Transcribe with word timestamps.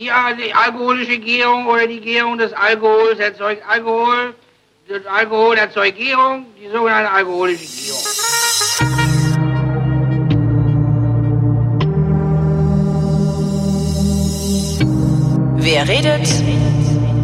Die, 0.00 0.08
äh, 0.08 0.34
die 0.34 0.54
alkoholische 0.54 1.18
Gärung 1.18 1.66
oder 1.66 1.86
die 1.86 2.00
Gärung 2.00 2.38
des 2.38 2.54
Alkohols 2.54 3.18
erzeugt 3.18 3.62
Alkohol. 3.68 4.34
Das 4.88 5.04
Alkohol 5.04 5.58
erzeugt 5.58 5.98
Gärung, 5.98 6.46
die 6.58 6.68
sogenannte 6.68 7.10
alkoholische 7.10 7.66
Gärung. 7.66 8.00
Wer 15.58 15.86
redet, 15.86 16.28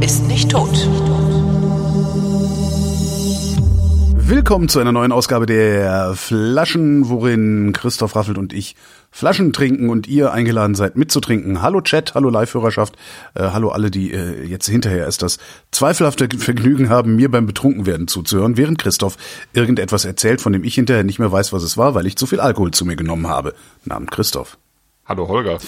ist 0.02 0.28
nicht 0.28 0.50
tot. 0.50 1.15
Willkommen 4.28 4.68
zu 4.68 4.80
einer 4.80 4.90
neuen 4.90 5.12
Ausgabe 5.12 5.46
der 5.46 6.14
Flaschen, 6.16 7.08
worin 7.08 7.72
Christoph 7.72 8.16
Raffelt 8.16 8.38
und 8.38 8.52
ich 8.52 8.74
Flaschen 9.12 9.52
trinken 9.52 9.88
und 9.88 10.08
ihr 10.08 10.32
eingeladen 10.32 10.74
seid 10.74 10.96
mitzutrinken. 10.96 11.62
Hallo 11.62 11.80
Chat, 11.80 12.16
hallo 12.16 12.28
Live-Hörerschaft, 12.28 12.96
äh, 13.34 13.44
hallo 13.52 13.68
alle, 13.68 13.88
die 13.88 14.12
äh, 14.12 14.44
jetzt 14.44 14.66
hinterher 14.66 15.04
erst 15.04 15.22
das 15.22 15.38
zweifelhafte 15.70 16.28
Vergnügen 16.38 16.88
haben, 16.88 17.14
mir 17.14 17.30
beim 17.30 17.46
Betrunkenwerden 17.46 18.08
zuzuhören, 18.08 18.56
während 18.56 18.78
Christoph 18.78 19.16
irgendetwas 19.52 20.04
erzählt, 20.04 20.40
von 20.40 20.52
dem 20.52 20.64
ich 20.64 20.74
hinterher 20.74 21.04
nicht 21.04 21.20
mehr 21.20 21.30
weiß, 21.30 21.52
was 21.52 21.62
es 21.62 21.78
war, 21.78 21.94
weil 21.94 22.06
ich 22.06 22.16
zu 22.16 22.26
viel 22.26 22.40
Alkohol 22.40 22.72
zu 22.72 22.84
mir 22.84 22.96
genommen 22.96 23.28
habe. 23.28 23.54
Namen 23.84 24.10
Christoph. 24.10 24.58
Hallo 25.04 25.28
Holger. 25.28 25.58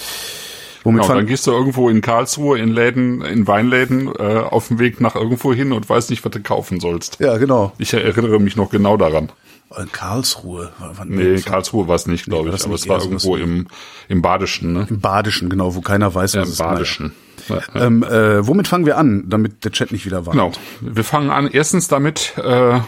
Womit 0.83 1.01
Genau, 1.03 1.13
dann 1.15 1.25
gehst 1.27 1.45
du 1.47 1.51
irgendwo 1.51 1.89
in 1.89 2.01
Karlsruhe 2.01 2.57
in 2.59 2.69
Läden, 2.69 3.21
in 3.21 3.47
Weinläden 3.47 4.07
äh, 4.17 4.37
auf 4.39 4.69
dem 4.69 4.79
Weg 4.79 5.01
nach 5.01 5.15
irgendwo 5.15 5.53
hin 5.53 5.71
und 5.73 5.89
weißt 5.89 6.09
nicht, 6.09 6.23
was 6.23 6.31
du 6.31 6.41
kaufen 6.41 6.79
sollst. 6.79 7.19
ja, 7.19 7.37
genau. 7.37 7.73
Ich 7.77 7.93
erinnere 7.93 8.39
mich 8.39 8.55
noch 8.55 8.69
genau 8.69 8.95
daran. 8.97 9.29
Äh, 9.75 9.85
Karlsruhe. 9.91 10.71
Wann- 10.79 11.09
Nee, 11.09 11.35
in 11.35 11.43
Karlsruhe 11.45 11.87
war 11.87 11.95
es 11.95 12.07
nicht, 12.07 12.27
war 12.27 12.37
glaube 12.37 12.51
das 12.51 12.61
ich, 12.61 12.65
aber 12.65 12.75
es 12.75 12.87
war 12.87 13.01
irgendwo 13.01 13.33
was- 13.33 13.41
im, 13.41 13.67
im 14.07 14.21
Badischen, 14.21 14.73
ne? 14.73 14.87
Im 14.89 14.99
Badischen, 14.99 15.49
genau, 15.49 15.75
wo 15.75 15.81
keiner 15.81 16.13
weiß, 16.15 16.33
Ja, 16.33 16.41
was 16.41 16.47
Im 16.47 16.53
es 16.53 16.57
Badischen. 16.57 17.05
Ja, 17.05 17.11
Naja. 17.11 17.13
ja. 17.13 17.28
Ähm, 17.75 18.03
äh, 18.03 18.45
womit 18.47 18.67
fangen 18.67 18.85
wir 18.85 18.97
an, 18.97 19.23
damit 19.27 19.63
der 19.65 19.71
Chat 19.71 19.91
nicht 19.91 20.05
wieder 20.05 20.25
warnt? 20.25 20.33
Genau. 20.37 20.51
Wir 20.81 21.03
fangen 21.03 21.29
an 21.29 21.47
erstens 21.51 21.87
damit, 21.87 22.33
äh, 22.37 22.77
äh, 22.77 22.81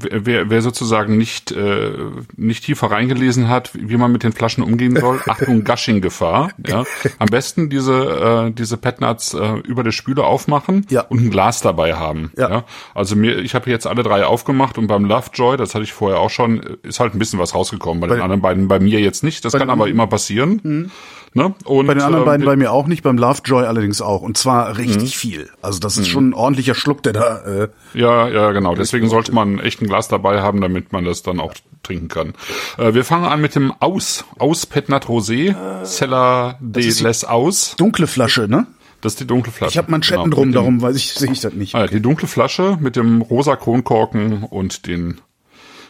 wer, 0.00 0.50
wer 0.50 0.62
sozusagen 0.62 1.16
nicht 1.16 1.52
äh, 1.52 1.92
nicht 2.36 2.64
tiefer 2.64 2.90
reingelesen 2.90 3.48
hat, 3.48 3.70
wie 3.74 3.96
man 3.96 4.12
mit 4.12 4.22
den 4.22 4.32
Flaschen 4.32 4.62
umgehen 4.64 4.96
soll. 4.96 5.20
Achtung, 5.26 5.64
Gushing-Gefahr. 5.64 6.50
Ja. 6.66 6.84
Am 7.18 7.26
besten 7.26 7.70
diese 7.70 8.48
äh, 8.48 8.52
diese 8.52 8.76
Petnuts 8.76 9.34
äh, 9.34 9.54
über 9.66 9.82
der 9.82 9.92
Spüle 9.92 10.24
aufmachen 10.24 10.86
Ja. 10.90 11.02
und 11.02 11.20
ein 11.20 11.30
Glas 11.30 11.60
dabei 11.60 11.94
haben. 11.94 12.30
Ja. 12.36 12.64
Also 12.94 13.16
mir, 13.16 13.38
ich 13.38 13.54
habe 13.54 13.70
jetzt 13.70 13.86
alle 13.86 14.02
drei 14.02 14.24
aufgemacht 14.24 14.78
und 14.78 14.86
beim 14.86 15.04
Lovejoy, 15.04 15.56
das 15.56 15.74
hatte 15.74 15.84
ich 15.84 15.92
vorher 15.92 16.20
auch 16.20 16.30
schon, 16.30 16.60
ist 16.82 17.00
halt 17.00 17.14
ein 17.14 17.18
bisschen 17.18 17.38
was 17.38 17.54
rausgekommen. 17.54 18.00
Bei, 18.00 18.06
den 18.08 18.18
Bei- 18.18 18.22
anderen 18.24 18.40
beiden, 18.42 18.68
bei 18.68 18.80
mir 18.80 19.00
jetzt 19.00 19.22
nicht. 19.24 19.44
Das 19.44 19.52
kann 19.52 19.62
den- 19.62 19.70
aber 19.70 19.88
immer 19.88 20.06
passieren. 20.06 20.90
Ne? 21.34 21.54
Und, 21.64 21.86
Bei 21.86 21.94
den 21.94 22.02
anderen 22.02 22.24
ähm, 22.24 22.26
beiden 22.26 22.46
bei 22.46 22.56
mir 22.56 22.72
auch 22.72 22.86
nicht, 22.86 23.02
beim 23.02 23.16
Lovejoy 23.16 23.64
allerdings 23.64 24.02
auch. 24.02 24.20
Und 24.20 24.36
zwar 24.36 24.76
richtig 24.76 25.16
viel. 25.16 25.48
Also 25.62 25.78
das 25.78 25.96
ist 25.96 26.08
schon 26.08 26.30
ein 26.30 26.34
ordentlicher 26.34 26.74
Schluck, 26.74 27.02
der 27.02 27.14
da. 27.14 27.38
Äh, 27.44 27.68
Ja, 27.94 28.28
ja, 28.28 28.52
genau. 28.52 28.74
Deswegen 28.74 29.08
sollte 29.08 29.32
man 29.32 29.58
echt 29.58 29.80
ein 29.80 29.86
Glas 29.88 30.08
dabei 30.08 30.42
haben, 30.42 30.60
damit 30.60 30.92
man 30.92 31.04
das 31.06 31.22
dann 31.22 31.40
auch 31.40 31.54
trinken 31.82 32.08
kann. 32.08 32.34
Äh, 32.76 32.92
wir 32.92 33.04
fangen 33.04 33.24
an 33.24 33.40
mit 33.40 33.54
dem 33.54 33.72
Aus. 33.80 34.24
Aus 34.38 34.66
Petnat 34.66 35.06
Rosé. 35.06 35.54
Cellar 35.84 36.58
de 36.60 36.84
Les 36.84 37.24
Aus. 37.24 37.76
dunkle 37.76 38.06
Flasche, 38.06 38.46
ne? 38.46 38.66
Das 39.00 39.14
ist 39.14 39.20
die 39.20 39.26
dunkle 39.26 39.52
Flasche. 39.52 39.70
Ich 39.72 39.78
habe 39.78 39.90
Manschetten 39.90 40.24
Genau, 40.24 40.36
drum, 40.36 40.52
darum 40.52 40.82
weiß 40.82 40.96
ich, 40.96 41.12
sehe 41.14 41.32
ich 41.32 41.40
das 41.40 41.54
nicht. 41.54 41.74
Ah, 41.74 41.80
ja, 41.80 41.86
die 41.88 42.00
dunkle 42.00 42.28
Flasche 42.28 42.76
mit 42.80 42.94
dem 42.94 43.20
rosa 43.22 43.56
Kronkorken 43.56 44.44
und 44.44 44.86
den 44.86 45.20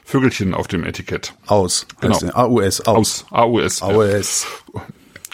Vögelchen 0.04 0.54
auf 0.54 0.66
dem 0.66 0.84
Etikett. 0.84 1.34
Aus. 1.46 1.86
Genau. 2.00 2.16
AUS. 2.32 2.80
Aus. 2.82 3.26
Aus. 3.30 3.82
AUS. 3.82 4.46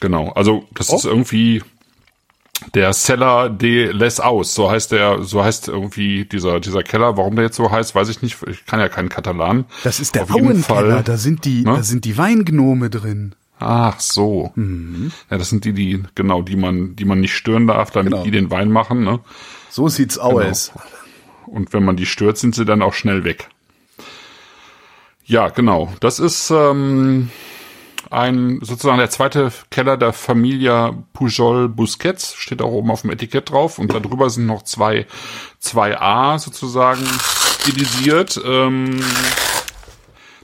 Genau. 0.00 0.30
Also, 0.30 0.64
das 0.74 0.92
ist 0.92 1.04
Oh. 1.06 1.08
irgendwie 1.10 1.62
der 2.74 2.92
Cellar 2.92 3.50
de 3.50 3.92
Les 3.92 4.20
Aus. 4.20 4.54
So 4.54 4.70
heißt 4.70 4.92
der, 4.92 5.22
so 5.22 5.42
heißt 5.44 5.68
irgendwie 5.68 6.24
dieser, 6.24 6.60
dieser 6.60 6.82
Keller. 6.82 7.16
Warum 7.16 7.36
der 7.36 7.44
jetzt 7.46 7.56
so 7.56 7.70
heißt, 7.70 7.94
weiß 7.94 8.08
ich 8.08 8.22
nicht. 8.22 8.36
Ich 8.48 8.66
kann 8.66 8.80
ja 8.80 8.88
keinen 8.88 9.08
Katalan. 9.08 9.64
Das 9.84 10.00
ist 10.00 10.14
der 10.14 10.25
Auf 10.25 10.34
jeden 10.34 10.47
Auenkeller. 10.64 10.94
Fall. 10.94 11.03
Da 11.04 11.16
sind 11.16 11.44
die, 11.44 11.62
Ne? 11.64 11.75
da 11.76 11.82
sind 11.82 12.04
die 12.04 12.16
Weingnome 12.19 12.91
drin. 12.91 13.34
Ach 13.60 13.98
so. 13.98 14.53
Mhm. 14.54 15.10
Ja, 15.31 15.38
das 15.38 15.50
sind 15.50 15.64
die, 15.64 15.72
die, 15.72 16.03
genau, 16.14 16.42
die 16.42 16.54
man, 16.56 16.94
die 16.94 17.04
man 17.04 17.20
nicht 17.20 17.34
stören 17.34 17.66
darf, 17.66 17.91
damit 17.91 18.12
Genau. 18.12 18.25
die 18.25 18.31
den 18.31 18.50
Wein 18.53 18.70
machen, 18.70 19.03
ne? 19.03 19.19
So 19.70 19.88
sieht's 19.88 20.16
aus. 20.19 20.72
Und 21.47 21.72
wenn 21.72 21.84
man 21.84 21.97
die 21.97 22.06
stört, 22.06 22.38
sind 22.38 22.54
sie 22.54 22.64
dann 22.64 22.82
auch 22.82 22.94
schnell 22.94 23.25
weg. 23.25 23.48
Ja, 25.25 25.48
genau. 25.48 25.92
Das 26.00 26.19
ist 26.20 26.50
ähm, 26.50 27.31
ein 28.10 28.58
sozusagen 28.62 28.98
der 28.98 29.10
zweite 29.10 29.52
Keller 29.70 29.96
der 29.96 30.12
Familie 30.12 30.94
Pujol 31.12 31.69
Busquets, 31.69 32.34
steht 32.34 32.62
auch 32.62 32.70
oben 32.70 32.91
auf 32.91 33.02
dem 33.02 33.10
Etikett 33.10 33.50
drauf. 33.50 33.78
Und 33.78 33.92
darüber 33.92 34.30
sind 34.30 34.46
noch 34.46 34.62
zwei, 34.62 35.06
zwei 35.58 35.98
A 36.00 36.38
sozusagen 36.38 37.04
stilisiert. 37.60 38.41
Ähm, 38.44 39.00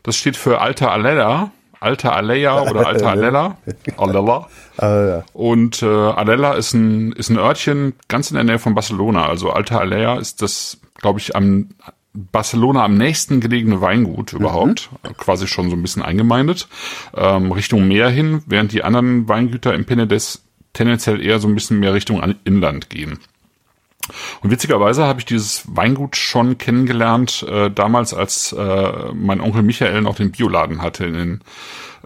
das 0.03 0.17
steht 0.17 0.37
für 0.37 0.61
Alta 0.61 0.89
Alella. 0.89 1.51
Alta 1.81 2.11
Alea 2.13 2.63
oder 2.63 2.87
Alta 2.87 3.11
Alella. 3.11 3.59
Alella. 3.97 4.49
Ja. 4.81 5.25
Und 5.33 5.83
äh, 5.83 5.87
Alella 5.87 6.55
ist 6.55 6.73
ein, 6.73 7.13
ist 7.13 7.29
ein 7.29 7.39
Örtchen 7.39 7.95
ganz 8.09 8.31
in 8.31 8.37
der 8.37 8.45
Nähe 8.45 8.59
von 8.59 8.75
Barcelona. 8.75 9.27
Also 9.27 9.51
Alta 9.51 9.79
Alella 9.79 10.19
ist 10.19 10.43
das, 10.43 10.79
glaube 10.97 11.21
ich, 11.21 11.37
am 11.37 11.71
Barcelona 12.15 12.85
am 12.85 12.97
nächsten 12.97 13.41
gelegene 13.41 13.81
Weingut 13.81 14.33
überhaupt. 14.33 14.89
Quasi 15.19 15.49
schon 15.49 15.69
so 15.69 15.77
ein 15.77 15.83
bisschen 15.83 16.03
eingemeindet. 16.03 16.69
Ähm, 17.15 17.51
Richtung 17.51 17.89
Meer 17.89 18.09
hin, 18.09 18.43
während 18.47 18.73
die 18.73 18.85
anderen 18.85 19.29
Weingüter 19.29 19.75
im 19.75 19.85
Penedès 19.85 20.41
tendenziell 20.73 21.21
eher 21.21 21.41
so 21.41 21.49
ein 21.49 21.55
bisschen 21.55 21.81
mehr 21.81 21.93
Richtung 21.93 22.21
an- 22.21 22.37
Inland 22.45 22.89
gehen. 22.89 23.19
Und 24.43 24.51
witzigerweise 24.51 25.05
habe 25.05 25.21
ich 25.21 25.25
dieses 25.25 25.65
Weingut 25.67 26.15
schon 26.15 26.59
kennengelernt, 26.59 27.45
äh, 27.49 27.71
damals 27.71 28.13
als 28.15 28.53
äh, 28.53 29.13
mein 29.15 29.41
Onkel 29.41 29.63
Michael 29.63 30.03
noch 30.03 30.15
den 30.15 30.31
Bioladen 30.31 30.83
hatte. 30.83 31.07
In 31.07 31.15
den 31.15 31.41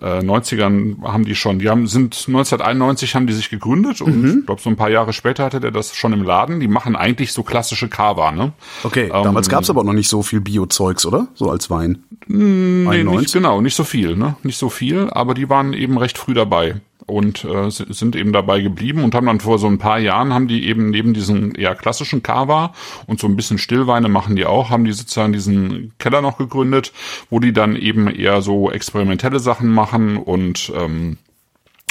äh, 0.00 0.20
90ern 0.20 1.02
haben 1.02 1.24
die 1.24 1.34
schon, 1.34 1.58
die 1.58 1.68
haben, 1.68 1.86
sind 1.86 2.14
1991 2.28 3.14
haben 3.14 3.26
die 3.26 3.32
sich 3.32 3.50
gegründet 3.50 4.00
und 4.00 4.38
ich 4.38 4.46
glaube 4.46 4.60
so 4.60 4.70
ein 4.70 4.76
paar 4.76 4.90
Jahre 4.90 5.12
später 5.12 5.44
hatte 5.44 5.60
der 5.60 5.70
das 5.70 5.94
schon 5.94 6.12
im 6.12 6.22
Laden. 6.22 6.60
Die 6.60 6.68
machen 6.68 6.96
eigentlich 6.96 7.32
so 7.32 7.42
klassische 7.42 7.88
Kava, 7.88 8.30
ne? 8.32 8.52
Okay, 8.84 9.04
Ähm, 9.04 9.24
damals 9.24 9.48
gab's 9.48 9.70
aber 9.70 9.84
noch 9.84 9.92
nicht 9.92 10.08
so 10.08 10.22
viel 10.22 10.40
Bio-Zeugs, 10.40 11.06
oder? 11.06 11.28
So 11.34 11.50
als 11.50 11.70
Wein. 11.70 12.04
Nee, 12.26 12.86
91? 12.86 13.20
nicht, 13.20 13.32
genau, 13.32 13.60
nicht 13.60 13.74
so 13.74 13.84
viel, 13.84 14.16
ne? 14.16 14.36
Nicht 14.42 14.58
so 14.58 14.68
viel, 14.68 15.08
aber 15.10 15.34
die 15.34 15.48
waren 15.48 15.72
eben 15.72 15.98
recht 15.98 16.18
früh 16.18 16.34
dabei 16.34 16.80
und 17.08 17.44
äh, 17.44 17.70
si- 17.70 17.86
sind 17.88 18.14
eben 18.16 18.32
dabei 18.32 18.60
geblieben 18.60 19.02
und 19.02 19.14
haben 19.14 19.26
dann 19.26 19.40
vor 19.40 19.58
so 19.58 19.66
ein 19.66 19.78
paar 19.78 19.98
Jahren 19.98 20.32
haben 20.32 20.46
die 20.48 20.66
eben 20.68 20.90
neben 20.90 21.14
diesen 21.14 21.54
eher 21.54 21.74
klassischen 21.74 22.22
Kava 22.22 22.72
und 23.06 23.18
so 23.18 23.26
ein 23.26 23.36
bisschen 23.36 23.58
Stillweine 23.58 24.08
machen 24.08 24.36
die 24.36 24.46
auch, 24.46 24.70
haben 24.70 24.84
die 24.84 24.92
sozusagen 24.92 25.32
diesen 25.32 25.92
Keller 25.98 26.20
noch 26.22 26.38
gegründet, 26.38 26.92
wo 27.30 27.40
die 27.40 27.52
dann 27.52 27.76
eben 27.76 28.08
eher 28.08 28.42
so 28.42 28.70
experimentelle 28.70 29.40
Sachen 29.40 29.68
machen 29.68 30.16
und 30.16 30.72
ähm, 30.76 31.18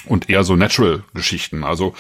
und 0.06 0.30
eher 0.30 0.44
so 0.46 0.56
Natural-Geschichten. 0.56 1.64
Also 1.66 1.94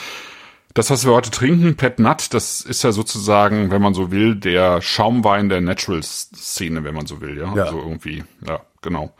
das, 0.73 0.89
was 0.91 1.05
wir 1.05 1.13
heute 1.13 1.31
trinken, 1.31 1.75
Pet 1.75 1.97
Nut, 1.99 2.33
das 2.33 2.61
ist 2.61 2.83
ja 2.83 2.91
sozusagen, 2.91 3.71
wenn 3.71 3.81
man 3.81 3.93
so 3.95 4.11
will, 4.11 4.35
der 4.35 4.81
Schaumwein 4.81 5.49
der 5.49 5.59
Natural-Szene, 5.59 6.83
wenn 6.83 6.93
man 6.93 7.07
so 7.07 7.19
will, 7.19 7.37
ja. 7.37 7.53
Ja. 7.55 7.63
Also 7.63 7.79
irgendwie, 7.79 8.23
ja, 8.47 8.61
genau. 8.81 9.11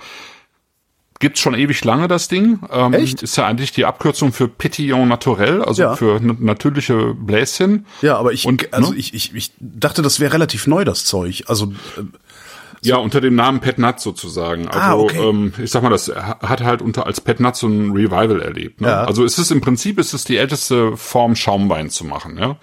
Gibt's 1.19 1.39
schon 1.39 1.55
ewig 1.55 1.83
lange 1.83 2.07
das 2.07 2.27
Ding. 2.27 2.59
Ähm, 2.71 2.93
Echt? 2.93 3.23
Ist 3.23 3.35
ja 3.37 3.45
eigentlich 3.47 3.71
die 3.71 3.85
Abkürzung 3.85 4.31
für 4.33 4.47
Petillon 4.47 5.07
Naturel, 5.07 5.63
also 5.63 5.81
Ja. 5.81 5.95
für 5.95 6.19
natürliche 6.21 7.13
Bläschen. 7.15 7.85
Ja, 8.01 8.17
aber 8.17 8.33
ich, 8.33 8.45
Und, 8.45 8.73
also 8.73 8.91
ne? 8.91 8.97
ich, 8.97 9.13
ich, 9.13 9.33
ich 9.35 9.51
dachte, 9.59 10.01
das 10.01 10.19
wäre 10.19 10.33
relativ 10.33 10.67
neu, 10.67 10.85
das 10.85 11.05
Zeug. 11.05 11.43
Also, 11.47 11.67
äh, 11.97 12.03
Ja, 12.83 12.97
unter 12.97 13.19
dem 13.21 13.33
Namen 13.33 13.59
Pet 13.59 13.79
Nut 13.79 13.99
sozusagen. 13.99 14.67
Also 14.67 14.79
Ah, 14.79 14.93
okay. 14.95 15.17
ähm, 15.29 15.53
ich 15.57 15.71
sag 15.71 15.81
mal, 15.81 15.89
das 15.89 16.09
hat 16.15 16.61
halt 16.61 16.83
unter 16.83 17.07
als 17.07 17.19
Pet 17.19 17.39
Nut 17.39 17.55
so 17.55 17.67
ein 17.67 17.91
Revival 17.91 18.39
erlebt. 18.39 18.81
Ne? 18.81 18.87
Ja. 18.89 19.03
Also 19.03 19.25
es 19.25 19.39
ist 19.39 19.49
im 19.49 19.61
Prinzip 19.61 19.97
ist 19.97 20.13
es 20.13 20.23
die 20.25 20.37
älteste 20.37 20.95
Form 20.95 21.35
Schaumwein 21.35 21.89
zu 21.89 22.05
machen. 22.05 22.37
Ja? 22.37 22.57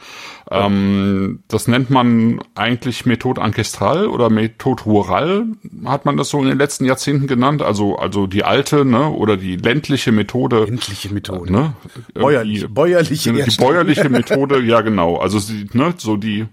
Ähm, 0.50 1.42
das 1.48 1.68
nennt 1.68 1.88
man 1.88 2.40
eigentlich 2.54 3.06
Methode 3.06 3.40
Ancestral 3.40 4.06
oder 4.06 4.28
Methode 4.28 4.82
Rural, 4.84 5.46
hat 5.86 6.04
man 6.04 6.18
das 6.18 6.28
so 6.28 6.40
in 6.40 6.48
den 6.48 6.58
letzten 6.58 6.84
Jahrzehnten 6.84 7.26
genannt. 7.26 7.62
Also 7.62 7.96
also 7.96 8.26
die 8.26 8.44
alte 8.44 8.84
ne 8.84 9.08
oder 9.08 9.38
die 9.38 9.56
ländliche 9.56 10.12
Methode. 10.12 10.66
endliche 10.66 11.12
Methode. 11.12 11.50
Ne? 11.50 11.72
Bäuerlich, 12.12 12.66
bäuerliche 12.68 13.32
die, 13.32 13.42
die 13.42 13.56
bäuerliche 13.56 14.08
Methode, 14.10 14.60
ja 14.60 14.82
genau. 14.82 15.16
Also 15.16 15.40
ne, 15.72 15.94
so 15.96 16.16
die 16.16 16.46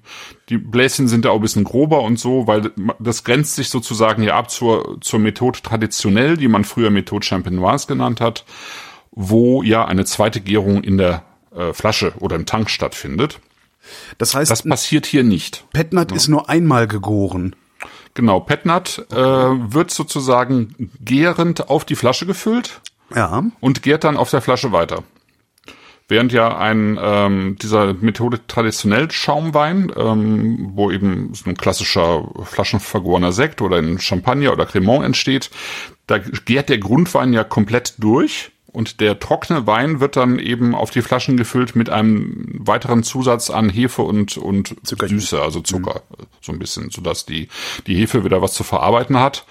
die 0.48 0.58
Bläschen 0.58 1.08
sind 1.08 1.26
da 1.26 1.32
auch 1.32 1.36
ein 1.36 1.42
bisschen 1.42 1.64
grober 1.66 2.02
und 2.02 2.18
so, 2.18 2.48
weil 2.48 2.72
das 3.00 3.24
grenzt 3.26 3.56
sich 3.56 3.70
sozusagen 3.70 4.24
ja 4.24 4.38
ab 4.38 4.50
zur 4.50 5.00
zur 5.02 5.20
Methode 5.20 5.60
traditionell, 5.62 6.38
die 6.38 6.48
man 6.48 6.64
früher 6.64 6.92
Methode 6.92 7.26
Champenoise 7.26 7.88
genannt 7.88 8.22
hat, 8.22 8.46
wo 9.12 9.64
ja 9.64 9.84
eine 9.84 10.06
zweite 10.06 10.40
Gärung 10.40 10.82
in 10.82 10.98
der 10.98 11.24
äh, 11.54 11.74
Flasche 11.74 12.14
oder 12.20 12.38
im 12.38 12.46
Tank 12.46 12.70
stattfindet. 12.70 13.40
Das 14.18 14.36
heißt, 14.36 14.50
Das 14.52 14.64
passiert 14.64 15.06
hier 15.06 15.24
nicht. 15.24 15.66
Petnat 15.74 16.12
ist 16.12 16.28
nur 16.28 16.50
einmal 16.50 16.88
gegoren. 16.88 17.56
Genau, 18.14 18.40
Petnat 18.42 19.06
äh, 19.12 19.16
wird 19.16 19.92
sozusagen 19.92 20.92
gärend 21.00 21.70
auf 21.70 21.86
die 21.86 21.96
Flasche 21.96 22.26
gefüllt 22.26 22.82
Ja. 23.16 23.44
und 23.62 23.84
gärt 23.84 24.04
dann 24.04 24.18
auf 24.18 24.30
der 24.30 24.42
Flasche 24.42 24.72
weiter. 24.72 25.04
während 26.10 26.34
ja 26.34 26.58
ein 26.58 27.00
ähm, 27.02 27.56
dieser 27.62 27.94
Methode 27.94 28.42
traditionell 28.46 29.10
Schaumwein, 29.12 29.94
ähm, 29.96 30.72
wo 30.74 30.92
eben 30.92 31.34
so 31.34 31.50
ein 31.50 31.56
klassischer 31.56 32.28
flaschenvergorener 32.44 33.32
Sekt 33.32 33.62
oder 33.62 33.78
ein 33.78 33.98
Champagner 33.98 34.52
oder 34.52 34.66
Cremant 34.66 35.06
entsteht, 35.06 35.50
da 36.08 36.18
gärt 36.18 36.68
der 36.68 36.80
Grundwein 36.80 37.32
ja 37.32 37.46
komplett 37.46 37.94
durch 38.00 38.52
und 38.72 39.00
der 39.02 39.20
trockene 39.20 39.68
Wein 39.68 40.00
wird 40.00 40.16
dann 40.16 40.40
eben 40.40 40.76
auf 40.76 40.92
die 40.92 41.02
Flaschen 41.02 41.38
gefüllt 41.38 41.76
mit 41.76 41.90
einem 41.90 42.48
weiteren 42.60 43.04
Zusatz 43.04 43.50
an 43.50 43.70
Hefe 43.70 44.02
und, 44.02 44.38
und 44.38 44.76
Süße, 44.84 45.42
also 45.42 45.62
Zucker, 45.62 46.02
mhm. 46.10 46.26
so 46.42 46.52
ein 46.52 46.60
bisschen, 46.60 46.90
sodass 46.90 47.26
die, 47.26 47.50
die 47.88 47.96
Hefe 47.96 48.24
wieder 48.24 48.42
was 48.42 48.54
zu 48.54 48.64
verarbeiten 48.64 49.18
hat. 49.18 49.46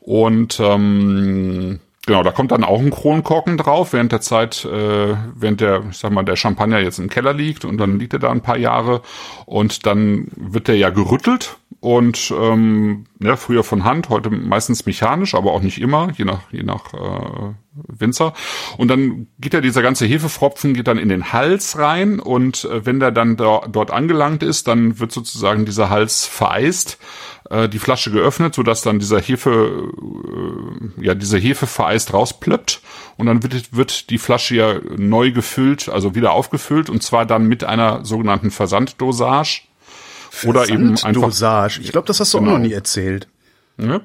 Und 0.00 0.60
ähm, 0.60 1.80
Genau, 2.08 2.22
da 2.22 2.30
kommt 2.30 2.52
dann 2.52 2.64
auch 2.64 2.80
ein 2.80 2.90
Kronkorken 2.90 3.58
drauf, 3.58 3.92
während 3.92 4.12
der 4.12 4.22
Zeit, 4.22 4.64
äh, 4.64 5.14
während 5.34 5.60
der, 5.60 5.82
ich 5.90 5.98
sag 5.98 6.10
mal, 6.10 6.24
der 6.24 6.36
Champagner 6.36 6.78
jetzt 6.78 6.98
im 6.98 7.10
Keller 7.10 7.34
liegt 7.34 7.66
und 7.66 7.76
dann 7.76 7.98
liegt 7.98 8.14
er 8.14 8.18
da 8.18 8.30
ein 8.30 8.40
paar 8.40 8.56
Jahre 8.56 9.02
und 9.44 9.84
dann 9.84 10.28
wird 10.34 10.68
der 10.68 10.76
ja 10.78 10.88
gerüttelt 10.88 11.58
und 11.80 12.32
ähm, 12.36 13.04
ja, 13.20 13.36
früher 13.36 13.62
von 13.62 13.84
Hand, 13.84 14.08
heute 14.08 14.30
meistens 14.30 14.84
mechanisch, 14.84 15.34
aber 15.34 15.52
auch 15.52 15.62
nicht 15.62 15.80
immer, 15.80 16.10
je 16.16 16.24
nach, 16.24 16.50
je 16.50 16.64
nach 16.64 16.92
äh, 16.92 17.54
Winzer. 17.86 18.32
Und 18.78 18.88
dann 18.88 19.28
geht 19.38 19.54
ja 19.54 19.60
dieser 19.60 19.82
ganze 19.82 20.04
Hefefropfen 20.04 20.74
geht 20.74 20.88
dann 20.88 20.98
in 20.98 21.08
den 21.08 21.32
Hals 21.32 21.78
rein 21.78 22.18
und 22.18 22.64
äh, 22.64 22.84
wenn 22.84 22.98
der 22.98 23.12
dann 23.12 23.36
da, 23.36 23.62
dort 23.70 23.92
angelangt 23.92 24.42
ist, 24.42 24.66
dann 24.66 24.98
wird 24.98 25.12
sozusagen 25.12 25.66
dieser 25.66 25.88
Hals 25.88 26.26
vereist, 26.26 26.98
äh, 27.50 27.68
die 27.68 27.78
Flasche 27.78 28.10
geöffnet, 28.10 28.56
so 28.56 28.64
dass 28.64 28.82
dann 28.82 28.98
dieser 28.98 29.20
Hefe, 29.20 29.92
äh, 30.98 31.04
ja, 31.04 31.14
diese 31.14 31.38
Hefe 31.38 31.68
vereist 31.68 32.12
rausplöppt 32.12 32.82
und 33.18 33.26
dann 33.26 33.44
wird, 33.44 33.76
wird 33.76 34.10
die 34.10 34.18
Flasche 34.18 34.56
ja 34.56 34.80
neu 34.96 35.30
gefüllt, 35.30 35.88
also 35.88 36.16
wieder 36.16 36.32
aufgefüllt 36.32 36.90
und 36.90 37.04
zwar 37.04 37.24
dann 37.24 37.46
mit 37.46 37.62
einer 37.62 38.04
sogenannten 38.04 38.50
Versanddosage 38.50 39.67
oder 40.46 40.68
eben 40.68 40.90
einfach 40.90 41.12
Dosage. 41.12 41.80
Ich 41.82 41.92
glaube, 41.92 42.06
das 42.06 42.20
hast 42.20 42.34
du 42.34 42.38
genau. 42.38 42.52
auch 42.52 42.58
noch 42.58 42.64
nie 42.64 42.72
erzählt. 42.72 43.28
Ja. 43.78 44.00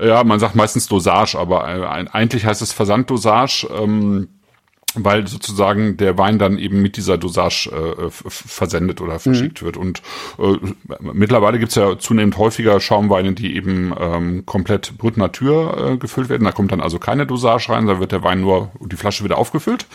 ja, 0.00 0.24
man 0.24 0.40
sagt 0.40 0.54
meistens 0.54 0.88
Dosage, 0.88 1.38
aber 1.38 1.68
äh, 1.68 2.08
eigentlich 2.10 2.44
heißt 2.44 2.62
es 2.62 2.72
Versanddosage. 2.72 3.68
Ähm, 3.70 4.28
weil 4.94 5.26
sozusagen 5.26 5.96
der 5.96 6.18
Wein 6.18 6.38
dann 6.38 6.58
eben 6.58 6.82
mit 6.82 6.96
dieser 6.96 7.18
Dosage 7.18 7.70
äh, 7.70 8.10
versendet 8.10 9.00
oder 9.00 9.18
verschickt 9.18 9.62
mhm. 9.62 9.66
wird. 9.66 9.76
Und 9.76 10.02
äh, 10.38 10.56
mittlerweile 11.00 11.58
gibt's 11.58 11.74
ja 11.74 11.98
zunehmend 11.98 12.36
häufiger 12.36 12.80
Schaumweine, 12.80 13.32
die 13.32 13.56
eben 13.56 13.94
ähm, 13.98 14.46
komplett 14.46 14.98
Brut 14.98 15.16
Natur 15.16 15.92
äh, 15.92 15.96
gefüllt 15.96 16.28
werden. 16.28 16.44
Da 16.44 16.52
kommt 16.52 16.72
dann 16.72 16.80
also 16.80 16.98
keine 16.98 17.26
Dosage 17.26 17.70
rein, 17.70 17.86
da 17.86 18.00
wird 18.00 18.12
der 18.12 18.22
Wein 18.22 18.40
nur 18.40 18.70
die 18.80 18.96
Flasche 18.96 19.24
wieder 19.24 19.38
aufgefüllt. 19.38 19.86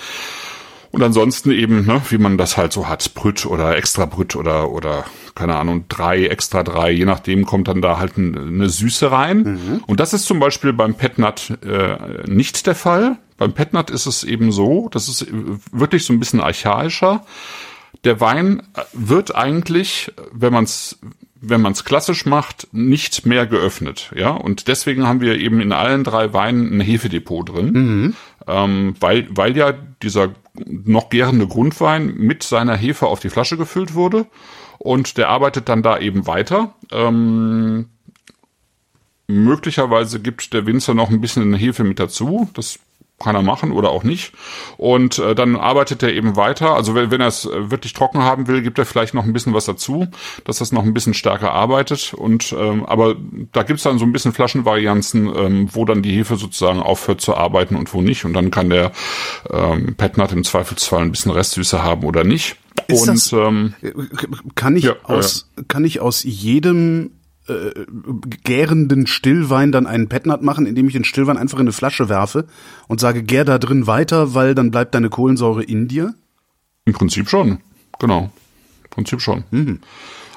Und 0.92 1.04
ansonsten 1.04 1.51
eben, 1.51 1.86
ne, 1.86 2.01
wie 2.10 2.18
man 2.18 2.38
das 2.38 2.57
halt 2.57 2.74
so 2.74 2.88
hat, 2.88 3.13
Brüt 3.13 3.45
oder 3.45 3.75
extra 3.75 4.06
Brüt 4.06 4.36
oder, 4.36 4.72
oder, 4.72 5.06
keine 5.36 5.56
Ahnung, 5.56 5.86
drei, 5.89 6.25
extra 6.28 6.63
drei, 6.63 6.92
je 6.92 7.06
nachdem 7.06 7.45
kommt 7.45 7.68
dann 7.68 7.81
da 7.81 8.00
halt 8.00 8.18
eine 8.18 8.69
Süße 8.69 9.12
rein. 9.12 9.38
Mhm. 9.38 9.84
Und 9.86 10.00
das 10.00 10.13
ist 10.13 10.25
zum 10.25 10.39
Beispiel 10.39 10.74
beim 10.74 10.95
Petnat 10.95 11.57
äh, 11.63 12.30
nicht 12.30 12.66
der 12.68 12.75
Fall. 12.75 13.18
Beim 13.38 13.54
Petnat 13.54 13.89
ist 13.89 14.06
es 14.06 14.24
eben 14.24 14.51
so, 14.51 14.89
das 14.89 15.10
ist 15.10 15.28
wirklich 15.72 16.06
so 16.06 16.13
ein 16.13 16.19
bisschen 16.19 16.42
archaischer. 16.42 17.24
Der 18.04 18.19
Wein 18.19 18.63
wird 18.94 19.36
eigentlich, 19.36 20.12
wenn 20.31 20.54
man 20.54 20.63
es 20.63 21.00
wenn 21.42 21.62
man 21.62 21.74
es 21.74 21.84
klassisch 21.84 22.25
macht, 22.25 22.68
nicht 22.72 23.25
mehr 23.25 23.45
geöffnet, 23.45 24.12
ja. 24.16 24.31
Und 24.31 24.68
deswegen 24.68 25.07
haben 25.07 25.22
wir 25.22 25.38
eben 25.38 25.62
in 25.62 25.72
allen 25.72 26.04
drei 26.04 26.34
Weinen 26.34 26.78
ein 26.78 26.81
Hefedepot 26.81 27.50
drin, 27.50 27.72
mhm. 27.72 28.16
ähm, 28.48 28.95
weil 29.00 29.28
weil 29.30 29.56
ja 29.56 29.74
dieser 30.01 30.34
noch 30.66 31.10
gärende 31.10 31.48
Grundwein 31.48 32.16
mit 32.16 32.44
seiner 32.44 32.75
Hefe 32.75 33.07
auf 33.07 33.19
die 33.19 33.30
Flasche 33.30 33.57
gefüllt 33.57 33.94
wurde 33.94 34.25
und 34.80 35.18
der 35.18 35.30
arbeitet 35.30 35.69
dann 35.69 35.84
da 35.84 35.98
eben 36.00 36.28
weiter. 36.28 36.75
Ähm, 36.92 37.90
möglicherweise 39.28 40.19
gibt 40.19 40.54
der 40.54 40.66
Winzer 40.66 40.94
noch 40.94 41.10
ein 41.10 41.22
bisschen 41.22 41.54
Hefe 41.54 41.83
mit 41.83 42.00
dazu. 42.00 42.50
Das 42.54 42.80
kann 43.19 43.36
er 43.36 43.42
machen 43.42 43.72
oder 43.72 43.90
auch 43.90 44.04
nicht. 44.04 44.34
Und 44.78 45.18
äh, 45.18 45.34
dann 45.34 45.56
arbeitet 45.56 46.04
er 46.04 46.14
eben 46.14 46.36
weiter. 46.36 46.75
Also 46.75 46.94
wenn, 46.94 47.10
wenn 47.10 47.22
er 47.22 47.28
es 47.28 47.46
äh, 47.46 47.72
wirklich 47.72 47.94
trocken 47.94 48.22
haben 48.22 48.48
will, 48.48 48.62
gibt 48.62 48.78
er 48.78 48.86
vielleicht 48.86 49.16
noch 49.16 49.24
ein 49.24 49.34
bisschen 49.34 49.54
was 49.54 49.66
dazu, 49.66 50.08
dass 50.44 50.60
das 50.60 50.72
noch 50.72 50.84
ein 50.84 50.94
bisschen 50.94 51.16
stärker 51.16 51.52
arbeitet. 51.52 52.14
Und 52.14 52.56
ähm, 52.58 52.86
aber 52.86 53.16
da 53.54 53.64
gibt's 53.64 53.84
dann 53.84 53.98
so 53.98 54.06
ein 54.06 54.14
bisschen 54.14 54.34
Flaschenvarianzen, 54.34 55.36
ähm, 55.36 55.69
wo 55.72 55.84
dann 55.84 56.04
die 56.04 56.16
Hefe 56.16 56.36
sozusagen 56.36 56.80
aufhört 56.80 57.22
zu 57.22 57.36
arbeiten 57.36 57.75
und 57.75 57.92
wo 57.94 58.02
nicht. 58.02 58.24
Und 58.24 58.34
dann 58.34 58.52
kann 58.52 58.69
der 58.69 58.92
ähm, 59.52 59.96
Petnat 59.96 60.31
im 60.31 60.44
Zweifelsfall 60.44 61.02
ein 61.02 61.12
bisschen 61.12 61.31
Restsüße 61.31 61.81
haben 61.81 62.04
oder 62.04 62.24
nicht. 62.24 62.58
Ist 62.88 63.02
und 63.02 63.16
das, 63.16 63.34
ähm, 63.34 63.74
kann 64.54 64.75
ich 64.78 64.84
ja, 64.84 64.96
aus 65.04 65.50
ja. 65.58 65.64
kann 65.68 65.84
ich 65.84 66.00
aus 66.00 66.24
jedem 66.24 67.17
äh, 67.48 67.86
gärenden 68.44 69.08
Stillwein 69.08 69.72
dann 69.72 69.88
einen 69.88 70.10
Petnat 70.10 70.42
machen, 70.42 70.66
indem 70.66 70.88
ich 70.88 70.94
den 70.94 71.04
Stillwein 71.04 71.38
einfach 71.38 71.58
in 71.58 71.64
eine 71.64 71.72
Flasche 71.72 72.10
werfe 72.10 72.48
und 72.88 73.00
sage, 73.00 73.24
gär 73.24 73.46
da 73.46 73.58
drin 73.58 73.88
weiter, 73.88 74.34
weil 74.34 74.56
dann 74.56 74.72
bleibt 74.72 74.96
deine 74.96 75.10
Kohlensäure 75.10 75.64
in 75.64 75.88
dir? 75.88 76.14
Im 76.86 76.94
Prinzip 76.94 77.30
schon, 77.30 77.60
genau. 78.00 78.32
Im 78.84 78.90
Prinzip 78.90 79.22
schon. 79.22 79.44
Mhm. 79.52 79.80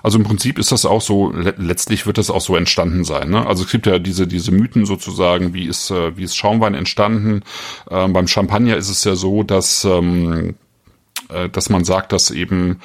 Also 0.02 0.18
im 0.18 0.24
Prinzip 0.24 0.58
ist 0.58 0.72
das 0.72 0.86
auch 0.86 1.00
so, 1.00 1.32
letztlich 1.32 2.06
wird 2.06 2.18
das 2.18 2.30
auch 2.30 2.40
so 2.40 2.56
entstanden 2.56 3.04
sein. 3.04 3.30
Ne? 3.30 3.46
Also 3.46 3.64
es 3.64 3.70
gibt 3.70 3.86
ja 3.86 3.98
diese, 3.98 4.26
diese 4.26 4.52
Mythen 4.52 4.86
sozusagen, 4.86 5.52
wie 5.52 5.66
ist, 5.66 5.90
äh, 5.90 6.16
wie 6.16 6.24
ist 6.24 6.36
Schaumwein 6.36 6.74
entstanden. 6.74 7.42
Ähm, 7.90 8.12
beim 8.12 8.26
Champagner 8.26 8.76
ist 8.76 8.88
es 8.88 9.04
ja 9.04 9.14
so, 9.14 9.42
dass, 9.42 9.84
ähm, 9.84 10.54
äh, 11.28 11.48
dass 11.48 11.68
man 11.68 11.84
sagt, 11.84 12.12
dass 12.12 12.30
eben 12.30 12.80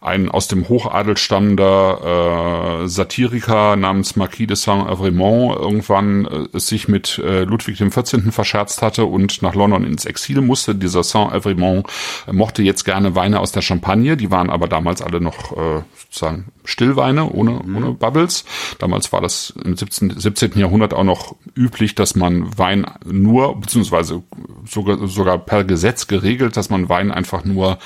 ein 0.00 0.30
aus 0.30 0.48
dem 0.48 0.68
Hochadel 0.68 1.16
stammender 1.16 2.82
äh, 2.84 2.88
Satiriker 2.88 3.76
namens 3.76 4.16
Marquis 4.16 4.46
de 4.46 4.56
Saint-Evremont 4.56 5.56
irgendwann 5.56 6.48
äh, 6.52 6.58
sich 6.58 6.88
mit 6.88 7.18
äh, 7.18 7.44
Ludwig 7.44 7.78
XIV. 7.78 8.32
verscherzt 8.32 8.82
hatte 8.82 9.04
und 9.04 9.42
nach 9.42 9.54
London 9.54 9.84
ins 9.84 10.04
Exil 10.04 10.40
musste. 10.40 10.74
Dieser 10.74 11.02
Saint-Evremont 11.02 11.86
äh, 12.26 12.32
mochte 12.32 12.62
jetzt 12.62 12.84
gerne 12.84 13.14
Weine 13.14 13.40
aus 13.40 13.52
der 13.52 13.62
Champagne, 13.62 14.16
die 14.16 14.30
waren 14.30 14.50
aber 14.50 14.68
damals 14.68 15.02
alle 15.02 15.20
noch 15.20 15.56
äh, 15.56 15.82
sozusagen 15.96 16.46
Stillweine 16.64 17.30
ohne, 17.30 17.62
mhm. 17.64 17.76
ohne 17.76 17.92
Bubbles. 17.92 18.44
Damals 18.78 19.12
war 19.12 19.20
das 19.20 19.52
im 19.64 19.76
17, 19.76 20.18
17. 20.18 20.58
Jahrhundert 20.58 20.94
auch 20.94 21.04
noch 21.04 21.34
üblich, 21.56 21.94
dass 21.94 22.14
man 22.14 22.56
Wein 22.58 22.86
nur, 23.04 23.60
beziehungsweise 23.60 24.22
sogar, 24.66 25.06
sogar 25.08 25.38
per 25.38 25.64
Gesetz 25.64 26.06
geregelt, 26.06 26.56
dass 26.56 26.70
man 26.70 26.88
Wein 26.88 27.10
einfach 27.10 27.44
nur 27.44 27.78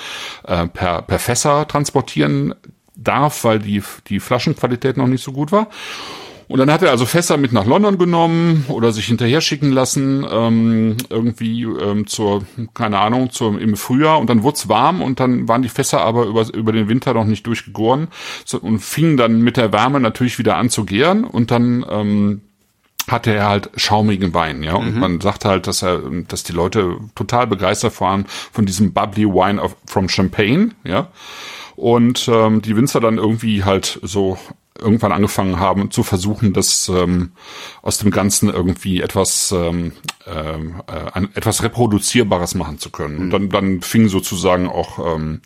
äh, 0.47 0.67
per, 0.67 1.03
per 1.03 1.19
Fässer 1.19 1.67
transportieren 2.03 2.55
darf, 2.95 3.45
weil 3.45 3.59
die, 3.59 3.83
die 4.09 4.21
Flaschenqualität 4.21 4.97
noch 4.97 5.07
nicht 5.07 5.25
so 5.25 5.33
gut 5.33 5.53
war. 5.53 5.69
Und 6.49 6.59
dann 6.59 6.71
hat 6.71 6.83
er 6.83 6.91
also 6.91 7.07
Fässer 7.07 7.39
mit 7.39 7.53
nach 7.53 7.65
London 7.65 7.97
genommen 7.97 8.67
oder 8.69 8.93
sich 8.93 9.07
hinterher 9.07 9.41
schicken 9.41 9.73
lassen, 9.73 10.27
ähm, 10.31 10.97
irgendwie 11.09 11.63
ähm, 11.63 12.07
zur, 12.07 12.45
keine 12.75 12.99
Ahnung, 12.99 13.31
zur, 13.31 13.59
im 13.59 13.77
Frühjahr 13.77 14.19
und 14.19 14.29
dann 14.29 14.43
wurde 14.43 14.57
es 14.57 14.69
warm 14.69 15.01
und 15.01 15.19
dann 15.19 15.49
waren 15.49 15.63
die 15.63 15.71
Fässer 15.71 16.03
aber 16.03 16.27
über, 16.27 16.53
über 16.53 16.73
den 16.73 16.89
Winter 16.89 17.15
noch 17.15 17.25
nicht 17.25 17.47
durchgegoren 17.47 18.09
so, 18.45 18.59
und 18.59 18.81
fingen 18.81 19.17
dann 19.17 19.41
mit 19.41 19.57
der 19.57 19.73
Wärme 19.73 19.99
natürlich 19.99 20.39
wieder 20.39 20.57
an 20.57 20.69
zu 20.69 20.85
gären 20.85 21.25
und 21.25 21.51
dann 21.51 21.87
ähm, 21.89 22.43
hatte 23.09 23.33
er 23.33 23.49
halt 23.49 23.71
schaumigen 23.77 24.35
Wein, 24.35 24.63
ja. 24.63 24.75
Und 24.75 24.95
mhm. 24.95 25.01
man 25.01 25.21
sagt 25.21 25.47
halt, 25.47 25.67
dass 25.67 25.83
er, 25.83 26.03
dass 26.29 26.43
die 26.43 26.53
Leute 26.53 26.99
total 27.15 27.47
begeistert 27.47 27.99
waren 28.01 28.27
von 28.53 28.67
diesem 28.67 28.93
bubbly 28.93 29.27
Wine 29.27 29.61
of, 29.61 29.75
from 29.87 30.09
Champagne, 30.09 30.71
ja. 30.85 31.09
Und 31.83 32.29
ähm, 32.33 32.63
die 32.63 32.77
Winzer 32.77 33.01
dann 33.01 33.19
irgendwie 33.19 33.65
halt 33.65 33.99
so 34.03 34.39
irgendwann 34.79 35.11
angefangen 35.11 35.59
haben 35.59 35.91
zu 35.91 36.05
versuchen, 36.05 36.53
das 36.53 36.89
ähm, 36.89 37.33
aus 37.83 37.99
dem 37.99 38.13
Ganzen 38.13 38.49
irgendwie 38.51 39.01
etwas 39.01 39.51
ähm, 39.51 39.91
äh, 40.25 41.25
etwas 41.35 41.65
reproduzierbares 41.65 42.55
machen 42.55 42.79
zu 42.79 42.91
können. 42.91 43.19
Und 43.19 43.27
mhm. 43.27 43.31
dann, 43.31 43.49
dann 43.49 43.81
fing 43.81 44.09
sozusagen 44.09 44.69
auch 44.69 45.17
ähm, 45.17 45.41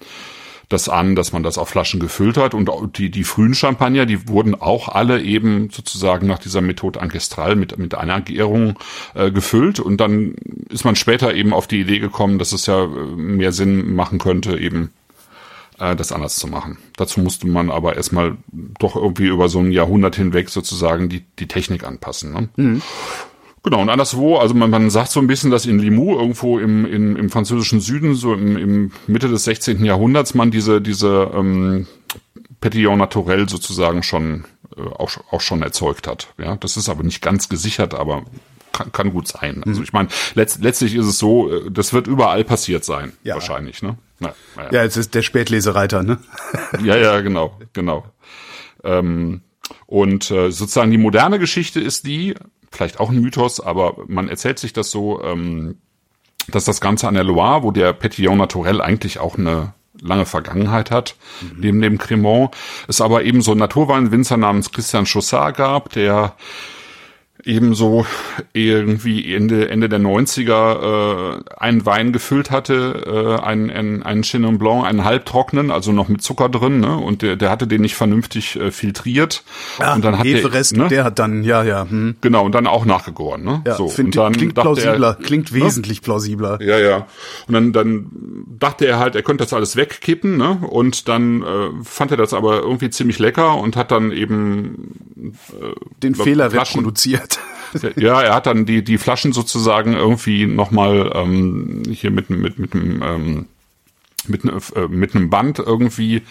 das 0.68 0.90
an, 0.90 1.16
dass 1.16 1.32
man 1.32 1.42
das 1.42 1.56
auf 1.56 1.70
Flaschen 1.70 2.00
gefüllt 2.00 2.36
hat 2.36 2.52
und 2.52 2.70
die, 2.98 3.10
die 3.10 3.24
frühen 3.24 3.54
Champagner, 3.54 4.04
die 4.04 4.28
wurden 4.28 4.54
auch 4.54 4.90
alle 4.90 5.22
eben 5.22 5.70
sozusagen 5.70 6.26
nach 6.26 6.38
dieser 6.38 6.60
Methode 6.60 7.00
ancestral 7.00 7.56
mit, 7.56 7.78
mit 7.78 7.94
einer 7.94 8.20
Gärung 8.20 8.78
äh, 9.14 9.30
gefüllt 9.30 9.80
und 9.80 10.02
dann 10.02 10.34
ist 10.68 10.84
man 10.84 10.96
später 10.96 11.32
eben 11.32 11.54
auf 11.54 11.66
die 11.66 11.80
Idee 11.80 11.98
gekommen, 11.98 12.38
dass 12.38 12.52
es 12.52 12.66
ja 12.66 12.84
äh, 12.84 12.88
mehr 12.88 13.52
Sinn 13.52 13.94
machen 13.94 14.18
könnte, 14.18 14.58
eben 14.58 14.90
äh, 15.78 15.96
das 15.96 16.12
anders 16.12 16.36
zu 16.36 16.46
machen. 16.46 16.78
Dazu 16.96 17.20
musste 17.20 17.46
man 17.46 17.70
aber 17.70 17.96
erstmal 17.96 18.36
doch 18.78 18.96
irgendwie 18.96 19.26
über 19.26 19.48
so 19.48 19.58
ein 19.60 19.72
Jahrhundert 19.72 20.16
hinweg 20.16 20.48
sozusagen 20.48 21.08
die, 21.08 21.24
die 21.38 21.48
Technik 21.48 21.84
anpassen. 21.84 22.32
Ne? 22.32 22.48
Mhm. 22.56 22.82
Genau, 23.62 23.82
und 23.82 23.88
anderswo, 23.88 24.36
also 24.36 24.54
man, 24.54 24.70
man 24.70 24.90
sagt 24.90 25.10
so 25.10 25.18
ein 25.18 25.26
bisschen, 25.26 25.50
dass 25.50 25.66
in 25.66 25.80
Limoux 25.80 26.16
irgendwo 26.16 26.60
im, 26.60 26.86
im, 26.86 27.16
im 27.16 27.30
französischen 27.30 27.80
Süden, 27.80 28.14
so 28.14 28.32
im, 28.32 28.56
im 28.56 28.92
Mitte 29.08 29.28
des 29.28 29.42
16. 29.42 29.84
Jahrhunderts, 29.84 30.34
man 30.34 30.52
diese, 30.52 30.80
diese 30.80 31.32
ähm, 31.34 31.88
Petillon 32.60 32.98
Naturel 32.98 33.48
sozusagen 33.48 34.04
schon 34.04 34.44
äh, 34.76 34.82
auch, 34.82 35.10
auch 35.32 35.40
schon 35.40 35.62
erzeugt 35.62 36.06
hat. 36.06 36.32
Ja, 36.38 36.56
das 36.56 36.76
ist 36.76 36.88
aber 36.88 37.02
nicht 37.02 37.22
ganz 37.22 37.48
gesichert, 37.48 37.94
aber 37.94 38.22
kann, 38.76 38.92
kann 38.92 39.12
gut 39.12 39.28
sein. 39.28 39.62
Also 39.66 39.82
ich 39.82 39.92
meine, 39.92 40.08
letzt, 40.34 40.62
letztlich 40.62 40.94
ist 40.94 41.06
es 41.06 41.18
so, 41.18 41.52
äh, 41.52 41.70
das 41.70 41.92
wird 41.92 42.06
überall 42.06 42.44
passiert 42.44 42.84
sein, 42.84 43.12
Ja. 43.24 43.34
wahrscheinlich. 43.34 43.82
Ne? 43.82 43.96
Na, 44.20 44.34
naja. 44.56 44.68
Ja, 44.72 44.82
jetzt 44.84 44.96
ist 44.96 45.14
der 45.14 45.22
Spätlesereiter, 45.22 46.02
ne? 46.02 46.18
Ja, 46.82 46.96
ja, 46.96 47.20
genau, 47.20 47.58
genau. 47.72 48.04
Ähm, 48.84 49.42
und 49.86 50.30
äh, 50.30 50.50
sozusagen 50.50 50.90
die 50.90 50.98
moderne 50.98 51.38
Geschichte 51.38 51.80
ist 51.80 52.06
die, 52.06 52.34
vielleicht 52.70 53.00
auch 53.00 53.10
ein 53.10 53.20
Mythos, 53.20 53.60
aber 53.60 53.96
man 54.06 54.28
erzählt 54.28 54.58
sich 54.58 54.72
das 54.72 54.90
so, 54.90 55.22
ähm, 55.22 55.78
dass 56.48 56.64
das 56.64 56.80
Ganze 56.80 57.08
an 57.08 57.14
der 57.14 57.24
Loire, 57.24 57.62
wo 57.62 57.70
der 57.72 57.92
Petillon 57.92 58.38
Naturel 58.38 58.80
eigentlich 58.80 59.18
auch 59.18 59.36
eine 59.36 59.74
lange 60.00 60.26
Vergangenheit 60.26 60.90
hat, 60.90 61.16
neben 61.56 61.80
dem 61.80 61.96
Cremant, 61.98 62.50
es 62.86 63.00
aber 63.00 63.24
eben 63.24 63.40
so 63.40 63.52
einen 63.52 63.60
Naturweinwinzer 63.60 64.36
namens 64.36 64.70
Christian 64.70 65.06
Chaussard 65.06 65.56
gab, 65.56 65.90
der 65.92 66.36
ebenso 67.46 68.04
irgendwie 68.52 69.32
Ende, 69.32 69.70
Ende 69.70 69.88
der 69.88 70.00
90er 70.00 71.38
äh, 71.38 71.42
einen 71.56 71.86
Wein 71.86 72.12
gefüllt 72.12 72.50
hatte, 72.50 73.38
äh, 73.40 73.42
einen, 73.42 73.70
einen, 73.70 74.02
einen 74.02 74.22
Chenin 74.22 74.58
Blanc, 74.58 74.84
einen 74.84 75.04
halbtrockenen, 75.04 75.70
also 75.70 75.92
noch 75.92 76.08
mit 76.08 76.22
Zucker 76.22 76.48
drin, 76.48 76.80
ne? 76.80 76.96
Und 76.96 77.22
der, 77.22 77.36
der 77.36 77.50
hatte 77.50 77.68
den 77.68 77.82
nicht 77.82 77.94
vernünftig 77.94 78.56
äh, 78.56 78.72
filtriert. 78.72 79.44
und 79.94 80.04
dann 80.04 80.18
hat 80.18 80.26
Heferest, 80.26 80.72
der, 80.72 80.82
ne? 80.82 80.88
der 80.88 81.04
hat 81.04 81.18
dann, 81.20 81.44
ja, 81.44 81.62
ja, 81.62 81.86
hm. 81.88 82.16
Genau, 82.20 82.44
und 82.44 82.52
dann 82.52 82.66
auch 82.66 82.84
nachgegoren, 82.84 83.44
ne? 83.44 83.62
ja 83.64 83.76
so, 83.76 83.88
find, 83.88 84.08
und 84.08 84.16
dann 84.16 84.32
klingt 84.32 84.54
plausibler, 84.54 85.16
Er, 85.18 85.24
klingt 85.24 85.52
wesentlich 85.52 86.02
plausibler. 86.02 86.60
ja, 86.60 86.78
ja. 86.78 87.06
Und 87.46 87.54
dann, 87.54 87.72
dann 87.72 88.06
dachte 88.58 88.86
er 88.86 88.98
halt, 88.98 89.14
er 89.14 89.22
könnte 89.22 89.44
das 89.44 89.52
alles 89.52 89.76
wegkippen, 89.76 90.36
ne? 90.36 90.58
Und 90.68 91.06
dann 91.06 91.42
äh, 91.42 91.84
fand 91.84 92.10
er 92.10 92.16
das 92.16 92.34
aber 92.34 92.58
irgendwie 92.62 92.90
ziemlich 92.90 93.20
lecker 93.20 93.56
und 93.56 93.76
hat 93.76 93.92
dann 93.92 94.10
eben 94.10 95.14
Den 95.16 96.12
glaub, 96.12 96.26
Fehler 96.26 96.50
Flaschen- 96.50 96.80
reproduziert. 96.80 97.38
ja, 97.96 98.22
er 98.22 98.34
hat 98.34 98.46
dann 98.46 98.66
die 98.66 98.84
die 98.84 98.98
Flaschen 98.98 99.32
sozusagen 99.32 99.94
irgendwie 99.94 100.46
nochmal 100.46 101.10
ähm, 101.14 101.82
hier 101.90 102.10
mit 102.10 102.30
mit 102.30 102.58
mit 102.58 102.74
einem 102.74 103.02
ähm, 103.02 103.46
mit, 104.28 104.44
äh, 104.44 104.88
mit 104.88 105.14
einem 105.14 105.30
Band 105.30 105.58
irgendwie 105.58 106.22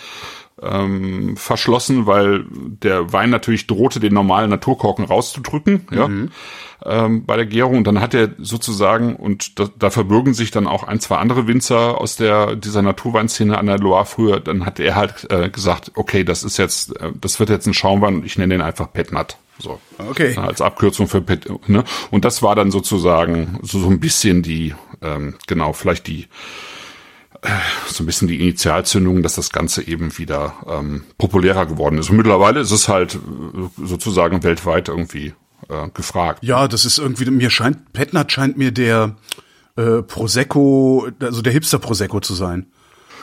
ähm, 0.62 1.36
verschlossen, 1.38 2.06
weil 2.06 2.46
der 2.50 3.12
Wein 3.12 3.30
natürlich 3.30 3.68
drohte, 3.68 4.00
den 4.00 4.14
normalen 4.14 4.50
Naturkorken 4.50 5.06
rauszudrücken, 5.06 5.88
ja, 5.92 6.10
ähm, 6.86 7.26
bei 7.26 7.36
der 7.36 7.46
Gärung. 7.46 7.80
Und 7.80 7.88
dann 7.88 8.00
hat 8.00 8.14
er 8.14 8.30
sozusagen, 8.38 9.16
und 9.16 9.60
da, 9.60 9.68
da 9.78 9.90
verbürgen 9.90 10.34
sich 10.34 10.52
dann 10.52 10.68
auch 10.68 10.84
ein, 10.84 11.00
zwei 11.00 11.18
andere 11.18 11.48
Winzer 11.48 12.00
aus 12.00 12.16
der 12.16 12.56
dieser 12.56 12.82
Naturweinszene 12.82 13.58
an 13.58 13.66
der 13.66 13.80
Loire 13.80 14.06
früher, 14.06 14.40
dann 14.40 14.66
hat 14.66 14.80
er 14.80 14.96
halt 14.96 15.28
äh, 15.30 15.50
gesagt, 15.50 15.92
okay, 15.96 16.24
das 16.24 16.44
ist 16.44 16.58
jetzt, 16.58 16.96
äh, 17.02 17.12
das 17.20 17.40
wird 17.40 17.50
jetzt 17.50 17.68
ein 17.68 17.74
Schaumwein 17.74 18.16
und 18.16 18.26
ich 18.26 18.38
nenne 18.38 18.54
den 18.54 18.62
einfach 18.62 18.92
Petnat. 18.92 19.38
So. 19.60 19.80
Okay. 19.98 20.36
Als 20.38 20.62
Abkürzung 20.62 21.08
für 21.08 21.22
Pet, 21.22 21.48
ne? 21.70 21.86
Und 22.12 22.26
das 22.26 22.44
war 22.44 22.56
dann 22.56 22.72
sozusagen 22.72 23.60
so, 23.62 23.80
so 23.80 23.88
ein 23.88 24.00
bisschen 24.00 24.42
die, 24.42 24.76
ähm, 25.02 25.36
genau, 25.48 25.72
vielleicht 25.72 26.08
die, 26.08 26.28
so 27.88 28.04
ein 28.04 28.06
bisschen 28.06 28.28
die 28.28 28.40
Initialzündung, 28.40 29.24
dass 29.24 29.36
das 29.36 29.52
Ganze 29.52 29.88
eben 29.88 30.18
wieder 30.18 30.54
ähm, 30.68 31.04
populärer 31.18 31.66
geworden 31.66 31.98
ist. 31.98 32.10
Und 32.10 32.18
mittlerweile 32.18 32.60
ist 32.60 32.72
es 32.72 32.88
halt 32.88 33.16
äh, 33.16 33.18
sozusagen 33.86 34.44
weltweit 34.44 34.90
irgendwie 34.90 35.34
äh, 35.70 35.90
gefragt. 35.94 36.44
Ja, 36.44 36.68
das 36.68 36.86
ist 36.86 36.98
irgendwie, 36.98 37.30
mir 37.30 37.50
scheint, 37.50 37.94
Petnat 37.94 38.32
scheint 38.32 38.58
mir 38.58 38.72
der 38.72 39.16
äh, 39.78 40.02
Prosecco, 40.02 41.08
also 41.20 41.42
der 41.42 41.54
Hipster 41.54 41.80
Prosecco 41.80 42.20
zu 42.20 42.34
sein. 42.34 42.68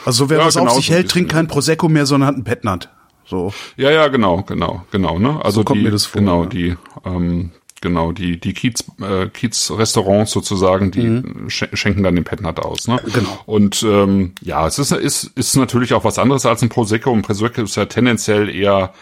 Also 0.04 0.24
so 0.24 0.30
wer 0.30 0.38
Ja, 0.38 0.46
was 0.46 0.56
auf 0.56 0.64
genau 0.64 0.74
sich 0.74 0.86
so 0.86 0.94
hält, 0.94 1.10
trinkt 1.10 1.30
kein 1.32 1.46
Prosecco 1.46 1.88
mehr, 1.88 2.06
sondern 2.06 2.28
hat 2.28 2.34
einen 2.34 2.44
Petnat. 2.44 2.90
So. 3.24 3.52
Ja, 3.76 3.90
ja, 3.90 4.08
genau, 4.08 4.42
genau, 4.42 4.84
genau. 4.90 5.18
Ne? 5.18 5.42
Also 5.44 5.64
kommt 5.64 5.80
die, 5.80 5.84
mir 5.84 5.90
das 5.90 6.06
vor, 6.06 6.20
genau 6.20 6.42
ja. 6.42 6.48
die, 6.48 6.76
ähm, 7.04 7.50
genau 7.82 8.12
die 8.12 8.40
die 8.40 8.54
Kiez 8.54 8.84
äh, 9.02 9.26
Kiez-Restaurants 9.26 10.30
sozusagen, 10.32 10.90
die 10.90 11.02
schen- 11.50 11.76
schenken 11.76 12.02
dann 12.02 12.14
den 12.14 12.24
Petnat 12.24 12.58
aus. 12.60 12.88
Ne? 12.88 12.98
Mhm. 13.04 13.12
Genau. 13.12 13.38
Und 13.44 13.82
ähm, 13.82 14.32
ja, 14.40 14.66
es 14.66 14.78
ist 14.78 14.92
ist 14.92 15.24
ist 15.36 15.56
natürlich 15.56 15.92
auch 15.92 16.04
was 16.04 16.18
anderes 16.18 16.46
als 16.46 16.62
ein 16.62 16.70
Prosecco. 16.70 17.12
Ein 17.12 17.22
Prosecco 17.22 17.60
ist 17.62 17.76
ja 17.76 17.84
tendenziell 17.84 18.48
eher 18.48 18.94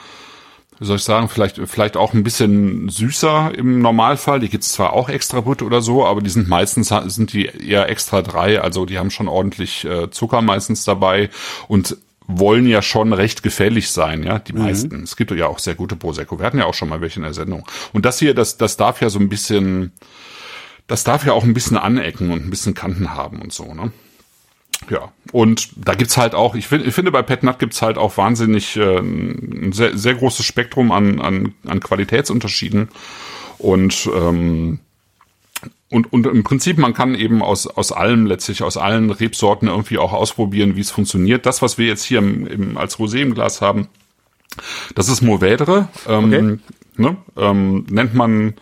wie 0.83 0.87
soll 0.87 0.97
ich 0.97 1.05
sagen, 1.05 1.29
vielleicht, 1.29 1.61
vielleicht 1.67 1.99
auch 1.99 2.15
ein 2.15 2.23
bisschen 2.23 2.89
süßer 2.89 3.53
im 3.55 3.83
Normalfall. 3.83 4.41
Die 4.41 4.49
gibt's 4.49 4.73
zwar 4.73 4.95
auch 4.95 5.11
extra 5.11 5.43
Brüt 5.43 5.61
oder 5.61 5.83
so, 5.83 6.07
aber 6.07 6.23
die 6.23 6.31
sind 6.31 6.49
meistens, 6.49 6.89
sind 6.89 7.35
die 7.35 7.45
eher 7.45 7.91
extra 7.91 8.23
drei, 8.23 8.63
also 8.63 8.87
die 8.87 8.99
haben 8.99 9.11
schon 9.11 9.29
ordentlich 9.29 9.85
äh, 9.85 10.11
Zucker 10.11 10.41
meistens 10.41 10.85
dabei 10.85 11.29
und 11.69 11.99
wollen 12.39 12.67
ja 12.67 12.83
schon 12.83 13.13
recht 13.13 13.43
gefällig 13.43 13.91
sein, 13.91 14.23
ja, 14.23 14.39
die 14.39 14.53
meisten. 14.53 15.03
Es 15.03 15.17
gibt 15.17 15.31
ja 15.31 15.47
auch 15.47 15.59
sehr 15.59 15.75
gute 15.75 15.97
Prosecco. 15.97 16.39
Wir 16.39 16.47
hatten 16.47 16.59
ja 16.59 16.67
auch 16.67 16.75
schon 16.75 16.89
mal 16.89 17.01
welche 17.01 17.17
in 17.17 17.25
der 17.25 17.35
Sendung. 17.35 17.67
Und 17.93 18.05
das 18.05 18.19
hier, 18.19 18.35
das, 18.35 18.57
das 18.57 18.77
darf 18.77 19.01
ja 19.01 19.11
so 19.11 19.19
ein 19.19 19.29
bisschen, 19.29 19.93
das 20.87 21.05
darf 21.05 21.25
ja 21.25 21.33
auch 21.33 21.45
ein 21.45 21.55
bisschen 21.55 21.77
anecken 21.77 22.31
und 22.31 22.45
ein 22.45 22.51
bisschen 22.51 22.75
Kanten 22.75 23.15
haben 23.15 23.41
und 23.41 23.53
so, 23.53 23.75
ne? 23.75 23.93
Ja, 24.89 25.13
und 25.33 25.69
da 25.77 25.95
gibt's 25.95 26.17
halt 26.17 26.35
auch, 26.35 26.55
ich, 26.55 26.67
find, 26.67 26.87
ich 26.87 26.95
finde 26.95 27.13
bei 27.13 27.23
Pet 27.23 27.43
Nut 27.43 27.59
gibt's 27.59 27.83
halt 27.83 27.99
auch 27.99 28.17
wahnsinnig 28.17 28.77
äh, 28.77 28.99
ein 28.99 29.73
sehr, 29.73 29.97
sehr 29.97 30.15
großes 30.15 30.47
Spektrum 30.47 30.91
an, 30.91 31.21
an, 31.21 31.55
an 31.67 31.81
Qualitätsunterschieden. 31.81 32.89
Und, 33.59 34.09
ähm, 34.15 34.81
und, 35.91 36.13
und 36.13 36.27
im 36.27 36.45
Prinzip, 36.45 36.79
man 36.79 36.95
kann 36.95 37.15
eben 37.15 37.43
aus, 37.43 37.67
aus 37.67 37.91
allem, 37.93 38.27
letztlich 38.27 38.63
aus 38.63 38.77
allen 38.77 39.11
Rebsorten 39.11 39.69
irgendwie 39.69 39.99
auch 39.99 40.13
ausprobieren, 40.13 40.77
wie 40.77 40.81
es 40.81 40.91
funktioniert. 40.91 41.47
Das, 41.47 41.63
was 41.63 41.79
wir 41.79 41.87
jetzt 41.87 42.05
hier 42.05 42.19
im, 42.21 42.47
im, 42.47 42.77
als 42.79 42.99
Rosé 42.99 43.19
im 43.19 43.35
Glas 43.35 43.61
haben, 43.61 43.89
das 44.95 45.09
ist 45.09 45.23
Mourvèdre. 45.23 45.89
Ähm, 46.09 46.25
Okay. 46.25 46.59
ne, 46.97 47.17
ähm, 47.37 47.87
nennt 47.91 48.15
man 48.15 48.55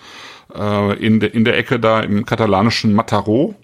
äh, 0.54 1.04
in, 1.04 1.20
de, 1.20 1.30
in 1.30 1.44
der 1.44 1.58
Ecke 1.58 1.78
da 1.78 2.00
im 2.00 2.24
katalanischen 2.24 2.94
Mataró 2.98 3.54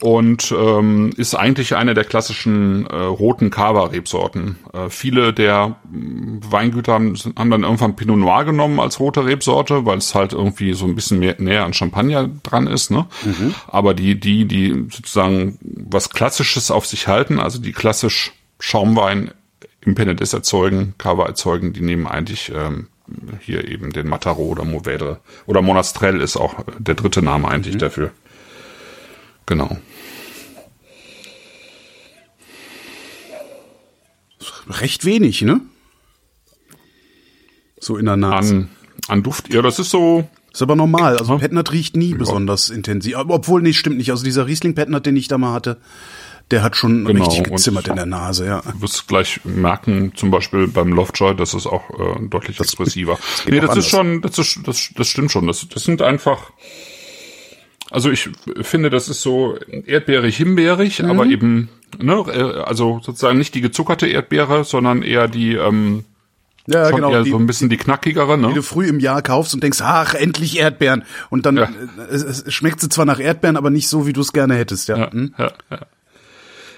und 0.00 0.54
ähm, 0.56 1.10
ist 1.16 1.34
eigentlich 1.34 1.74
eine 1.74 1.94
der 1.94 2.04
klassischen 2.04 2.86
äh, 2.86 2.94
roten 2.94 3.50
Cava-Rebsorten. 3.50 4.56
Äh, 4.72 4.88
viele 4.88 5.32
der 5.32 5.76
mh, 5.90 6.40
Weingüter 6.50 6.92
haben, 6.92 7.16
haben 7.36 7.50
dann 7.50 7.64
irgendwann 7.64 7.96
Pinot 7.96 8.18
Noir 8.18 8.44
genommen 8.44 8.78
als 8.78 9.00
rote 9.00 9.24
Rebsorte, 9.24 9.84
weil 9.84 9.98
es 9.98 10.14
halt 10.14 10.32
irgendwie 10.32 10.74
so 10.74 10.86
ein 10.86 10.94
bisschen 10.94 11.18
mehr, 11.18 11.36
näher 11.38 11.64
an 11.64 11.72
Champagner 11.72 12.28
dran 12.42 12.66
ist. 12.66 12.90
Ne? 12.90 13.06
Aber 13.66 13.94
die, 13.94 14.18
die, 14.18 14.44
die 14.46 14.86
sozusagen 14.90 15.58
was 15.62 16.10
Klassisches 16.10 16.70
auf 16.70 16.86
sich 16.86 17.08
halten, 17.08 17.40
also 17.40 17.58
die 17.58 17.72
klassisch 17.72 18.32
Schaumwein 18.58 19.32
im 19.80 19.96
Penedès 19.96 20.34
erzeugen, 20.34 20.94
Cava 20.98 21.26
erzeugen, 21.26 21.72
die 21.72 21.80
nehmen 21.80 22.06
eigentlich 22.06 22.52
ähm, 22.54 22.86
hier 23.40 23.68
eben 23.68 23.92
den 23.92 24.08
Mataro 24.08 24.42
oder 24.42 24.62
Mourvèdre. 24.62 25.16
Oder 25.46 25.62
Monastrell 25.62 26.20
ist 26.20 26.36
auch 26.36 26.54
der 26.78 26.94
dritte 26.94 27.22
Name 27.22 27.48
eigentlich 27.48 27.76
dafür. 27.78 28.12
Genau. 29.52 29.76
Recht 34.66 35.04
wenig, 35.04 35.42
ne? 35.42 35.60
So 37.78 37.98
in 37.98 38.06
der 38.06 38.16
Nase. 38.16 38.54
An, 38.54 38.68
an 39.08 39.22
Duft, 39.22 39.52
ja, 39.52 39.60
das 39.60 39.78
ist 39.78 39.90
so, 39.90 40.26
Ist 40.54 40.62
aber 40.62 40.74
normal. 40.74 41.18
Also 41.18 41.36
Petnat 41.36 41.70
riecht 41.70 41.96
nie 41.98 42.14
besonders 42.14 42.70
intensiv. 42.70 43.14
Obwohl, 43.18 43.60
nee, 43.60 43.74
stimmt 43.74 43.98
nicht. 43.98 44.10
Also 44.10 44.24
dieser 44.24 44.46
Riesling 44.46 44.74
Petnat, 44.74 45.04
den 45.04 45.16
ich 45.16 45.28
da 45.28 45.36
mal 45.36 45.52
hatte, 45.52 45.76
der 46.50 46.62
hat 46.62 46.74
schon 46.74 47.04
Genau, 47.04 47.26
richtig 47.26 47.44
gezimmert 47.44 47.88
in 47.88 47.96
der 47.96 48.06
Nase, 48.06 48.46
ja. 48.46 48.62
du 48.62 48.80
wirst 48.80 49.06
gleich 49.06 49.44
merken, 49.44 50.12
zum 50.14 50.30
Beispiel 50.30 50.66
beim 50.66 50.94
Lovejoy, 50.94 51.34
das 51.36 51.52
ist 51.52 51.66
auch 51.66 51.90
äh, 51.90 52.26
deutlich 52.26 52.58
expressiver. 52.58 53.18
geht 53.44 53.52
nee, 53.52 53.60
auch 53.60 53.74
das 53.74 53.86
ist 53.86 53.94
anders. 53.94 54.16
schon, 54.16 54.22
das 54.22 54.38
ist, 54.38 54.66
das, 54.66 54.90
das 54.96 55.08
stimmt 55.08 55.30
schon. 55.30 55.46
Das, 55.46 55.68
das 55.68 55.84
sind 55.84 56.00
einfach, 56.00 56.52
also 57.92 58.10
ich 58.10 58.30
finde, 58.62 58.90
das 58.90 59.08
ist 59.08 59.22
so 59.22 59.56
erdbeerig, 59.86 60.36
himbeerig, 60.36 61.04
aber 61.04 61.26
eben, 61.26 61.68
ne, 61.98 62.14
äh, 62.28 62.60
also 62.62 63.00
sozusagen 63.02 63.38
nicht 63.38 63.54
die 63.54 63.60
gezuckerte 63.60 64.06
Erdbeere, 64.08 64.64
sondern 64.64 65.02
eher 65.02 65.28
die, 65.28 65.54
ähm, 65.54 66.04
Ja, 66.66 66.86
schon 66.88 66.96
genau. 66.96 67.10
eher 67.12 67.22
Die, 67.24 67.30
so 67.30 67.36
ein 67.38 67.46
bisschen 67.46 67.68
die 67.70 67.76
knackigere, 67.76 68.36
die 68.36 68.46
ne? 68.46 68.54
du 68.54 68.62
früh 68.62 68.86
im 68.86 69.00
Jahr 69.00 69.20
kaufst 69.22 69.52
und 69.54 69.62
denkst, 69.62 69.80
ach, 69.82 70.14
endlich 70.14 70.58
Erdbeeren. 70.58 71.04
Und 71.30 71.44
dann 71.46 71.56
Ja. 71.56 71.64
äh, 71.64 72.14
es, 72.14 72.22
es 72.22 72.52
schmeckt 72.54 72.80
sie 72.80 72.88
zwar 72.88 73.04
nach 73.04 73.20
Erdbeeren, 73.20 73.56
aber 73.56 73.70
nicht 73.70 73.88
so, 73.88 74.06
wie 74.06 74.12
du 74.12 74.20
es 74.20 74.32
gerne 74.32 74.54
hättest, 74.54 74.88
ja. 74.88 74.96
Ja, 74.96 75.12
Hm? 75.12 75.34
ja, 75.38 75.52
ja. 75.70 75.78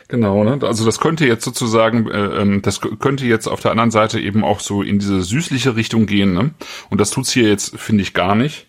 Genau, 0.09 0.44
ne? 0.44 0.59
Also 0.66 0.85
das 0.85 1.00
könnte 1.00 1.26
jetzt 1.26 1.44
sozusagen, 1.44 2.09
äh, 2.11 2.42
ähm, 2.42 2.61
das 2.62 2.80
könnte 2.80 3.25
jetzt 3.25 3.47
auf 3.47 3.61
der 3.61 3.71
anderen 3.71 3.90
Seite 3.90 4.21
eben 4.21 4.44
auch 4.44 4.61
so 4.61 4.83
in 4.83 4.99
diese 4.99 5.23
süßliche 5.23 5.76
Richtung 5.76 6.04
gehen, 6.06 6.35
ne? 6.35 6.50
Und 6.90 7.00
das 7.00 7.11
tut's 7.11 7.33
hier 7.33 7.49
jetzt, 7.49 7.78
finde 7.78 8.02
ich, 8.02 8.12
gar 8.12 8.35
nicht. 8.35 8.66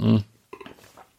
Hm. 0.00 0.22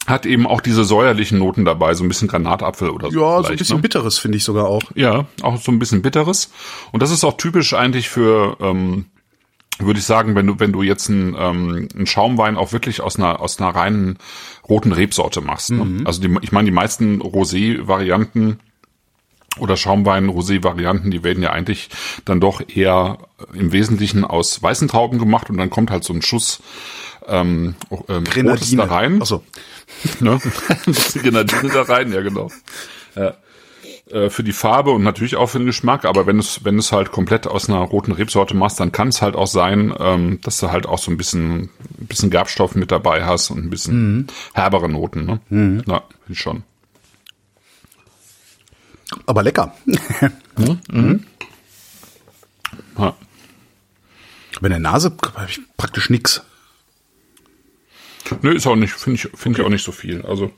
Hat 0.05 0.25
eben 0.25 0.48
auch 0.48 0.62
diese 0.62 0.86
säuerlichen 0.86 1.39
Noten 1.39 1.65
dabei, 1.65 1.93
so 1.93 2.03
ein 2.03 2.07
bisschen 2.07 2.29
Granatapfel 2.29 2.89
oder 2.89 3.12
so. 3.12 3.19
Ja, 3.19 3.43
so 3.43 3.50
ein 3.50 3.57
bisschen 3.57 3.75
ne? 3.77 3.81
bitteres 3.81 4.17
finde 4.17 4.38
ich 4.38 4.43
sogar 4.46 4.67
auch. 4.67 4.84
Ja, 4.96 5.25
auch 5.41 5.57
so 5.57 5.72
ein 5.72 5.79
bisschen 5.79 6.01
bitteres. 6.01 6.50
Und 6.93 7.03
das 7.03 7.12
ist 7.12 7.25
auch 7.25 7.36
typisch 7.36 7.74
eigentlich 7.74 8.07
für, 8.07 8.55
ähm, 8.62 9.05
würde 9.79 10.00
ich 10.00 10.05
sagen, 10.05 10.34
wenn 10.36 10.48
du, 10.48 10.60
wenn 10.60 10.72
du 10.72 10.81
jetzt 10.81 11.10
einen, 11.10 11.36
ähm, 11.38 11.89
einen 11.93 12.07
Schaumwein 12.07 12.55
auch 12.55 12.72
wirklich 12.72 13.01
aus 13.01 13.17
einer, 13.17 13.41
aus 13.41 13.60
einer 13.60 13.75
reinen 13.75 14.17
roten 14.67 14.93
Rebsorte 14.93 15.41
machst. 15.41 15.72
Ne? 15.72 16.03
Also 16.05 16.22
die, 16.22 16.34
ich 16.41 16.53
meine, 16.53 16.65
die 16.65 16.74
meisten 16.74 17.22
Rosé-Varianten 17.22 18.60
oder 19.60 19.75
Schaumwein-Rosé-Varianten, 19.75 21.12
die 21.12 21.24
werden 21.24 21.43
ja 21.43 21.51
eigentlich 21.51 21.89
dann 22.25 22.39
doch 22.39 22.62
eher 22.67 23.17
im 23.53 23.72
Wesentlichen 23.72 24.24
aus 24.24 24.62
weißen 24.62 24.88
Trauben 24.88 25.19
gemacht 25.19 25.50
und 25.50 25.57
dann 25.57 25.69
kommt 25.69 25.91
halt 25.91 26.03
so 26.03 26.13
ein 26.13 26.22
Schuss 26.22 26.62
ähm, 27.27 27.75
ähm, 28.10 28.24
Grenadine. 28.24 28.88
da 28.88 28.93
rein. 28.93 29.22
Achso. 29.22 29.43
ne? 30.19 30.39
bisschen 30.86 31.24
Grenadine 31.24 31.69
da 31.69 31.81
rein, 31.84 32.12
ja 32.12 32.22
genau. 32.22 32.51
Ja. 33.15 33.36
Äh, 34.10 34.29
für 34.29 34.43
die 34.43 34.53
Farbe 34.53 34.91
und 34.91 35.03
natürlich 35.03 35.36
auch 35.36 35.48
für 35.48 35.57
den 35.57 35.65
Geschmack, 35.65 36.05
aber 36.05 36.25
wenn 36.27 36.39
es 36.39 36.63
wenn 36.63 36.79
es 36.79 36.91
halt 36.91 37.12
komplett 37.12 37.46
aus 37.46 37.67
einer 37.67 37.79
roten 37.79 38.13
Rebsorte 38.13 38.55
machst, 38.55 38.79
dann 38.79 38.91
kann 38.91 39.10
es 39.10 39.22
halt 39.22 39.36
auch 39.36 39.48
sein, 39.48 39.93
ähm, 40.00 40.39
dass 40.43 40.60
du 40.60 40.72
halt 40.72 40.86
auch 40.86 41.00
so 41.00 41.12
ein 41.12 41.17
bisschen 41.17 41.69
ein 42.00 42.07
bisschen 42.07 42.29
Gerbstoff 42.29 42.75
mit 42.75 42.91
dabei 42.91 43.25
hast 43.25 43.50
und 43.50 43.65
ein 43.65 43.69
bisschen 43.69 44.27
herbere 44.53 44.88
Noten, 44.88 45.25
ne? 45.25 45.84
Ja, 45.88 46.03
finde 46.24 46.34
ich 46.34 46.39
schon. 46.39 46.63
Aber 49.25 49.43
lecker. 49.43 49.74
Ja. 52.98 53.15
Bei 54.60 54.69
der 54.69 54.79
Nase 54.79 55.15
habe 55.36 55.48
ich 55.48 55.60
praktisch 55.77 56.10
nix. 56.10 56.41
Nö, 58.41 58.51
ist 58.53 58.67
auch 58.67 58.75
nicht, 58.75 58.93
finde 58.93 59.15
ich, 59.15 59.29
finde 59.38 59.60
ich 59.60 59.65
auch 59.65 59.69
nicht 59.69 59.84
so 59.84 59.91
viel. 59.91 60.22
Also 60.24 60.51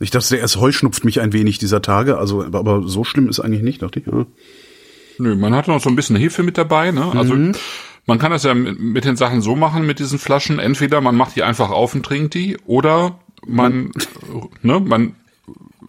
Ich 0.00 0.10
dachte, 0.10 0.36
erst 0.36 0.56
heuschnupft 0.56 1.04
mich 1.04 1.20
ein 1.20 1.32
wenig 1.32 1.58
dieser 1.58 1.80
Tage, 1.82 2.18
also 2.18 2.44
aber- 2.44 2.82
so 2.86 3.04
schlimm 3.04 3.28
ist 3.28 3.40
eigentlich 3.40 3.62
nicht, 3.62 3.82
dachte 3.82 4.00
ich. 4.00 4.06
Ja. 4.06 4.26
Nö, 5.18 5.36
man 5.36 5.54
hat 5.54 5.68
noch 5.68 5.80
so 5.80 5.88
ein 5.88 5.94
bisschen 5.96 6.16
Hefe 6.16 6.42
mit 6.42 6.58
dabei, 6.58 6.90
ne? 6.90 7.12
Also 7.14 7.34
man 8.06 8.18
kann 8.18 8.32
das 8.32 8.42
ja 8.42 8.54
mit, 8.54 8.80
mit 8.80 9.04
den 9.04 9.16
Sachen 9.16 9.40
so 9.40 9.54
machen 9.54 9.86
mit 9.86 9.98
diesen 10.00 10.18
Flaschen. 10.18 10.58
Entweder 10.58 11.00
man 11.00 11.14
macht 11.16 11.36
die 11.36 11.42
einfach 11.44 11.70
auf 11.70 11.94
und 11.94 12.04
trinkt 12.04 12.34
die, 12.34 12.56
oder 12.66 13.20
man, 13.46 13.92
ne, 14.62 14.80
man, 14.80 15.14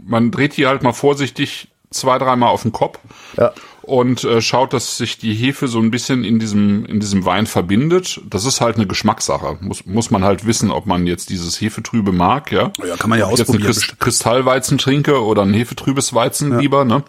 man 0.07 0.29
dreht 0.31 0.55
die 0.57 0.67
halt 0.67 0.83
mal 0.83 0.93
vorsichtig 0.93 1.69
zwei, 1.95 2.17
dreimal 2.17 2.49
auf 2.49 2.61
den 2.63 2.71
Kopf 2.71 2.99
Ja. 3.37 3.51
und 3.81 4.23
äh, 4.23 4.41
schaut, 4.41 4.73
dass 4.73 4.97
sich 4.97 5.17
die 5.17 5.33
Hefe 5.33 5.67
so 5.67 5.79
ein 5.79 5.91
bisschen 5.91 6.23
in 6.23 6.39
diesem 6.39 6.85
in 6.85 6.99
diesem 6.99 7.25
Wein 7.25 7.47
verbindet. 7.47 8.21
Das 8.29 8.45
ist 8.45 8.61
halt 8.61 8.75
eine 8.75 8.87
Geschmackssache. 8.87 9.57
Muss 9.61 9.85
muss 9.85 10.11
man 10.11 10.23
halt 10.23 10.45
wissen, 10.45 10.71
ob 10.71 10.85
man 10.85 11.07
jetzt 11.07 11.29
dieses 11.29 11.59
Hefetrübe 11.61 12.11
mag, 12.11 12.51
ja? 12.51 12.71
Ja, 12.85 12.95
kann 12.97 13.09
man 13.09 13.19
ja 13.19 13.25
Ob 13.27 13.33
ich 13.33 13.39
jetzt 13.39 13.49
einen 13.49 13.65
ausprobieren. 13.67 13.97
Kristallweizen 13.99 14.77
trinke 14.77 15.23
oder 15.23 15.41
ein 15.43 15.53
hefetrübes 15.53 16.13
Weizen 16.13 16.59
lieber, 16.59 16.85
ne? 16.85 17.03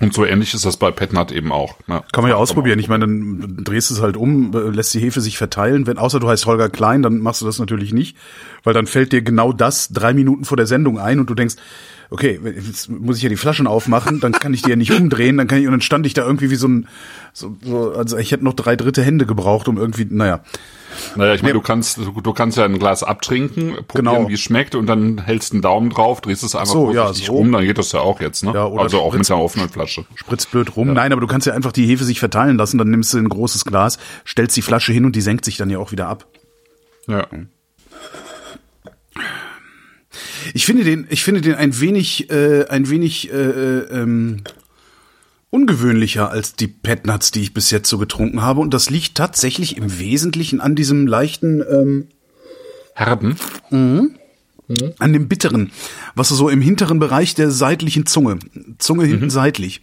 Und 0.00 0.14
so 0.14 0.24
ähnlich 0.24 0.54
ist 0.54 0.64
das 0.64 0.76
bei 0.76 0.90
Petnat 0.92 1.32
eben 1.32 1.50
auch. 1.50 1.76
Ne? 1.88 2.02
Kann 2.12 2.22
man 2.22 2.30
ja 2.30 2.36
ausprobieren. 2.36 2.78
Ich 2.78 2.88
meine, 2.88 3.06
dann 3.06 3.64
drehst 3.64 3.90
du 3.90 3.94
es 3.94 4.00
halt 4.00 4.16
um, 4.16 4.54
äh, 4.54 4.70
lässt 4.70 4.94
die 4.94 5.00
Hefe 5.00 5.20
sich 5.20 5.38
verteilen. 5.38 5.86
Wenn, 5.86 5.98
außer 5.98 6.20
du 6.20 6.28
heißt 6.28 6.46
Holger 6.46 6.68
Klein, 6.68 7.02
dann 7.02 7.18
machst 7.18 7.42
du 7.42 7.46
das 7.46 7.58
natürlich 7.58 7.92
nicht, 7.92 8.16
weil 8.62 8.74
dann 8.74 8.86
fällt 8.86 9.12
dir 9.12 9.22
genau 9.22 9.52
das 9.52 9.88
drei 9.88 10.14
Minuten 10.14 10.44
vor 10.44 10.56
der 10.56 10.66
Sendung 10.66 10.98
ein 10.98 11.18
und 11.18 11.28
du 11.28 11.34
denkst, 11.34 11.56
okay, 12.10 12.40
jetzt 12.42 12.88
muss 12.88 13.16
ich 13.16 13.22
ja 13.22 13.28
die 13.28 13.36
Flaschen 13.36 13.66
aufmachen, 13.66 14.20
dann 14.20 14.32
kann 14.32 14.54
ich 14.54 14.62
die 14.62 14.70
ja 14.70 14.76
nicht 14.76 14.92
umdrehen, 14.92 15.36
dann 15.36 15.46
kann 15.46 15.58
ich, 15.58 15.66
und 15.66 15.72
dann 15.72 15.80
stand 15.80 16.06
ich 16.06 16.14
da 16.14 16.24
irgendwie 16.24 16.50
wie 16.50 16.56
so 16.56 16.68
ein, 16.68 16.88
so, 17.32 17.56
so 17.62 17.92
also 17.92 18.16
ich 18.16 18.32
hätte 18.32 18.44
noch 18.44 18.54
drei 18.54 18.76
dritte 18.76 19.02
Hände 19.02 19.26
gebraucht, 19.26 19.68
um 19.68 19.76
irgendwie, 19.76 20.06
naja. 20.08 20.40
Naja, 21.16 21.34
ich 21.34 21.42
meine, 21.42 21.54
du 21.54 21.60
kannst, 21.60 21.96
du, 21.98 22.20
du 22.20 22.32
kannst 22.32 22.56
ja 22.58 22.64
ein 22.64 22.78
Glas 22.78 23.02
abtrinken, 23.02 23.76
probieren, 23.86 24.14
Genau. 24.14 24.28
wie 24.28 24.34
es 24.34 24.40
schmeckt 24.40 24.74
und 24.74 24.86
dann 24.86 25.24
hältst 25.24 25.52
einen 25.52 25.62
Daumen 25.62 25.90
drauf, 25.90 26.20
drehst 26.20 26.42
es 26.42 26.54
einfach 26.54 26.72
so, 26.72 26.92
ja, 26.92 27.12
so. 27.12 27.32
rum, 27.32 27.52
dann 27.52 27.64
geht 27.64 27.78
das 27.78 27.92
ja 27.92 28.00
auch 28.00 28.20
jetzt, 28.20 28.44
ne? 28.44 28.52
Ja, 28.54 28.66
oder 28.66 28.82
also 28.82 29.00
auch 29.00 29.14
mit 29.14 29.30
einer 29.30 29.40
offenen 29.40 29.68
Flasche. 29.68 30.04
Spritzt 30.14 30.50
blöd 30.50 30.76
rum. 30.76 30.92
Nein, 30.92 31.12
aber 31.12 31.20
du 31.20 31.26
kannst 31.26 31.46
ja 31.46 31.52
einfach 31.54 31.72
die 31.72 31.86
Hefe 31.86 32.04
sich 32.04 32.20
verteilen 32.20 32.56
lassen, 32.56 32.78
dann 32.78 32.90
nimmst 32.90 33.12
du 33.14 33.18
ein 33.18 33.28
großes 33.28 33.64
Glas, 33.64 33.98
stellst 34.26 34.56
die 34.56 34.62
Flasche 34.62 34.92
hin 34.92 35.04
und 35.04 35.14
die 35.16 35.20
senkt 35.20 35.44
sich 35.44 35.56
dann 35.56 35.70
ja 35.70 35.78
auch 35.78 35.92
wieder 35.92 36.08
ab. 36.08 36.26
Ja. 37.06 37.26
Ich 40.54 40.64
finde 40.64 40.84
den, 40.84 41.06
ich 41.10 41.22
finde 41.22 41.40
den 41.40 41.54
ein 41.54 41.78
wenig, 41.80 42.30
äh, 42.30 42.66
ein 42.68 42.88
wenig 42.88 43.30
äh, 43.32 43.36
äh, 43.36 43.78
ähm, 44.02 44.42
ungewöhnlicher 45.50 46.30
als 46.30 46.54
die 46.54 46.66
Petnuts, 46.68 47.30
die 47.30 47.42
ich 47.42 47.54
bis 47.54 47.70
jetzt 47.70 47.88
so 47.88 47.98
getrunken 47.98 48.42
habe. 48.42 48.60
Und 48.60 48.74
das 48.74 48.90
liegt 48.90 49.14
tatsächlich 49.16 49.76
im 49.76 49.98
Wesentlichen 49.98 50.60
an 50.60 50.74
diesem 50.74 51.06
leichten, 51.06 51.62
ähm, 51.62 52.08
Herben. 52.94 53.36
an 53.70 55.12
dem 55.12 55.28
bitteren, 55.28 55.72
was 56.14 56.28
so 56.28 56.48
im 56.50 56.60
hinteren 56.60 56.98
Bereich 56.98 57.34
der 57.34 57.50
seitlichen 57.50 58.04
Zunge, 58.06 58.38
Zunge 58.78 59.04
hinten 59.06 59.30
seitlich. 59.30 59.82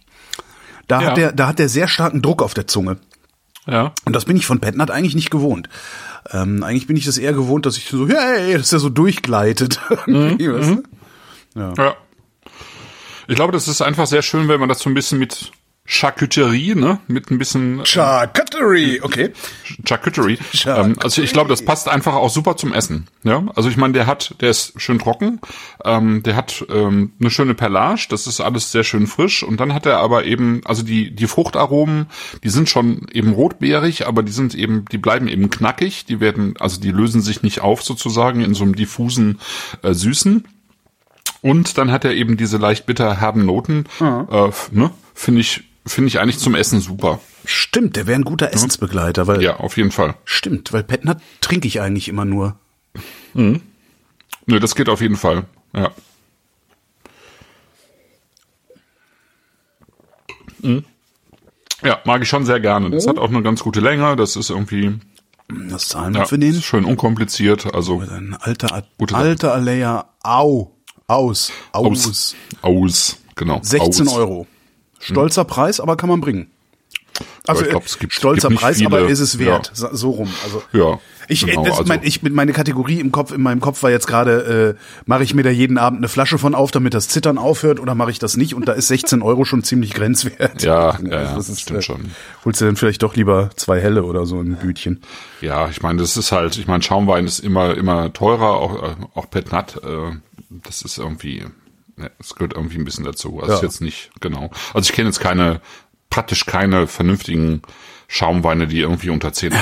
Da 0.86 1.00
Ja. 1.02 1.08
hat 1.08 1.16
der, 1.16 1.32
da 1.32 1.48
hat 1.48 1.58
der 1.58 1.68
sehr 1.68 1.88
starken 1.88 2.22
Druck 2.22 2.40
auf 2.42 2.54
der 2.54 2.68
Zunge. 2.68 2.98
Ja. 3.66 3.92
Und 4.04 4.14
das 4.14 4.26
bin 4.26 4.36
ich 4.36 4.46
von 4.46 4.60
Petnat 4.60 4.92
eigentlich 4.92 5.16
nicht 5.16 5.30
gewohnt. 5.30 5.68
Ähm, 6.30 6.62
eigentlich 6.62 6.86
bin 6.86 6.96
ich 6.96 7.04
das 7.04 7.18
eher 7.18 7.32
gewohnt, 7.32 7.66
dass 7.66 7.76
ich 7.78 7.88
so, 7.88 8.06
hey, 8.06 8.52
dass 8.56 8.70
der 8.70 8.78
so 8.78 8.88
durchgleitet. 8.88 9.80
Irgendwie, 10.06 10.52
weißt 10.52 10.70
du? 10.70 10.82
Ja. 11.60 11.96
Ich 13.26 13.34
glaube, 13.34 13.52
das 13.52 13.66
ist 13.66 13.82
einfach 13.82 14.06
sehr 14.06 14.22
schön, 14.22 14.46
wenn 14.46 14.60
man 14.60 14.68
das 14.68 14.78
so 14.78 14.88
ein 14.88 14.94
bisschen 14.94 15.18
mit 15.18 15.50
Charcuterie, 15.86 16.74
ne, 16.74 16.98
mit 17.06 17.30
ein 17.30 17.38
bisschen 17.38 17.84
Charcuterie, 17.86 19.00
okay. 19.02 19.32
Charcuterie. 19.86 20.38
Charcuterie. 20.52 20.86
Ähm, 20.86 20.96
also 21.02 21.22
ich 21.22 21.32
glaube, 21.32 21.48
das 21.48 21.64
passt 21.64 21.88
einfach 21.88 22.14
auch 22.14 22.28
super 22.28 22.56
zum 22.56 22.72
Essen. 22.72 23.06
Ja, 23.22 23.44
also 23.54 23.68
ich 23.68 23.76
meine, 23.76 23.92
der 23.94 24.06
hat, 24.06 24.34
der 24.40 24.50
ist 24.50 24.72
schön 24.80 24.98
trocken, 24.98 25.40
ähm, 25.84 26.22
der 26.24 26.34
hat 26.36 26.64
ähm, 26.68 27.12
eine 27.20 27.30
schöne 27.30 27.54
Perlage, 27.54 28.06
das 28.10 28.26
ist 28.26 28.40
alles 28.40 28.72
sehr 28.72 28.82
schön 28.84 29.06
frisch 29.06 29.42
und 29.44 29.60
dann 29.60 29.72
hat 29.72 29.86
er 29.86 29.98
aber 29.98 30.24
eben, 30.24 30.60
also 30.64 30.82
die 30.82 31.14
die 31.14 31.26
Fruchtaromen, 31.28 32.06
die 32.42 32.48
sind 32.48 32.68
schon 32.68 33.06
eben 33.12 33.32
rotbeerig, 33.32 34.06
aber 34.06 34.22
die 34.24 34.32
sind 34.32 34.54
eben, 34.54 34.84
die 34.90 34.98
bleiben 34.98 35.28
eben 35.28 35.50
knackig, 35.50 36.04
die 36.04 36.18
werden, 36.20 36.54
also 36.58 36.80
die 36.80 36.90
lösen 36.90 37.20
sich 37.22 37.42
nicht 37.42 37.60
auf 37.60 37.82
sozusagen 37.82 38.40
in 38.40 38.54
so 38.54 38.64
einem 38.64 38.74
diffusen 38.74 39.38
äh, 39.82 39.94
Süßen. 39.94 40.44
Und 41.42 41.78
dann 41.78 41.92
hat 41.92 42.04
er 42.04 42.14
eben 42.14 42.36
diese 42.36 42.56
leicht 42.56 42.86
bitter 42.86 43.20
herben 43.20 43.46
Noten. 43.46 43.84
Äh, 44.00 44.48
f- 44.48 44.70
ne? 44.72 44.90
Finde 45.14 45.40
ich, 45.42 45.62
finde 45.86 46.08
ich 46.08 46.18
eigentlich 46.20 46.38
zum 46.38 46.54
Essen 46.54 46.80
super. 46.80 47.20
Stimmt, 47.44 47.96
der 47.96 48.06
wäre 48.06 48.18
ein 48.18 48.24
guter 48.24 48.52
Essensbegleiter, 48.52 49.26
weil 49.26 49.42
Ja, 49.42 49.56
auf 49.58 49.76
jeden 49.76 49.92
Fall. 49.92 50.14
stimmt, 50.24 50.72
weil 50.72 50.82
Petnat 50.82 51.20
trinke 51.40 51.68
ich 51.68 51.80
eigentlich 51.80 52.08
immer 52.08 52.24
nur. 52.24 52.58
Nö, 53.34 53.60
das 54.46 54.74
geht 54.74 54.88
auf 54.88 55.00
jeden 55.00 55.16
Fall. 55.16 55.44
Ja. 55.74 55.90
Mhm. 60.62 60.84
Ja, 61.82 61.98
mag 62.04 62.22
ich 62.22 62.28
schon 62.28 62.46
sehr 62.46 62.60
gerne. 62.60 62.90
Das 62.90 63.06
hat 63.06 63.18
auch 63.18 63.28
eine 63.28 63.42
ganz 63.42 63.62
gute 63.62 63.80
Länge. 63.80 64.16
Das 64.16 64.34
ist 64.36 64.50
irgendwie 64.50 64.98
Das 65.68 65.88
zahlen 65.88 66.14
wir 66.14 66.20
ja, 66.20 66.26
für 66.26 66.38
den. 66.38 66.54
schön 66.62 66.84
unkompliziert. 66.84 67.72
Also 67.74 68.00
Ein 68.00 68.34
alter, 68.40 68.82
alter 69.12 69.52
Alea, 69.54 70.08
au, 70.22 70.72
aus, 71.06 71.52
aus. 71.72 72.06
aus, 72.06 72.36
aus, 72.62 73.16
genau. 73.34 73.60
16 73.62 74.08
aus. 74.08 74.14
Euro. 74.16 74.46
Stolzer 74.98 75.44
Preis, 75.44 75.80
aber 75.80 75.96
kann 75.96 76.08
man 76.08 76.20
bringen. 76.20 76.50
Also 77.46 77.64
glaub, 77.64 77.82
äh, 77.82 77.86
es 77.86 77.98
gibt- 77.98 78.12
stolzer 78.12 78.48
gibt 78.48 78.60
Preis, 78.60 78.76
viele- 78.76 78.88
aber 78.88 79.08
ist 79.08 79.20
es 79.20 79.38
wert. 79.38 79.72
ja. 79.74 79.88
So, 79.94 80.10
rum. 80.10 80.28
Also 80.44 80.62
Ja, 80.74 80.98
ich, 81.28 81.46
genau, 81.46 81.62
äh, 81.62 81.68
das, 81.68 81.78
also- 81.78 81.88
mein, 81.88 82.00
ich 82.02 82.22
mit 82.22 82.34
meine 82.34 82.52
Kategorie 82.52 83.00
im 83.00 83.10
Kopf, 83.10 83.32
in 83.32 83.40
meinem 83.40 83.60
Kopf 83.60 83.82
war 83.82 83.90
jetzt 83.90 84.06
gerade, 84.06 84.76
äh, 84.76 85.00
mache 85.06 85.22
ich 85.22 85.32
mir 85.32 85.42
da 85.42 85.48
jeden 85.48 85.78
Abend 85.78 85.98
eine 86.00 86.08
Flasche 86.08 86.36
von 86.36 86.54
auf, 86.54 86.72
damit 86.72 86.92
das 86.92 87.08
Zittern 87.08 87.38
aufhört, 87.38 87.80
oder 87.80 87.94
mache 87.94 88.10
ich 88.10 88.18
das 88.18 88.36
nicht? 88.36 88.52
Und 88.54 88.68
da 88.68 88.72
ist 88.72 88.88
16 88.88 89.22
Euro 89.22 89.46
schon 89.46 89.62
ziemlich 89.62 89.94
grenzwert. 89.94 90.62
Ja, 90.62 90.98
ja, 91.02 91.08
ja, 91.08 91.16
Also 91.18 91.36
das 91.36 91.48
ist, 91.48 91.60
stimmt 91.62 91.78
äh, 91.78 91.82
schon. 91.82 92.10
Holst 92.44 92.60
du 92.60 92.66
dann 92.66 92.76
vielleicht 92.76 93.02
doch 93.02 93.16
lieber 93.16 93.48
zwei 93.56 93.80
helle 93.80 94.02
oder 94.04 94.26
so 94.26 94.38
ein 94.38 94.56
Bütchen. 94.56 95.00
Ja, 95.40 95.68
ich 95.70 95.80
meine, 95.80 96.00
das 96.00 96.18
ist 96.18 96.32
halt, 96.32 96.58
ich 96.58 96.66
meine, 96.66 96.82
Schaumwein 96.82 97.24
ist 97.24 97.38
immer, 97.38 97.74
immer 97.78 98.12
teurer, 98.12 98.56
auch, 98.56 98.82
äh, 98.82 98.94
auch 99.14 99.30
Petnat, 99.30 99.76
äh, 99.82 100.16
das 100.50 100.82
ist 100.82 100.98
irgendwie, 100.98 101.44
es 102.18 102.34
gehört 102.34 102.54
irgendwie 102.54 102.78
ein 102.78 102.84
bisschen 102.84 103.04
dazu. 103.04 103.38
Also 103.40 103.52
Ja. 103.52 103.56
ist 103.56 103.62
jetzt 103.62 103.80
nicht, 103.80 104.10
genau. 104.20 104.50
Also 104.74 104.88
ich 104.90 104.92
kenne 104.94 105.08
jetzt 105.08 105.20
keine, 105.20 105.60
praktisch 106.10 106.46
keine 106.46 106.86
vernünftigen 106.86 107.62
Schaumweine, 108.08 108.66
die 108.66 108.80
irgendwie 108.80 109.10
unter 109.10 109.32
10 109.32 109.52
Euro 109.52 109.60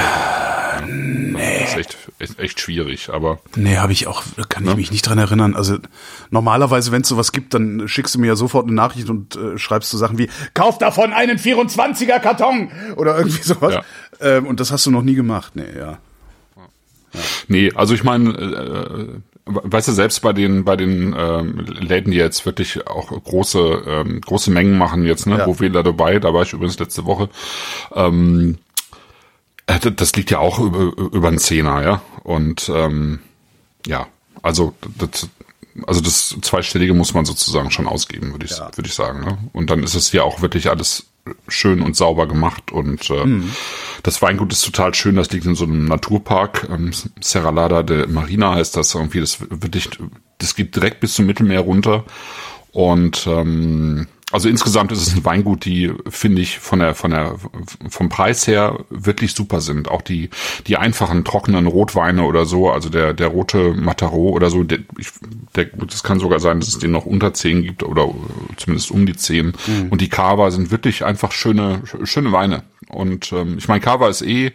nee. 0.87 1.61
Das 1.61 1.71
ist 1.71 1.77
echt, 1.77 1.97
echt, 2.19 2.39
echt 2.39 2.61
schwierig, 2.61 3.09
aber 3.11 3.39
Nee, 3.57 3.77
habe 3.79 3.93
ich 3.93 4.07
auch, 4.07 4.23
kann 4.49 4.65
ich 4.65 4.71
Ne? 4.71 4.77
mich 4.77 4.91
nicht 4.91 5.03
dran 5.03 5.19
erinnern. 5.19 5.55
Also 5.55 5.79
normalerweise, 6.31 6.93
wenn 6.93 7.03
es 7.03 7.09
sowas 7.09 7.33
gibt, 7.33 7.55
dann 7.55 7.89
schickst 7.89 8.15
du 8.15 8.19
mir 8.19 8.27
ja 8.27 8.37
sofort 8.37 8.67
eine 8.67 8.75
Nachricht 8.75 9.09
und 9.09 9.37
äh, 9.37 9.57
schreibst 9.57 9.91
so 9.91 9.97
Sachen 9.99 10.19
wie, 10.19 10.29
kauf 10.53 10.77
davon 10.79 11.13
einen 11.13 11.39
24er 11.39 12.19
Karton 12.19 12.71
oder 12.97 13.17
irgendwie 13.17 13.43
sowas. 13.43 13.75
Ja. 13.75 13.83
Ähm, 14.21 14.47
und 14.47 14.61
das 14.61 14.71
hast 14.73 14.85
du 14.87 14.91
noch 14.91 15.03
nie 15.03 15.15
gemacht. 15.15 15.53
Nee, 15.55 15.67
ja. 15.79 15.99
Nee, 17.49 17.73
also 17.75 17.95
ich 17.95 18.03
meine, 18.03 18.31
äh, 18.31 19.21
weißt 19.47 19.89
du, 19.89 19.93
selbst 19.93 20.21
bei 20.23 20.33
den 20.33 20.65
bei 20.65 20.77
den 20.77 21.15
ähm, 21.19 21.59
Läden, 21.81 22.11
die 22.13 22.17
jetzt 22.19 22.47
wirklich 22.47 22.87
auch 22.87 23.09
große 23.11 23.83
ähm, 23.87 24.21
große 24.21 24.51
Mengen 24.51 24.79
machen 24.79 25.05
jetzt, 25.05 25.27
ne, 25.27 25.39
Ja. 25.39 25.47
wo 25.47 25.59
Wähler 25.61 25.83
dabei, 25.83 26.19
da 26.19 26.33
war 26.33 26.43
ich 26.43 26.53
übrigens 26.53 26.79
letzte 26.79 27.05
Woche, 27.05 27.29
ähm, 27.95 28.59
äh, 29.67 29.79
das- 29.81 29.93
das 29.97 30.17
liegt 30.17 30.31
ja 30.31 30.39
auch 30.39 30.59
über, 30.61 30.93
über 31.13 31.29
einen 31.29 31.39
Zehner, 31.39 31.83
ja. 31.83 32.03
Und 32.23 32.71
ähm, 32.75 33.21
ja, 33.87 34.07
also 34.43 34.75
das, 34.99 35.29
also 35.87 36.01
das 36.01 36.37
Zweistellige 36.43 36.95
muss 36.95 37.15
man 37.15 37.25
sozusagen 37.25 37.71
schon 37.71 37.87
ausgeben, 37.87 38.33
würde 38.33 38.45
ich, 38.47 38.53
Ja. 38.53 38.71
würde 38.77 38.89
ich 38.89 38.95
sagen. 38.95 39.21
Ne? 39.21 39.39
Und 39.53 39.71
dann 39.71 39.83
ist 39.83 39.95
es 39.95 40.13
ja 40.13 40.23
auch 40.23 40.41
wirklich 40.43 40.71
alles 40.71 41.07
schön 41.49 41.81
und 41.83 41.97
sauber 41.97 42.27
gemacht 42.29 42.71
und 42.71 43.09
äh, 43.11 43.25
das 44.03 44.21
Weingut 44.21 44.53
ist 44.53 44.65
total 44.65 44.93
schön. 44.95 45.17
Das 45.17 45.31
liegt 45.31 45.47
in 45.47 45.55
so 45.55 45.65
einem 45.65 45.87
Naturpark, 45.87 46.69
ähm, 46.71 46.93
Serralada 47.21 47.83
de 47.83 48.07
Marina 48.07 48.55
heißt 48.55 48.77
das 48.77 48.95
irgendwie. 48.95 49.21
Das 49.21 49.39
wirklich, 49.41 49.89
das 50.39 50.55
geht 50.55 50.77
direkt 50.77 51.01
bis 51.01 51.15
zum 51.15 51.27
Mittelmeer 51.27 51.61
runter 51.61 52.05
und 52.73 53.27
ähm, 53.27 54.07
also 54.35 54.49
insgesamt 54.49 54.91
ist 54.91 55.07
es 55.07 55.15
ein 55.15 55.25
Weingut, 55.25 55.65
die 55.65 55.93
finde 56.09 56.43
ich 56.43 56.59
von 56.59 56.81
der 56.81 56.97
von 56.97 57.13
der 57.13 57.37
vom 57.89 58.09
Preis 58.09 58.49
her 58.49 58.81
wirklich 58.91 59.33
super 59.33 59.61
sind. 59.61 59.89
Auch 59.89 60.03
die 60.03 60.29
die 60.67 60.77
einfachen 60.77 61.25
trockenen 61.25 61.69
Rotweine 61.69 62.25
oder 62.25 62.45
so, 62.45 62.69
also 62.69 62.89
der 62.89 63.15
der 63.15 63.29
rote 63.29 63.75
Mataro 63.75 64.31
oder 64.31 64.51
so, 64.51 64.65
der, 64.65 64.81
ich, 64.99 65.11
der 65.55 65.67
das 65.67 66.03
kann 66.03 66.19
sogar 66.19 66.41
sein, 66.41 66.59
dass 66.59 66.71
es 66.71 66.81
den 66.81 66.91
noch 66.91 67.07
unter 67.07 67.33
10 67.33 67.63
gibt 67.63 67.85
oder 67.85 68.13
zumindest 68.57 68.91
um 68.91 69.07
die 69.07 69.15
10. 69.15 69.47
Mhm. 69.47 69.55
Und 69.91 70.01
die 70.01 70.09
Cava 70.09 70.51
sind 70.51 70.73
wirklich 70.73 71.05
einfach 71.05 71.31
schöne 71.31 71.83
schöne 72.03 72.33
Weine. 72.33 72.65
Und 72.89 73.33
ähm, 73.33 73.55
ich 73.59 73.69
meine, 73.69 73.83
Cava 73.83 74.09
ist 74.09 74.23
eh 74.23 74.53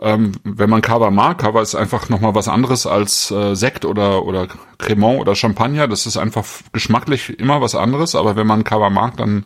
ähm, 0.00 0.32
wenn 0.44 0.70
man 0.70 0.82
Cava 0.82 1.10
mag, 1.10 1.38
Cava 1.38 1.62
ist 1.62 1.74
einfach 1.74 2.08
nochmal 2.08 2.34
was 2.34 2.48
anderes 2.48 2.86
als 2.86 3.30
äh, 3.30 3.54
Sekt 3.54 3.84
oder, 3.84 4.24
oder 4.24 4.48
Cremant 4.78 5.20
oder 5.20 5.34
Champagner. 5.34 5.88
Das 5.88 6.06
ist 6.06 6.16
einfach 6.16 6.44
geschmacklich 6.72 7.38
immer 7.38 7.60
was 7.60 7.74
anderes, 7.74 8.14
aber 8.14 8.36
wenn 8.36 8.46
man 8.46 8.64
Cava 8.64 8.90
mag, 8.90 9.16
dann 9.16 9.44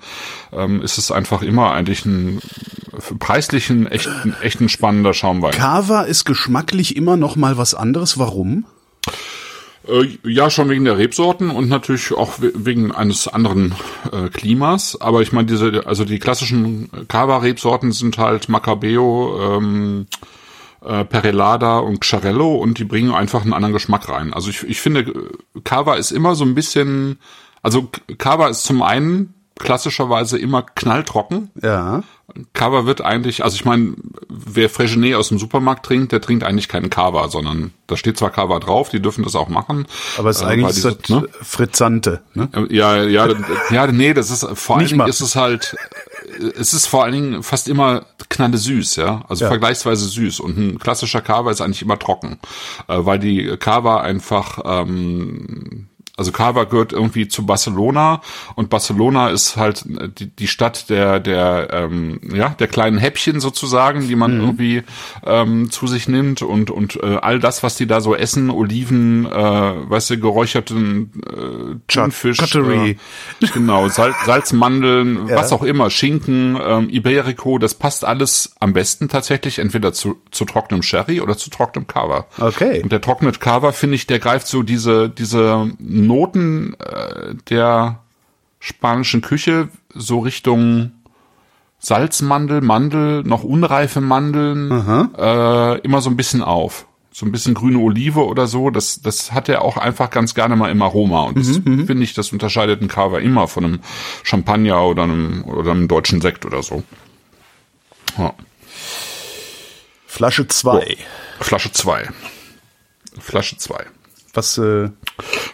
ähm, 0.52 0.80
ist 0.82 0.98
es 0.98 1.10
einfach 1.10 1.42
immer 1.42 1.72
eigentlich 1.72 2.06
ein 2.06 2.40
preislich 3.18 3.70
ein 3.70 3.86
echt, 3.86 4.08
ein 4.08 4.34
echt 4.42 4.60
ein 4.60 4.68
spannender 4.68 5.14
Schaumwein. 5.14 5.52
Cava 5.52 6.02
ist 6.02 6.24
geschmacklich 6.24 6.96
immer 6.96 7.16
nochmal 7.16 7.58
was 7.58 7.74
anderes. 7.74 8.18
Warum? 8.18 8.64
Äh, 9.88 10.18
ja, 10.24 10.50
schon 10.50 10.68
wegen 10.68 10.84
der 10.84 10.98
Rebsorten 10.98 11.50
und 11.50 11.68
natürlich 11.68 12.12
auch 12.12 12.34
wegen 12.38 12.92
eines 12.92 13.28
anderen 13.28 13.74
äh, 14.12 14.28
Klimas. 14.28 15.00
Aber 15.00 15.22
ich 15.22 15.32
meine, 15.32 15.46
diese, 15.46 15.86
also 15.86 16.04
die 16.04 16.18
klassischen 16.18 16.90
Cava-Rebsorten 17.08 17.92
sind 17.92 18.18
halt 18.18 18.48
Macabeo, 18.48 19.56
ähm, 19.56 20.06
äh, 20.84 21.04
Perelada 21.04 21.78
und 21.78 22.00
Xarello 22.00 22.56
und 22.56 22.78
die 22.78 22.84
bringen 22.84 23.12
einfach 23.12 23.42
einen 23.42 23.52
anderen 23.52 23.72
Geschmack 23.72 24.08
rein. 24.08 24.32
Also 24.32 24.50
ich, 24.50 24.62
ich 24.64 24.80
finde, 24.80 25.30
Cava 25.64 25.96
ist 25.96 26.12
immer 26.12 26.34
so 26.34 26.44
ein 26.44 26.54
bisschen, 26.54 27.18
also 27.62 27.88
Cava 28.18 28.48
ist 28.48 28.64
zum 28.64 28.82
einen 28.82 29.34
klassischerweise 29.58 30.38
immer 30.38 30.62
knalltrocken. 30.62 31.50
Ja. 31.60 32.02
Cava 32.52 32.84
wird 32.84 33.00
eigentlich, 33.00 33.42
also 33.42 33.54
ich 33.54 33.64
meine, 33.64 33.94
wer 34.28 34.70
Frégenet 34.70 35.16
aus 35.16 35.28
dem 35.28 35.38
Supermarkt 35.38 35.86
trinkt, 35.86 36.12
der 36.12 36.20
trinkt 36.20 36.44
eigentlich 36.44 36.68
keinen 36.68 36.90
Cava, 36.90 37.28
sondern 37.28 37.72
da 37.86 37.96
steht 37.96 38.18
zwar 38.18 38.30
Cava 38.30 38.58
drauf, 38.58 38.90
die 38.90 39.00
dürfen 39.00 39.24
das 39.24 39.34
auch 39.34 39.48
machen. 39.48 39.86
Aber 40.18 40.28
es 40.28 40.36
ist 40.36 40.42
äh, 40.42 40.46
eigentlich 40.46 40.74
diese, 40.74 40.94
das 40.94 41.08
ne? 41.08 41.28
Frizzante, 41.40 42.20
ne? 42.34 42.48
Ja, 42.68 43.02
ja, 43.02 43.28
ja, 43.70 43.86
nee, 43.86 44.12
das 44.12 44.30
ist 44.30 44.46
vor 44.54 44.76
allen 44.76 44.86
Dingen 44.86 45.08
ist 45.08 45.22
es 45.22 45.36
halt, 45.36 45.74
es 46.58 46.74
ist 46.74 46.86
vor 46.86 47.04
allen 47.04 47.14
Dingen 47.14 47.42
fast 47.42 47.66
immer 47.66 48.04
knalle 48.28 48.58
süß, 48.58 48.96
ja, 48.96 49.24
also 49.28 49.44
ja. 49.44 49.48
vergleichsweise 49.48 50.06
süß 50.06 50.40
und 50.40 50.58
ein 50.58 50.78
klassischer 50.78 51.22
Cava 51.22 51.50
ist 51.50 51.62
eigentlich 51.62 51.82
immer 51.82 51.98
trocken, 51.98 52.38
äh, 52.88 52.98
weil 52.98 53.18
die 53.18 53.56
Cava 53.56 54.02
einfach 54.02 54.58
ähm, 54.64 55.87
also 56.18 56.32
Cava 56.32 56.64
gehört 56.64 56.92
irgendwie 56.92 57.28
zu 57.28 57.46
Barcelona 57.46 58.20
und 58.56 58.70
Barcelona 58.70 59.28
ist 59.28 59.56
halt 59.56 59.84
die, 60.18 60.26
die 60.26 60.48
Stadt 60.48 60.90
der 60.90 61.20
der 61.20 61.68
ähm, 61.72 62.20
ja 62.32 62.50
der 62.50 62.66
kleinen 62.66 62.98
Häppchen 62.98 63.40
sozusagen, 63.40 64.08
die 64.08 64.16
man 64.16 64.34
mhm. 64.34 64.40
irgendwie 64.40 64.82
ähm, 65.24 65.70
zu 65.70 65.86
sich 65.86 66.08
nimmt 66.08 66.42
und 66.42 66.70
und 66.70 66.96
äh, 67.02 67.18
all 67.20 67.38
das, 67.38 67.62
was 67.62 67.76
die 67.76 67.86
da 67.86 68.00
so 68.00 68.14
essen, 68.14 68.50
Oliven, 68.50 69.26
äh, 69.26 69.30
weißt 69.30 70.10
du, 70.10 70.18
geräucherten 70.18 71.12
äh, 71.26 71.76
Thunfisch, 71.86 72.38
äh, 72.54 72.96
genau, 73.52 73.88
Sal 73.88 74.14
Salzmandeln, 74.26 75.28
ja. 75.28 75.36
was 75.36 75.52
auch 75.52 75.62
immer, 75.62 75.90
Schinken, 75.90 76.58
ähm, 76.60 76.88
Iberico, 76.90 77.58
das 77.58 77.74
passt 77.74 78.04
alles 78.04 78.56
am 78.60 78.72
besten 78.72 79.08
tatsächlich 79.08 79.58
entweder 79.58 79.92
zu 79.92 80.16
zu 80.30 80.44
trockenem 80.44 80.82
Sherry 80.82 81.20
oder 81.20 81.36
zu 81.36 81.50
trockenem 81.50 81.86
Cava. 81.86 82.26
Okay. 82.38 82.82
Und 82.82 82.90
der 82.90 83.00
trocknet 83.00 83.40
Cava 83.40 83.72
finde 83.72 83.96
ich, 83.96 84.06
der 84.06 84.18
greift 84.18 84.48
so 84.48 84.62
diese 84.62 85.08
diese 85.08 85.70
Noten 86.08 86.74
äh, 86.80 87.34
der 87.48 88.00
spanischen 88.58 89.20
Küche 89.20 89.68
so 89.94 90.18
Richtung 90.18 90.92
Salzmandel, 91.78 92.60
Mandel, 92.60 93.22
noch 93.22 93.44
unreife 93.44 94.00
Mandeln, 94.00 94.70
äh, 95.16 95.78
immer 95.78 96.00
so 96.00 96.10
ein 96.10 96.16
bisschen 96.16 96.42
auf. 96.42 96.86
So 97.12 97.24
ein 97.26 97.32
bisschen 97.32 97.54
grüne 97.54 97.78
Olive 97.78 98.26
oder 98.26 98.46
so, 98.46 98.70
das, 98.70 99.00
das 99.00 99.32
hat 99.32 99.48
er 99.48 99.62
auch 99.62 99.76
einfach 99.76 100.10
ganz 100.10 100.34
gerne 100.34 100.54
mal 100.56 100.70
im 100.70 100.82
Aroma. 100.82 101.22
Und 101.22 101.38
das 101.38 101.48
mhm, 101.48 101.76
mhm. 101.76 101.86
finde 101.86 102.04
ich, 102.04 102.14
das 102.14 102.32
unterscheidet 102.32 102.80
ein 102.80 102.88
Cava 102.88 103.18
immer 103.18 103.48
von 103.48 103.64
einem 103.64 103.80
Champagner 104.22 104.84
oder 104.84 105.04
einem, 105.04 105.44
oder 105.44 105.70
einem 105.70 105.88
deutschen 105.88 106.20
Sekt 106.20 106.44
oder 106.44 106.62
so. 106.62 106.82
Ja. 108.18 108.34
Flasche 110.06 110.46
2. 110.46 110.96
Flasche 111.40 111.72
2. 111.72 112.08
Flasche 113.18 113.56
2. 113.56 113.84
Was, 114.34 114.58
äh 114.58 114.90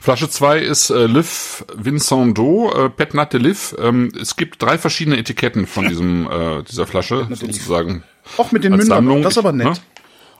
Flasche 0.00 0.28
2 0.28 0.58
ist 0.58 0.90
äh, 0.90 1.06
Liv 1.06 1.64
Vincent 1.74 2.36
d'Eau, 2.36 2.86
äh, 2.86 2.90
Pet 2.90 3.14
Nat 3.14 3.32
de 3.32 3.40
Liv. 3.40 3.74
Ähm, 3.78 4.12
es 4.20 4.36
gibt 4.36 4.60
drei 4.62 4.76
verschiedene 4.76 5.16
Etiketten 5.16 5.66
von 5.66 5.88
diesem 5.88 6.28
äh, 6.30 6.62
dieser 6.62 6.86
Flasche 6.86 7.26
sozusagen. 7.30 8.02
Auch 8.36 8.52
mit 8.52 8.64
den 8.64 8.72
Mündern, 8.72 8.88
Sammlung. 8.88 9.22
das 9.22 9.34
ist 9.34 9.38
aber 9.38 9.52
nett. 9.52 9.66
Ne? 9.66 9.74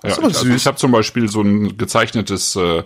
Das 0.03 0.13
ist 0.13 0.19
aber 0.19 0.29
süß. 0.29 0.43
Also 0.43 0.55
ich 0.55 0.67
habe 0.67 0.77
zum 0.77 0.93
Beispiel 0.93 1.29
so 1.29 1.41
ein 1.41 1.79
gezeichnetes 1.79 2.57
äh, 2.57 2.83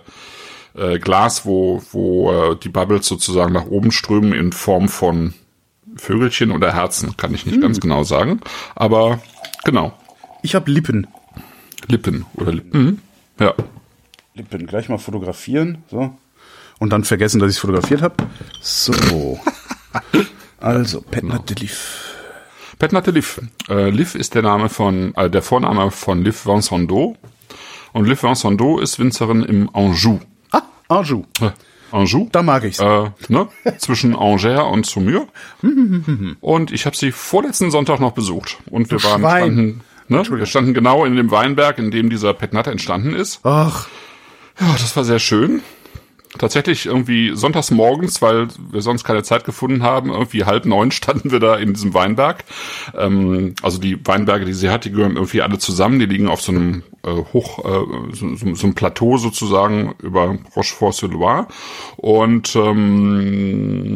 äh, 0.75 0.99
Glas, 0.99 1.45
wo, 1.45 1.81
wo 1.91 2.31
äh, 2.31 2.55
die 2.55 2.69
Bubbles 2.69 3.07
sozusagen 3.07 3.53
nach 3.53 3.65
oben 3.65 3.91
strömen 3.91 4.33
in 4.33 4.51
Form 4.51 4.87
von 4.87 5.33
Vögelchen 5.95 6.51
oder 6.51 6.73
Herzen, 6.73 7.17
kann 7.17 7.33
ich 7.33 7.45
nicht 7.45 7.55
hm. 7.55 7.61
ganz 7.61 7.79
genau 7.79 8.03
sagen. 8.03 8.39
Aber 8.75 9.19
genau. 9.65 9.93
Ich 10.43 10.55
habe 10.55 10.71
Lippen. 10.71 11.07
Lippen 11.87 12.25
oder 12.35 12.53
Lippen. 12.53 12.81
Mhm. 12.81 12.99
Ja. 13.39 13.53
Lippen. 14.39 14.67
Gleich 14.67 14.89
mal 14.89 14.97
fotografieren. 14.97 15.83
So. 15.89 16.17
Und 16.79 16.91
dann 16.91 17.03
vergessen, 17.03 17.39
dass 17.39 17.49
ich 17.49 17.57
es 17.57 17.61
fotografiert 17.61 18.01
habe. 18.01 18.15
So. 18.61 19.39
also, 20.59 21.01
Petnat 21.01 21.49
de 21.49 21.57
Liv. 21.57 22.15
Petnat 22.79 23.05
de 23.05 23.13
Liv. 23.13 23.41
Äh, 23.67 23.89
Liv 23.89 24.15
ist 24.15 24.33
der 24.33 24.41
Name 24.41 24.69
von, 24.69 25.13
äh, 25.15 25.29
der 25.29 25.41
Vorname 25.41 25.91
von 25.91 26.23
Liv 26.23 26.45
Vincent 26.45 26.89
d'Eau. 26.89 27.15
Und 27.91 28.05
Liv 28.07 28.23
Vincent 28.23 28.59
d'Eau 28.59 28.79
ist 28.79 28.97
Winzerin 28.97 29.43
im 29.43 29.69
Anjou. 29.75 30.19
Ah, 30.51 30.61
Anjou. 30.87 31.25
Äh, 31.41 31.51
Anjou. 31.91 32.29
Da 32.31 32.41
mag 32.41 32.63
ich's. 32.63 32.79
Äh, 32.79 33.09
ne? 33.27 33.49
Zwischen 33.77 34.15
Angers 34.15 34.63
und 34.71 34.85
Saumur. 34.85 35.27
und 36.39 36.71
ich 36.71 36.85
habe 36.85 36.95
sie 36.95 37.11
vorletzten 37.11 37.71
Sonntag 37.71 37.99
noch 37.99 38.13
besucht. 38.13 38.57
Und 38.69 38.89
wir 38.89 39.03
waren 39.03 39.19
standen, 39.19 39.81
ne? 40.07 40.23
wir 40.29 40.45
standen 40.45 40.73
genau 40.73 41.03
in 41.03 41.17
dem 41.17 41.29
Weinberg, 41.29 41.77
in 41.77 41.91
dem 41.91 42.09
dieser 42.09 42.33
Petnat 42.33 42.67
entstanden 42.67 43.13
ist. 43.13 43.41
Ach. 43.43 43.89
Ja, 44.59 44.73
das 44.73 44.95
war 44.95 45.03
sehr 45.03 45.19
schön. 45.19 45.61
Tatsächlich 46.37 46.85
irgendwie 46.85 47.35
sonntags 47.35 47.71
morgens, 47.71 48.21
weil 48.21 48.49
wir 48.71 48.81
sonst 48.81 49.03
keine 49.03 49.23
Zeit 49.23 49.45
gefunden 49.45 49.81
haben, 49.81 50.11
irgendwie 50.11 50.45
halb 50.45 50.65
neun 50.65 50.91
standen 50.99 51.31
wir 51.31 51.39
da 51.39 51.55
in 51.55 51.73
diesem 51.73 51.95
Weinberg. 51.95 52.43
Ähm, 52.95 53.55
also 53.63 53.79
die 53.79 54.05
Weinberge, 54.05 54.45
die 54.45 54.53
sie 54.53 54.69
hat, 54.69 54.85
die 54.85 54.91
gehören 54.91 55.15
irgendwie 55.15 55.41
alle 55.41 55.57
zusammen. 55.57 55.97
Die 55.99 56.05
liegen 56.05 56.27
auf 56.27 56.41
so 56.41 56.51
einem 56.51 56.83
äh, 57.03 57.09
Hoch, 57.33 57.65
äh, 57.65 57.85
so, 58.13 58.35
so, 58.35 58.53
so 58.53 58.67
einem 58.67 58.75
Plateau 58.75 59.17
sozusagen 59.17 59.95
über 60.03 60.37
Rochefort-sur-Loire. 60.55 61.47
Und 61.97 62.55
ähm, 62.55 63.87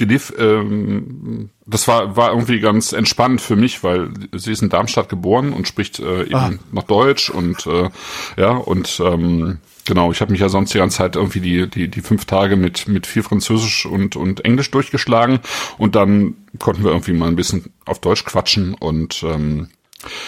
die 0.00 0.04
Liv, 0.04 0.32
ähm, 0.38 1.50
das 1.66 1.88
war, 1.88 2.16
war 2.16 2.30
irgendwie 2.30 2.60
ganz 2.60 2.92
entspannt 2.92 3.40
für 3.40 3.56
mich, 3.56 3.82
weil 3.82 4.10
sie 4.32 4.52
ist 4.52 4.62
in 4.62 4.68
Darmstadt 4.68 5.08
geboren 5.08 5.52
und 5.52 5.68
spricht 5.68 6.00
äh, 6.00 6.24
eben 6.24 6.34
ah. 6.34 6.52
noch 6.72 6.84
Deutsch 6.84 7.30
und 7.30 7.66
äh, 7.66 7.90
ja, 8.36 8.50
und 8.50 9.00
ähm, 9.04 9.58
genau, 9.84 10.12
ich 10.12 10.20
habe 10.20 10.32
mich 10.32 10.40
ja 10.40 10.48
sonst 10.48 10.74
die 10.74 10.78
ganze 10.78 10.98
Zeit 10.98 11.16
irgendwie 11.16 11.40
die, 11.40 11.68
die, 11.68 11.88
die 11.88 12.00
fünf 12.00 12.24
Tage 12.24 12.56
mit, 12.56 12.88
mit 12.88 13.06
viel 13.06 13.22
Französisch 13.22 13.86
und, 13.86 14.16
und 14.16 14.44
Englisch 14.44 14.70
durchgeschlagen 14.70 15.40
und 15.78 15.94
dann 15.94 16.34
konnten 16.58 16.84
wir 16.84 16.90
irgendwie 16.90 17.12
mal 17.12 17.28
ein 17.28 17.36
bisschen 17.36 17.72
auf 17.84 18.00
Deutsch 18.00 18.24
quatschen 18.24 18.74
und 18.74 19.22
ähm, 19.22 19.68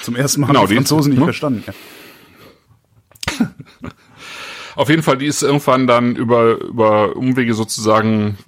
zum 0.02 0.16
ersten 0.16 0.40
Mal 0.40 0.48
genau, 0.48 0.60
haben 0.60 0.68
die 0.68 0.76
Franzosen 0.76 1.10
nicht 1.10 1.18
ne? 1.18 1.24
verstanden. 1.26 1.64
Ja. 1.66 1.74
Auf 4.76 4.88
jeden 4.88 5.02
Fall, 5.02 5.18
die 5.18 5.26
ist 5.26 5.42
irgendwann 5.42 5.86
dann 5.86 6.16
über, 6.16 6.60
über 6.60 7.16
Umwege 7.16 7.54
sozusagen 7.54 8.38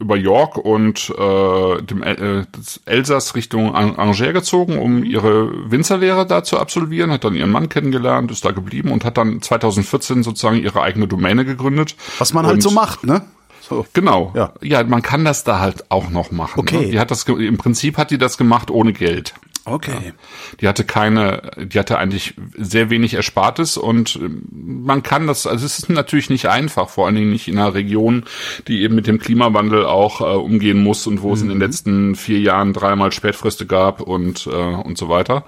über 0.00 0.16
York 0.16 0.56
und 0.56 1.10
äh, 1.10 1.82
dem 1.82 2.02
äh, 2.02 2.44
das 2.52 2.80
Elsass 2.84 3.34
Richtung 3.34 3.74
Angers 3.74 4.18
gezogen, 4.18 4.78
um 4.78 5.04
ihre 5.04 5.70
Winzerlehre 5.70 6.26
da 6.26 6.44
zu 6.44 6.58
absolvieren, 6.58 7.10
hat 7.10 7.24
dann 7.24 7.34
ihren 7.34 7.50
Mann 7.50 7.68
kennengelernt, 7.68 8.30
ist 8.30 8.44
da 8.44 8.50
geblieben 8.50 8.92
und 8.92 9.04
hat 9.04 9.16
dann 9.16 9.42
2014 9.42 10.22
sozusagen 10.22 10.62
ihre 10.62 10.82
eigene 10.82 11.08
Domäne 11.08 11.44
gegründet. 11.44 11.96
Was 12.18 12.32
man 12.32 12.46
halt 12.46 12.62
so 12.62 12.70
macht, 12.70 13.04
ne? 13.04 13.22
So. 13.68 13.86
Genau. 13.94 14.32
Ja. 14.34 14.52
ja, 14.60 14.84
man 14.84 15.00
kann 15.00 15.24
das 15.24 15.42
da 15.44 15.58
halt 15.58 15.90
auch 15.90 16.10
noch 16.10 16.30
machen. 16.30 16.60
Okay. 16.60 16.80
Ne? 16.80 16.90
Die 16.90 17.00
hat 17.00 17.10
das 17.10 17.24
im 17.24 17.56
Prinzip 17.56 17.96
hat 17.96 18.10
die 18.10 18.18
das 18.18 18.36
gemacht 18.36 18.70
ohne 18.70 18.92
Geld. 18.92 19.34
Okay. 19.66 19.92
Ja. 20.04 20.12
Die 20.60 20.68
hatte 20.68 20.84
keine, 20.84 21.50
die 21.56 21.78
hatte 21.78 21.96
eigentlich 21.98 22.34
sehr 22.56 22.90
wenig 22.90 23.14
Erspartes 23.14 23.78
und 23.78 24.16
ähm, 24.16 24.42
man 24.50 25.02
kann 25.02 25.26
das, 25.26 25.46
also 25.46 25.64
es 25.64 25.78
ist 25.78 25.88
natürlich 25.88 26.28
nicht 26.28 26.46
einfach, 26.46 26.90
vor 26.90 27.06
allen 27.06 27.14
Dingen 27.14 27.30
nicht 27.30 27.48
in 27.48 27.58
einer 27.58 27.72
Region, 27.72 28.24
die 28.68 28.82
eben 28.82 28.94
mit 28.94 29.06
dem 29.06 29.18
Klimawandel 29.18 29.86
auch 29.86 30.20
äh, 30.20 30.24
umgehen 30.24 30.82
muss 30.82 31.06
und 31.06 31.22
wo 31.22 31.28
mhm. 31.28 31.34
es 31.34 31.42
in 31.42 31.48
den 31.48 31.56
mhm. 31.58 31.62
letzten 31.62 32.14
vier 32.14 32.40
Jahren 32.40 32.74
dreimal 32.74 33.12
Spätfriste 33.12 33.64
gab 33.66 34.02
und, 34.02 34.46
äh, 34.46 34.50
und 34.50 34.98
so 34.98 35.08
weiter. 35.08 35.44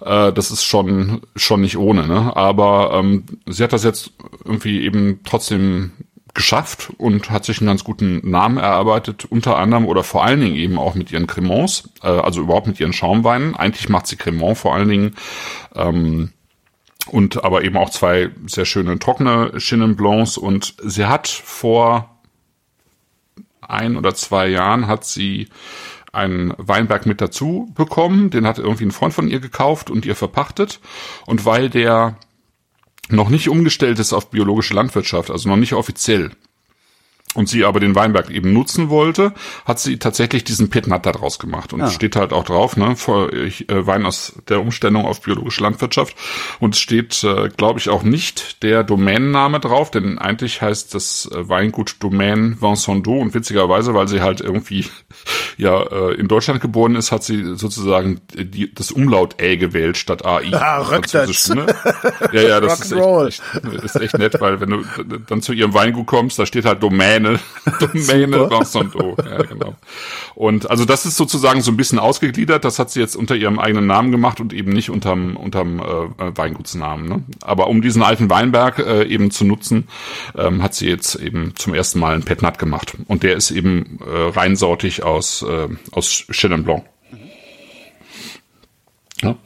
Äh, 0.00 0.32
das 0.32 0.50
ist 0.50 0.64
schon, 0.64 1.20
schon 1.36 1.60
nicht 1.60 1.76
ohne, 1.76 2.06
ne? 2.06 2.36
Aber 2.36 2.92
ähm, 2.94 3.24
sie 3.46 3.62
hat 3.62 3.72
das 3.72 3.84
jetzt 3.84 4.10
irgendwie 4.44 4.82
eben 4.82 5.20
trotzdem 5.24 5.92
geschafft 6.36 6.92
und 6.98 7.30
hat 7.30 7.44
sich 7.44 7.58
einen 7.58 7.66
ganz 7.66 7.82
guten 7.82 8.20
Namen 8.30 8.58
erarbeitet, 8.58 9.24
unter 9.24 9.56
anderem 9.56 9.86
oder 9.86 10.04
vor 10.04 10.22
allen 10.22 10.40
Dingen 10.40 10.54
eben 10.54 10.78
auch 10.78 10.94
mit 10.94 11.10
ihren 11.10 11.26
Cremants, 11.26 11.88
äh, 12.02 12.08
also 12.08 12.42
überhaupt 12.42 12.66
mit 12.68 12.78
ihren 12.78 12.92
Schaumweinen. 12.92 13.56
Eigentlich 13.56 13.88
macht 13.88 14.06
sie 14.06 14.16
Cremant 14.16 14.58
vor 14.58 14.74
allen 14.74 14.88
Dingen. 14.88 15.16
Ähm, 15.74 16.30
und 17.08 17.42
aber 17.44 17.64
eben 17.64 17.76
auch 17.76 17.90
zwei 17.90 18.30
sehr 18.46 18.64
schöne 18.64 18.98
trockene 18.98 19.52
Chenin 19.58 19.96
Blancs 19.96 20.36
und 20.36 20.74
sie 20.82 21.06
hat 21.06 21.28
vor 21.28 22.18
ein 23.60 23.96
oder 23.96 24.14
zwei 24.14 24.48
Jahren 24.48 24.86
hat 24.86 25.04
sie 25.04 25.48
einen 26.12 26.52
Weinberg 26.58 27.06
mit 27.06 27.20
dazu 27.20 27.72
bekommen, 27.74 28.30
den 28.30 28.46
hat 28.46 28.58
irgendwie 28.58 28.84
ein 28.84 28.90
Freund 28.90 29.14
von 29.14 29.28
ihr 29.28 29.40
gekauft 29.40 29.90
und 29.90 30.04
ihr 30.04 30.16
verpachtet 30.16 30.80
und 31.26 31.44
weil 31.44 31.70
der 31.70 32.16
noch 33.08 33.28
nicht 33.28 33.48
umgestellt 33.48 33.98
ist 33.98 34.12
auf 34.12 34.30
biologische 34.30 34.74
Landwirtschaft, 34.74 35.30
also 35.30 35.48
noch 35.48 35.56
nicht 35.56 35.74
offiziell, 35.74 36.30
und 37.34 37.50
sie 37.50 37.66
aber 37.66 37.80
den 37.80 37.94
Weinberg 37.94 38.30
eben 38.30 38.54
nutzen 38.54 38.88
wollte, 38.88 39.34
hat 39.66 39.78
sie 39.78 39.98
tatsächlich 39.98 40.42
diesen 40.44 40.70
Petnat 40.70 41.04
daraus 41.04 41.38
gemacht. 41.38 41.74
Und 41.74 41.80
Ja. 41.80 41.88
es 41.88 41.92
steht 41.92 42.16
halt 42.16 42.32
auch 42.32 42.44
drauf, 42.44 42.78
ne, 42.78 42.96
vor, 42.96 43.30
ich, 43.30 43.68
äh, 43.68 43.86
Wein 43.86 44.06
aus 44.06 44.32
der 44.48 44.62
Umstellung 44.62 45.04
auf 45.04 45.20
biologische 45.20 45.62
Landwirtschaft. 45.62 46.16
Und 46.60 46.74
es 46.74 46.80
steht, 46.80 47.22
äh, 47.24 47.50
glaube 47.54 47.78
ich, 47.78 47.90
auch 47.90 48.02
nicht 48.04 48.62
der 48.62 48.84
Domänenname 48.84 49.60
drauf, 49.60 49.90
denn 49.90 50.18
eigentlich 50.18 50.62
heißt 50.62 50.94
das 50.94 51.28
äh, 51.30 51.46
Weingut 51.46 51.96
Domaine 52.00 52.56
Vincent 52.60 53.06
d'Eau. 53.06 53.20
Und 53.20 53.34
witzigerweise, 53.34 53.92
weil 53.92 54.08
sie 54.08 54.22
halt 54.22 54.40
irgendwie 54.40 54.86
ja 55.56 55.82
äh, 55.82 56.14
in 56.14 56.28
Deutschland 56.28 56.60
geboren 56.60 56.96
ist, 56.96 57.12
hat 57.12 57.24
sie 57.24 57.56
sozusagen 57.56 58.20
die, 58.34 58.72
das 58.74 58.90
Umlaut 58.90 59.40
Ä 59.40 59.56
gewählt 59.56 59.96
statt 59.96 60.24
AI. 60.24 60.52
Ah, 60.66 60.80
Rückwärts. 60.80 61.50
Ne? 61.50 61.66
Ja, 62.32 62.42
ja, 62.42 62.60
das 62.60 62.80
ist 62.80 62.92
echt, 62.92 63.42
echt, 63.54 63.84
ist 63.84 63.96
echt 63.96 64.18
nett, 64.18 64.40
weil 64.40 64.60
wenn 64.60 64.70
du 64.70 64.84
dann 65.28 65.42
zu 65.42 65.52
ihrem 65.52 65.74
Weingut 65.74 66.06
kommst, 66.06 66.38
da 66.38 66.46
steht 66.46 66.64
halt 66.64 66.82
Domäne, 66.82 67.38
Domäne. 67.80 68.50
Vincent 68.50 68.94
d'Eau. 68.94 69.16
Ja, 69.28 69.42
genau. 69.42 69.74
Und 70.34 70.70
also 70.70 70.84
das 70.84 71.06
ist 71.06 71.16
sozusagen 71.16 71.60
so 71.60 71.70
ein 71.70 71.76
bisschen 71.76 71.98
ausgegliedert. 71.98 72.64
Das 72.64 72.78
hat 72.78 72.90
sie 72.90 73.00
jetzt 73.00 73.16
unter 73.16 73.36
ihrem 73.36 73.58
eigenen 73.58 73.86
Namen 73.86 74.10
gemacht 74.10 74.40
und 74.40 74.52
eben 74.52 74.72
nicht 74.72 74.90
unterm, 74.90 75.36
unterm 75.36 75.80
äh, 75.80 76.36
Weingutsnamen. 76.36 77.08
Ne? 77.08 77.22
Aber 77.42 77.68
um 77.68 77.82
diesen 77.82 78.02
alten 78.02 78.28
Weinberg 78.28 78.78
äh, 78.78 79.04
eben 79.04 79.30
zu 79.30 79.44
nutzen, 79.44 79.88
ähm, 80.36 80.62
hat 80.62 80.74
sie 80.74 80.88
jetzt 80.88 81.14
eben 81.16 81.54
zum 81.56 81.74
ersten 81.74 82.00
Mal 82.00 82.14
einen 82.14 82.24
Petnat 82.24 82.58
gemacht. 82.58 82.94
Und 83.06 83.22
der 83.22 83.36
ist 83.36 83.50
eben 83.50 83.98
äh, 84.04 84.30
reinsortig 84.30 85.02
aus, 85.02 85.44
äh, 85.48 85.68
aus 85.92 86.24
Chenin 86.30 86.64
Blanc. 86.64 86.84
Ja. 89.22 89.36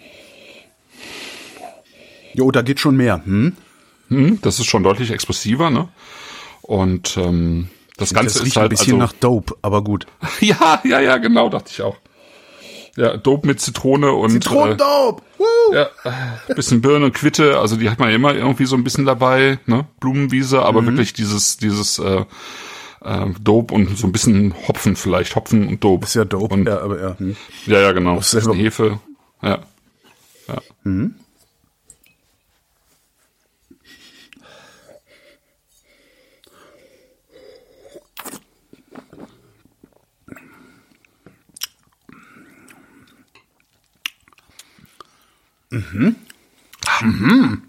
Jo, 2.35 2.51
da 2.51 2.63
geht 2.63 2.81
schon 2.81 2.97
mehr. 2.97 3.23
Hm? 3.25 3.57
Hm, 4.09 4.41
das 4.43 4.59
ist 4.59 4.67
schon 4.67 4.83
deutlich 4.83 5.11
explosiver, 5.11 5.71
ne? 5.71 5.89
Und 6.63 7.17
ähm, 7.17 7.69
das 7.97 8.15
Ganze 8.15 8.27
das 8.29 8.37
ist 8.37 8.45
riecht 8.47 8.57
halt 8.57 8.67
ein 8.67 8.71
bisschen 8.71 9.01
also, 9.01 9.05
nach 9.05 9.13
Dope, 9.13 9.57
aber 9.63 9.83
gut. 9.83 10.07
ja, 10.41 10.81
ja, 10.85 11.01
ja, 11.01 11.17
genau, 11.19 11.49
dachte 11.49 11.71
ich 11.73 11.83
auch. 11.83 11.97
Ja, 12.97 13.17
Dope 13.17 13.47
mit 13.47 13.61
Zitrone 13.61 14.13
und 14.13 14.31
Zitronendope! 14.31 15.23
Äh, 15.71 15.75
ja, 15.75 15.89
äh, 16.49 16.55
bisschen 16.55 16.81
Birne 16.81 17.07
und 17.07 17.15
Quitte, 17.15 17.59
also 17.59 17.77
die 17.77 17.89
hat 17.89 17.99
man 18.01 18.09
ja 18.11 18.17
immer 18.17 18.35
irgendwie 18.35 18.67
so 18.67 18.75
ein 18.77 18.83
bisschen 18.85 19.07
dabei, 19.07 19.59
ne? 19.67 19.87
Blumenwiese, 20.01 20.57
Mhm. 20.57 20.63
aber 20.63 20.87
wirklich 20.87 21.13
dieses 21.13 21.57
dieses 21.57 21.99
äh, 22.01 22.25
äh, 23.03 23.27
Dope 23.41 23.75
und 23.75 23.97
so 23.97 24.07
ein 24.07 24.13
bisschen 24.13 24.55
Hopfen 24.69 24.97
vielleicht, 24.97 25.37
Hopfen 25.37 25.69
und 25.69 25.83
Dope. 25.85 26.05
Ist 26.07 26.15
ja 26.15 26.25
Dope, 26.25 26.55
Und, 26.55 26.67
ja, 26.67 26.81
aber 26.81 27.01
ja. 27.01 27.19
Hm. 27.19 27.37
ja, 27.67 27.81
ja, 27.81 27.93
genau. 27.93 28.21
selber- 28.21 28.51
Bisschen 28.51 28.65
Hefe. 28.65 29.01
Ja. 29.43 29.59
ja. 30.49 30.63
Mhm. 30.85 31.15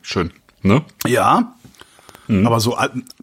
Schön. 0.02 0.32
Ne? 0.62 0.84
Ja. 1.08 1.56
Aber 2.46 2.60
so, 2.60 2.78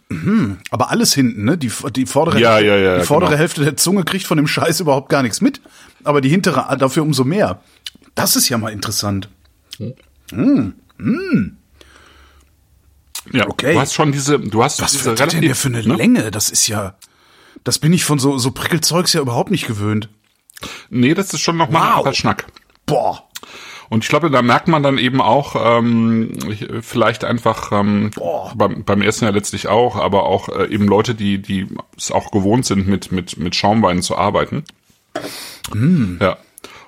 mhm. 0.08 0.58
aber 0.70 0.90
alles 0.90 1.14
hinten, 1.14 1.44
ne? 1.44 1.56
Die, 1.58 1.70
die 1.94 2.06
vordere, 2.06 2.40
Ja, 2.40 2.58
ja, 2.58 2.76
ja, 2.76 2.98
die 2.98 3.04
vordere 3.04 3.30
genau. 3.30 3.40
Hälfte 3.40 3.62
der 3.64 3.76
Zunge 3.76 4.04
kriegt 4.04 4.26
von 4.26 4.36
dem 4.36 4.46
Scheiß 4.46 4.80
überhaupt 4.80 5.08
gar 5.08 5.22
nichts 5.22 5.40
mit. 5.40 5.60
Aber 6.04 6.20
die 6.20 6.28
hintere 6.28 6.76
dafür 6.78 7.02
umso 7.02 7.24
mehr. 7.24 7.60
Das 8.14 8.36
ist 8.36 8.48
ja 8.48 8.58
mal 8.58 8.72
interessant. 8.72 9.28
Ja, 13.32 13.46
Okay. 13.46 13.74
du 13.74 13.80
hast 13.80 13.94
schon 13.94 14.12
diese, 14.12 14.38
du 14.38 14.62
hast 14.64 14.80
Was 14.80 14.92
diese 14.92 15.16
für, 15.16 15.22
hat 15.22 15.32
denn 15.32 15.42
der 15.42 15.54
für 15.54 15.68
eine 15.68 15.82
ne? 15.86 15.94
Länge? 15.94 16.30
Das 16.30 16.50
ist 16.50 16.66
ja, 16.66 16.94
das 17.64 17.78
bin 17.78 17.92
ich 17.92 18.04
von 18.04 18.18
so, 18.18 18.38
so 18.38 18.50
Prickelzeugs 18.52 19.12
ja 19.12 19.20
überhaupt 19.20 19.50
nicht 19.50 19.66
gewöhnt. 19.66 20.08
Nee, 20.90 21.14
das 21.14 21.32
ist 21.34 21.40
schon 21.40 21.56
noch 21.56 21.68
mal 21.70 21.80
ein 21.80 21.88
Wow. 21.90 21.96
anderer 21.98 22.14
Schnack. 22.14 22.46
Boah. 22.86 23.27
Und 23.90 24.04
ich 24.04 24.10
glaube, 24.10 24.30
da 24.30 24.42
merkt 24.42 24.68
man 24.68 24.82
dann 24.82 24.98
eben 24.98 25.20
auch, 25.22 25.56
ähm, 25.78 26.32
ich- 26.50 26.66
vielleicht 26.82 27.24
einfach 27.24 27.72
ähm, 27.72 28.10
beim, 28.54 28.84
beim 28.84 29.02
Essen 29.02 29.24
ja 29.24 29.30
letztlich 29.30 29.68
auch, 29.68 29.96
aber 29.96 30.24
auch 30.26 30.48
äh, 30.50 30.66
eben 30.72 30.86
Leute, 30.86 31.14
die 31.14 31.38
die 31.38 31.66
es 31.96 32.12
auch 32.12 32.30
gewohnt 32.30 32.66
sind, 32.66 32.86
mit 32.86 33.12
mit 33.12 33.38
mit 33.38 33.56
Schaumweinen 33.56 34.02
zu 34.02 34.16
arbeiten. 34.18 34.64
Ja. 36.20 36.36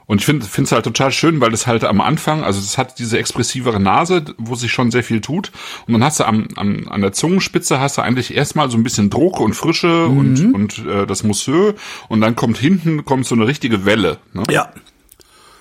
Und 0.07 0.19
ich 0.21 0.27
finde 0.27 0.45
finde 0.45 0.67
es 0.67 0.73
halt 0.73 0.85
total 0.85 1.13
schön, 1.13 1.41
weil 1.41 1.53
das 1.53 1.69
halt 1.69 1.85
am 1.85 2.01
Anfang, 2.01 2.43
also 2.43 2.59
es 2.59 2.77
hat 2.79 2.99
diese 2.99 3.17
expressivere 3.19 3.79
Nase, 3.79 4.25
wo 4.39 4.57
sich 4.57 4.73
schon 4.73 4.91
sehr 4.91 5.05
viel 5.05 5.21
tut. 5.21 5.53
Und 5.87 5.93
dann 5.93 6.03
hast 6.03 6.19
du 6.19 6.25
am, 6.25 6.49
am 6.57 6.89
an 6.89 7.01
der 7.01 7.13
Zungenspitze 7.13 7.79
hast 7.79 7.97
du 7.97 8.03
eigentlich 8.03 8.35
erstmal 8.35 8.69
so 8.71 8.77
ein 8.77 8.83
bisschen 8.83 9.09
Druck 9.09 9.39
und 9.39 9.55
Frische 9.55 10.07
und 10.07 10.53
und 10.53 10.79
äh, 10.85 11.07
das 11.07 11.23
Mousseux 11.23 11.75
und 12.09 12.21
dann 12.23 12.35
kommt 12.35 12.59
hinten 12.59 13.05
kommt 13.05 13.25
so 13.25 13.37
eine 13.37 13.47
richtige 13.47 13.85
Welle. 13.85 14.19
Ne? 14.33 14.43
Ja. 14.51 14.71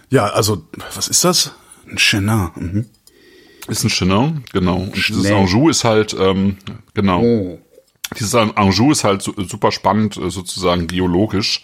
Ja, 0.09 0.25
also, 0.27 0.63
was 0.95 1.07
ist 1.07 1.23
das? 1.23 1.53
Ein 1.89 1.97
Chenin. 1.97 2.49
Mhm. 2.55 2.85
Ist 3.67 3.83
ein 3.83 3.89
Chenin, 3.89 4.43
genau. 4.51 4.77
Und 4.77 4.95
dieses 4.95 5.23
Chenin. 5.25 5.41
Anjou 5.43 5.69
ist 5.69 5.83
halt, 5.83 6.15
ähm, 6.19 6.57
genau. 6.93 7.21
Oh. 7.21 7.59
Dieses 8.17 8.33
Anjou 8.33 8.91
ist 8.91 9.03
halt 9.03 9.21
su- 9.21 9.35
super 9.43 9.71
spannend, 9.71 10.17
äh, 10.17 10.31
sozusagen 10.31 10.87
geologisch, 10.87 11.61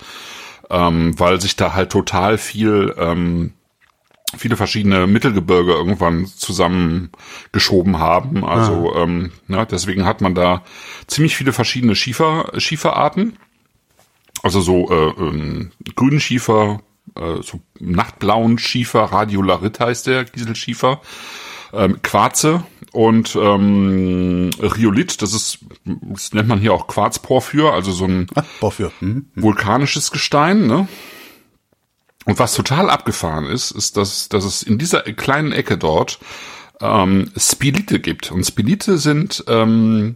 ähm, 0.70 1.18
weil 1.20 1.42
sich 1.42 1.56
da 1.56 1.74
halt 1.74 1.92
total 1.92 2.38
viel, 2.38 2.94
ähm, 3.00 3.54
viele 4.38 4.56
verschiedene 4.58 5.08
Mittelgebirge 5.08 5.72
irgendwann 5.72 6.28
zusammengeschoben 6.28 7.98
haben. 8.00 8.44
Also 8.46 8.94
ähm, 8.96 9.32
ja, 9.48 9.66
deswegen 9.66 10.06
hat 10.06 10.22
man 10.22 10.36
da 10.36 10.62
ziemlich 11.08 11.36
viele 11.36 11.54
verschiedene 11.54 11.96
Schiefer, 11.96 12.52
Schieferarten. 12.58 13.38
Also 14.44 14.62
so 14.62 14.90
äh, 14.92 15.10
ähm, 15.20 15.72
grünen 15.96 16.20
Schiefer, 16.20 16.82
äh, 17.16 17.42
so 17.42 17.60
nachtblauen 17.80 18.58
Schiefer, 18.58 19.04
Radiolarit 19.04 19.80
heißt 19.80 20.08
der 20.08 20.26
Kieselschiefer, 20.26 21.02
ähm, 21.74 22.02
Quarze 22.02 22.64
und 22.92 23.36
ähm, 23.36 24.52
Rhyolith, 24.60 25.22
das 25.22 25.34
ist, 25.34 25.60
das 25.84 26.34
nennt 26.34 26.48
man 26.48 26.60
hier 26.60 26.74
auch 26.74 26.88
Quarzporphyr, 26.88 27.74
also 27.74 27.92
so 27.92 28.06
ein 28.06 28.28
Porphyr. 28.60 28.92
Mhm. 29.02 29.28
vulkanisches 29.36 30.12
Gestein, 30.12 30.68
ne? 30.68 30.88
Und 32.26 32.40
was 32.40 32.56
total 32.56 32.90
abgefahren 32.90 33.46
ist, 33.46 33.70
ist, 33.72 33.98
dass, 33.98 34.30
dass 34.30 34.46
es 34.46 34.64
in 34.64 34.80
dieser 34.80 35.02
kleinen 35.02 35.52
Ecke 35.52 35.78
dort 35.78 36.20
ähm, 36.82 37.32
Spilite 37.38 38.00
gibt. 38.00 38.32
Und 38.32 38.44
Spilite 38.44 38.98
sind, 38.98 39.44
ähm, 39.48 40.16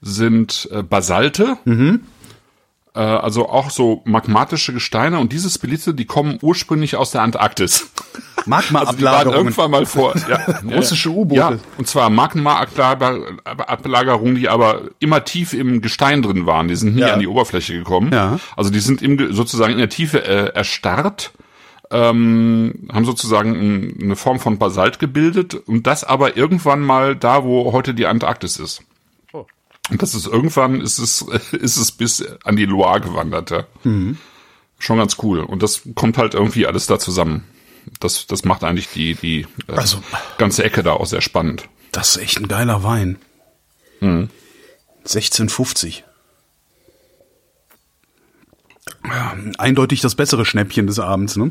sind 0.00 0.68
äh, 0.72 0.82
Basalte, 0.82 1.58
äh, 2.94 3.00
also 3.00 3.48
auch 3.48 3.70
so 3.70 4.02
magmatische 4.04 4.72
Gesteine. 4.72 5.18
Und 5.18 5.32
diese 5.32 5.50
Spilite, 5.50 5.94
die 5.94 6.04
kommen 6.06 6.38
ursprünglich 6.42 6.96
aus 6.96 7.10
der 7.10 7.22
Antarktis. 7.22 7.90
Also 8.50 8.92
die 8.96 9.02
waren 9.04 9.30
irgendwann 9.30 9.70
mal 9.70 9.84
vor. 9.84 10.14
Ja, 10.28 10.38
Russische 10.74 11.10
U-Boote. 11.10 11.38
Ja, 11.38 11.52
und 11.76 11.86
zwar 11.86 12.08
Magma-Ablagerungen, 12.08 14.36
die 14.36 14.48
aber 14.48 14.82
immer 15.00 15.24
tief 15.24 15.52
im 15.52 15.80
Gestein 15.82 16.22
drin 16.22 16.46
waren. 16.46 16.68
Die 16.68 16.76
sind 16.76 16.94
nie 16.94 17.02
Ja. 17.02 17.14
an 17.14 17.20
die 17.20 17.26
Oberfläche 17.28 17.74
gekommen. 17.74 18.12
Ja. 18.12 18.38
Also 18.56 18.70
die 18.70 18.80
sind 18.80 19.02
im, 19.02 19.16
Ge- 19.16 19.32
sozusagen 19.32 19.72
in 19.72 19.78
der 19.78 19.88
Tiefe 19.88 20.24
äh, 20.24 20.52
erstarrt, 20.54 21.32
ähm, 21.90 22.88
haben 22.92 23.04
sozusagen 23.04 23.54
ein, 23.54 23.98
eine 24.02 24.16
Form 24.16 24.40
von 24.40 24.58
Basalt 24.58 24.98
gebildet 24.98 25.54
und 25.54 25.86
das 25.86 26.04
aber 26.04 26.36
irgendwann 26.36 26.80
mal 26.80 27.16
da, 27.16 27.44
wo 27.44 27.72
heute 27.72 27.94
die 27.94 28.06
Antarktis 28.06 28.58
ist. 28.58 28.82
Und 29.90 30.02
das 30.02 30.14
ist 30.14 30.26
irgendwann 30.26 30.80
ist 30.80 30.98
es 30.98 31.22
ist 31.52 31.76
es 31.76 31.92
bis 31.92 32.24
an 32.44 32.56
die 32.56 32.66
Loire 32.66 33.00
gewandert. 33.00 33.50
Ja. 33.50 33.64
Schon 34.78 34.98
ganz 34.98 35.16
cool. 35.22 35.40
Und 35.40 35.62
das 35.62 35.82
kommt 35.94 36.18
halt 36.18 36.34
irgendwie 36.34 36.66
alles 36.66 36.86
da 36.86 36.98
zusammen. 36.98 37.44
Das, 38.00 38.26
das 38.26 38.44
macht 38.44 38.64
eigentlich 38.64 38.88
die, 38.90 39.14
die 39.14 39.46
äh, 39.66 39.72
Also- 39.72 40.02
ganze 40.36 40.62
Ecke 40.64 40.82
da 40.82 40.92
auch 40.92 41.06
sehr 41.06 41.22
spannend. 41.22 41.68
Das 41.92 42.10
ist 42.16 42.22
echt 42.22 42.38
ein 42.38 42.48
geiler 42.48 42.82
Wein. 42.84 43.16
Mhm. 44.00 44.28
1650. 45.00 46.04
Ja, 49.04 49.34
eindeutig 49.58 50.00
das 50.00 50.14
bessere 50.14 50.44
Schnäppchen 50.44 50.86
des 50.86 50.98
Abends, 50.98 51.36
ne? 51.36 51.50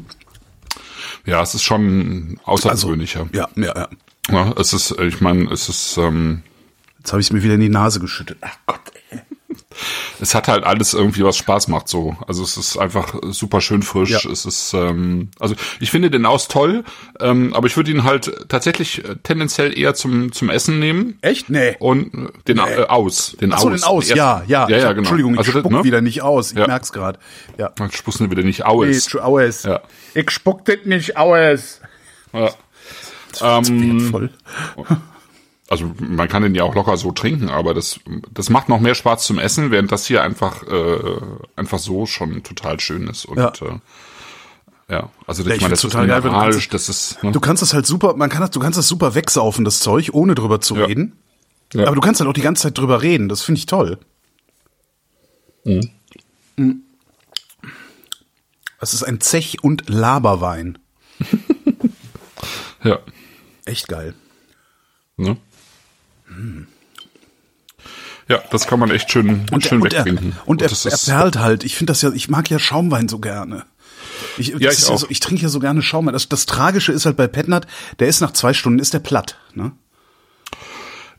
Ja, 1.26 1.42
es 1.42 1.56
ist 1.56 1.64
schon 1.64 2.40
außergewöhnlicher. 2.46 3.28
Ja, 3.34 3.50
ja, 3.56 3.74
ja. 3.76 3.90
ja, 4.30 4.54
es 4.58 4.74
ist, 4.74 4.92
ich 5.00 5.22
meine, 5.22 5.52
es 5.52 5.70
ist, 5.70 5.98
ähm, 5.98 6.44
Jetzt 7.08 7.14
habe 7.14 7.22
ich 7.22 7.28
es 7.28 7.32
mir 7.32 7.42
wieder 7.42 7.54
in 7.54 7.62
die 7.62 7.70
Nase 7.70 8.02
geschüttet. 8.02 8.38
Ach 8.42 8.58
Gott, 8.66 8.82
ey. 9.12 9.20
es 10.20 10.36
hat 10.36 10.50
halt 10.50 10.66
alles 10.66 10.94
irgendwie 10.94 11.24
was 11.24 11.38
Spaß 11.38 11.70
macht 11.70 11.88
so. 11.88 12.18
Also 12.28 12.44
es 12.44 12.58
ist 12.58 12.76
einfach 12.78 13.16
super 13.30 13.62
schön 13.62 13.82
frisch. 13.82 14.10
Ja. 14.10 14.30
Es 14.30 14.46
ist 14.46 14.74
ähm, 14.74 15.30
also 15.40 15.56
ich 15.80 15.90
finde 15.90 16.12
den 16.12 16.26
aus 16.26 16.50
toll, 16.50 16.84
ähm, 17.22 17.54
aber 17.54 17.68
ich 17.68 17.78
würde 17.78 17.92
ihn 17.92 18.04
halt 18.04 18.50
tatsächlich 18.50 19.06
äh, 19.06 19.16
tendenziell 19.24 19.80
eher 19.80 19.94
zum 19.94 20.34
zum 20.34 20.50
Essen 20.50 20.80
nehmen 20.80 21.18
Echt? 21.22 21.50
Nee. 21.50 21.78
und 21.80 22.14
äh, 22.14 22.28
den 22.46 22.58
äh, 22.58 22.84
aus, 22.90 23.38
den 23.40 23.54
Ach 23.54 23.60
so, 23.60 23.70
aus. 23.70 23.80
den 23.80 23.84
aus, 23.86 24.10
ja, 24.10 24.44
ja. 24.46 24.68
ja, 24.68 24.78
ja 24.78 24.88
genau. 24.90 24.98
Entschuldigung, 24.98 25.36
ich 25.36 25.40
also, 25.40 25.54
das, 25.54 25.62
spuck 25.62 25.72
ne? 25.72 25.84
wieder 25.86 26.02
nicht 26.02 26.24
aus. 26.24 26.52
Ich 26.52 26.58
Ja. 26.58 26.68
merk's 26.68 26.92
gerade. 26.92 27.20
Ja. 27.58 27.70
Dann 27.70 27.90
spuckst 27.90 28.20
du 28.20 28.30
wieder 28.30 28.44
nicht 28.44 28.60
Nee, 28.60 28.66
aus. 28.66 29.06
tu- 29.06 29.20
aus. 29.22 29.64
Ja. 29.64 29.80
Ich 30.14 30.30
spuck 30.30 30.66
das 30.66 30.80
nicht 30.84 31.16
aus. 31.16 31.80
Ja. 32.34 32.50
Ähm, 33.42 34.10
Voll. 34.12 34.30
also 35.70 35.94
man 36.00 36.28
kann 36.28 36.44
den 36.44 36.56
ja 36.56 36.64
auch 36.64 36.76
locker 36.76 36.98
so 36.98 37.12
trinken, 37.12 37.50
aber 37.50 37.74
das 37.74 38.00
das 38.32 38.50
macht 38.50 38.70
noch 38.70 38.80
mehr 38.80 38.96
Spaß 38.96 39.24
zum 39.26 39.38
Essen, 39.40 39.70
während 39.72 39.92
das 39.92 40.06
hier 40.08 40.24
einfach 40.24 40.64
äh, 40.64 41.20
einfach 41.56 41.80
so 41.80 42.06
schon 42.06 42.42
total 42.44 42.80
schön 42.80 43.08
ist 43.08 43.26
und 43.26 43.38
Ja. 43.38 43.50
äh, 43.62 43.80
ja, 44.90 45.10
also 45.26 45.44
Ja, 45.44 45.50
ich 45.50 45.56
ich 45.58 45.62
meine, 45.62 45.72
das 45.72 45.84
ist 45.84 45.92
total 45.92 46.08
geil, 46.08 46.22
du 46.22 46.28
mineralisch, 46.30 46.70
kannst- 46.70 46.90
das 46.90 46.90
ist 47.16 47.24
ne? 47.24 47.32
Du 47.34 47.40
kannst 47.42 47.62
das 47.62 47.74
halt 47.74 47.86
super, 47.86 48.16
man 48.16 48.30
kann 48.30 48.40
das, 48.42 48.52
du 48.52 48.60
kannst 48.62 48.78
das 48.80 48.88
super 48.88 49.16
wegsaufen, 49.16 49.66
das 49.66 49.80
Zeug, 49.80 50.12
ohne 50.14 50.34
drüber 50.36 50.62
zu 50.62 50.76
Ja. 50.78 50.86
reden. 50.86 51.18
Ja. 51.74 51.86
Aber 51.88 51.96
du 51.96 52.02
kannst 52.02 52.22
halt 52.22 52.30
auch 52.30 52.34
die 52.34 52.42
ganze 52.42 52.64
Zeit 52.64 52.78
drüber 52.78 53.02
reden. 53.02 53.28
Das 53.28 53.42
finde 53.42 53.60
ich 53.60 53.66
toll. 53.66 53.98
Mhm. 55.66 55.92
Das 58.80 58.94
ist 58.94 59.04
ein 59.04 59.20
Zech- 59.20 59.58
und 59.64 59.90
Laberwein. 59.90 60.78
ja, 62.84 63.00
Echt 63.66 63.88
geil. 63.90 64.14
ne? 65.18 65.36
Ja, 68.30 68.44
das 68.52 68.68
kann 68.68 68.80
man 68.80 68.92
echt 68.92 69.10
schön 69.12 69.46
schön 69.62 69.82
und 69.82 69.94
er, 69.94 70.06
wegtrinken. 70.06 70.36
und 70.46 70.62
er, 70.62 70.68
das 70.70 70.86
er 70.86 70.94
ist, 70.94 71.06
perlt 71.06 71.38
halt. 71.38 71.64
Ich 71.64 71.76
finde 71.76 71.92
das 71.92 72.02
ja, 72.02 72.12
ich 72.12 72.30
mag 72.30 72.50
ja 72.50 72.60
Schaumwein 72.60 73.08
so 73.08 73.20
gerne. 73.20 73.66
Ich, 74.38 74.52
das 74.52 74.60
ich 74.60 74.90
ja 74.90 74.98
so, 74.98 75.06
ich 75.10 75.20
trinke 75.22 75.44
ja 75.44 75.50
so 75.50 75.60
gerne 75.60 75.82
Schaumwein. 75.82 76.14
Das, 76.14 76.28
das 76.28 76.46
Tragische 76.46 76.92
ist 76.92 77.06
halt 77.06 77.16
bei 77.16 77.28
Petnat, 77.28 77.68
der 78.00 78.08
ist 78.08 78.20
nach 78.20 78.32
zwei 78.32 78.54
Stunden, 78.54 78.80
ist 78.80 78.94
der 78.94 79.00
platt. 79.00 79.38
Ne? 79.54 79.72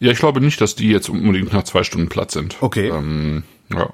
ja, 0.00 0.12
ich 0.12 0.18
glaube 0.18 0.40
nicht, 0.40 0.60
dass 0.60 0.74
die 0.74 0.88
jetzt 0.90 1.08
unbedingt 1.08 1.52
nach 1.52 1.64
zwei 1.64 1.82
Stunden 1.82 2.08
platt 2.08 2.30
sind. 2.30 2.56
Okay. 2.60 2.88
Ähm, 2.88 3.42
ja. 3.72 3.88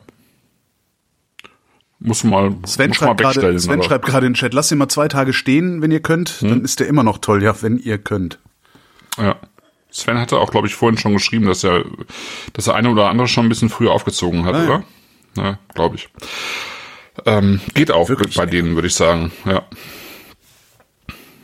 Muss 2.01 2.25
mal, 2.25 2.55
Sven 2.67 2.89
muss 2.89 3.01
mal 3.01 3.07
schreibt 3.07 3.21
gerade, 3.21 3.35
wegstellen. 3.37 3.59
Sven 3.61 3.73
aber- 3.75 3.83
Hm? 3.85 3.89
schreibt 3.89 4.07
gerade 4.07 4.27
in 4.27 4.33
den 4.33 4.37
Chat, 4.37 4.53
lasst 4.55 4.73
ihn 4.73 4.79
mal 4.79 4.89
zwei 4.89 5.09
Tage 5.09 5.33
stehen, 5.33 5.81
wenn 5.81 5.91
ihr 5.91 6.01
könnt, 6.01 6.43
dann 6.43 6.63
ist 6.63 6.81
der 6.81 6.89
immer 6.89 7.03
noch 7.05 7.19
toll, 7.19 7.43
ja, 7.43 7.55
wenn 7.63 7.79
ihr 7.79 7.99
könnt. 7.99 8.39
Ja. 9.17 9.37
Sven 9.97 10.19
hatte 10.19 10.39
auch, 10.39 10.51
glaube 10.51 10.67
ich, 10.67 10.75
vorhin 10.75 10.99
schon 10.99 11.13
geschrieben, 11.13 11.47
dass 11.47 11.63
er, 11.63 11.85
dass 12.53 12.67
er 12.67 12.75
eine 12.75 12.91
oder 12.91 13.09
andere 13.09 13.29
schon 13.29 13.47
ein 13.47 13.49
bisschen 13.49 13.69
früher 13.71 13.93
aufgezogen 13.93 14.45
hat, 14.45 14.55
Ah, 14.57 14.59
ja. 14.65 14.65
oder? 14.65 14.85
Ja, 15.37 15.59
glaube 15.73 15.97
ich. 15.97 16.09
Ähm, 17.27 17.61
geht 17.75 17.93
auch 17.93 18.09
Wirklich 18.09 18.35
bei 18.35 18.43
lecker. 18.43 18.51
denen, 18.57 18.75
würde 18.75 18.89
ich 18.89 18.95
sagen. 18.97 19.31
Ja. 19.45 19.63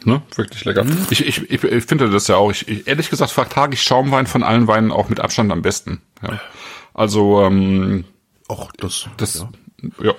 Ne? 0.04 0.22
Wirklich 0.34 0.64
lecker. 0.64 0.82
Mhm. 0.82 1.06
Ich, 1.10 1.24
ich, 1.26 1.48
ich, 1.50 1.62
ich 1.62 1.84
finde 1.84 2.10
das 2.10 2.26
ja 2.26 2.36
auch. 2.36 2.50
Ich, 2.50 2.66
ich, 2.66 2.88
ehrlich 2.88 3.08
gesagt 3.10 3.30
vertrage 3.30 3.74
ich 3.74 3.82
Schaumwein 3.82 4.26
von 4.26 4.42
allen 4.42 4.66
Weinen 4.66 4.90
auch 4.90 5.08
mit 5.08 5.20
Abstand 5.20 5.52
am 5.52 5.62
besten. 5.62 6.00
Ja. 6.22 6.40
Also, 6.94 7.42
ähm, 7.42 8.04
Och, 8.48 8.72
das, 8.78 9.06
das, 9.16 9.46
ja. 10.02 10.06
ja. 10.06 10.14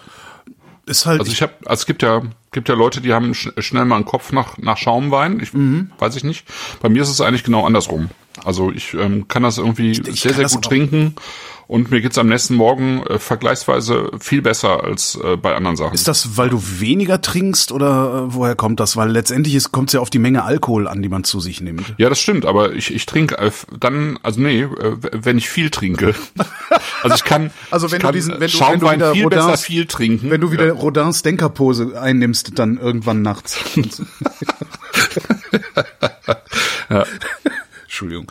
Ist 0.86 1.06
halt, 1.06 1.20
Also 1.20 1.32
ich 1.32 1.42
habe, 1.42 1.54
also 1.66 1.82
es 1.82 1.86
gibt 1.86 2.02
ja, 2.02 2.22
gibt 2.52 2.70
ja 2.70 2.76
Leute, 2.76 3.02
die 3.02 3.14
haben 3.14 3.34
sch 3.34 3.50
schnell 3.60 3.86
mal 3.86 3.96
einen 3.98 4.06
Kopf 4.06 4.32
nach 4.32 4.58
nach 4.58 4.78
Schaumwein. 4.78 5.40
Ich 5.42 5.54
Mhm. 5.54 5.92
weiß 6.00 6.16
ich 6.16 6.24
nicht. 6.24 6.46
Bei 6.82 6.90
mir 6.90 7.02
ist 7.02 7.10
es 7.10 7.22
eigentlich 7.22 7.44
genau 7.44 7.66
andersrum. 7.66 8.10
Also 8.44 8.72
ich 8.72 8.94
ähm, 8.94 9.28
kann 9.28 9.44
das 9.44 9.58
irgendwie 9.58 9.94
sehr 9.96 10.04
kann 10.06 10.16
sehr 10.16 10.34
das 10.44 10.56
gut 10.56 10.66
trinken 10.66 11.16
und 11.72 11.90
mir 11.90 12.02
geht's 12.02 12.18
am 12.18 12.28
nächsten 12.28 12.56
Morgen 12.56 13.02
äh, 13.08 13.18
vergleichsweise 13.18 14.12
viel 14.20 14.42
besser 14.42 14.84
als 14.84 15.18
äh, 15.24 15.38
bei 15.38 15.56
anderen 15.56 15.78
Sachen. 15.78 15.94
ist 15.94 16.06
das, 16.06 16.36
weil 16.36 16.50
du 16.50 16.62
weniger 16.80 17.22
trinkst 17.22 17.72
oder 17.72 18.26
äh, 18.28 18.34
woher 18.36 18.56
kommt 18.56 18.82
das? 18.82 18.98
Weil 18.98 19.10
letztendlich 19.10 19.72
kommt 19.72 19.88
es 19.90 19.94
ja 19.94 20.02
auf 20.02 20.10
die 20.10 20.20
Menge 20.20 20.44
Alkohol 20.44 20.86
an, 20.90 21.02
die 21.02 21.08
man 21.08 21.24
zu 21.24 21.40
sich 21.40 21.62
nimmt. 21.62 21.94
ja, 21.98 22.10
das 22.10 22.20
stimmt, 22.20 22.46
aber 22.46 22.74
ich, 22.74 22.94
ich 22.94 23.06
trinke 23.06 23.38
äh, 23.38 23.52
dann, 23.80 24.20
also 24.22 24.42
nee, 24.42 24.64
äh, 24.64 24.98
wenn 25.14 25.38
ich 25.38 25.50
viel 25.50 25.70
trinke. 25.70 26.14
also 27.04 27.16
ich 27.16 27.24
kann, 27.24 27.52
Also 27.72 27.90
wenn 27.90 27.98
ich 27.98 28.02
du 28.02 28.06
kann 28.08 28.14
diesen- 28.16 28.40
wenn 28.42 28.52
du- 28.52 28.60
wenn 28.60 28.80
du 28.82 28.92
wieder 28.92 29.14
viel 29.14 29.28
besser 29.30 29.48
Rodins- 29.54 29.62
viel 29.64 29.86
trinken. 29.86 30.30
Wenn 30.30 30.42
du 30.42 30.52
wieder 30.52 30.72
Rodins 30.74 31.22
Denkerpose 31.24 31.98
einnimmst, 32.02 32.60
dann 32.60 32.80
irgendwann 32.80 33.22
nachts. 33.22 33.58
Entschuldigung. 37.84 38.28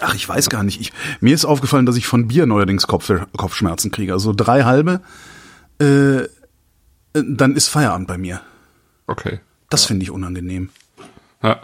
Ach, 0.00 0.14
ich 0.14 0.28
weiß 0.28 0.48
gar 0.50 0.62
nicht. 0.62 0.80
Ich, 0.80 0.92
mir 1.20 1.34
ist 1.34 1.44
aufgefallen, 1.44 1.86
dass 1.86 1.96
ich 1.96 2.06
von 2.06 2.28
Bier 2.28 2.46
neuerdings 2.46 2.86
Kopf, 2.86 3.10
Kopfschmerzen 3.36 3.90
kriege. 3.90 4.12
Also 4.12 4.32
drei 4.32 4.62
halbe, 4.64 5.00
äh, 5.80 6.22
dann 7.12 7.56
ist 7.56 7.68
Feierabend 7.68 8.06
bei 8.08 8.18
mir. 8.18 8.40
okay. 9.06 9.40
Das 9.70 9.84
finde 9.84 10.02
ich 10.04 10.10
unangenehm. 10.10 10.70
Ja. 11.42 11.60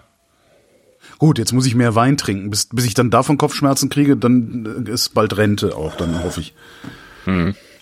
Gut, 1.19 1.39
jetzt 1.39 1.53
muss 1.53 1.65
ich 1.65 1.75
mehr 1.75 1.95
Wein 1.95 2.19
trinken. 2.19 2.51
Bis, 2.51 2.67
bis 2.67 2.85
ich 2.85 2.93
dann 2.93 3.11
davon 3.11 3.39
Kopfschmerzen 3.39 3.89
kriege, 3.89 4.15
dann 4.17 4.85
äh, 4.87 4.91
ist 4.91 5.15
bald 5.15 5.37
Rente 5.39 5.75
auch, 5.75 5.97
dann 5.97 6.23
hoffe 6.23 6.41
ich. 6.41 6.55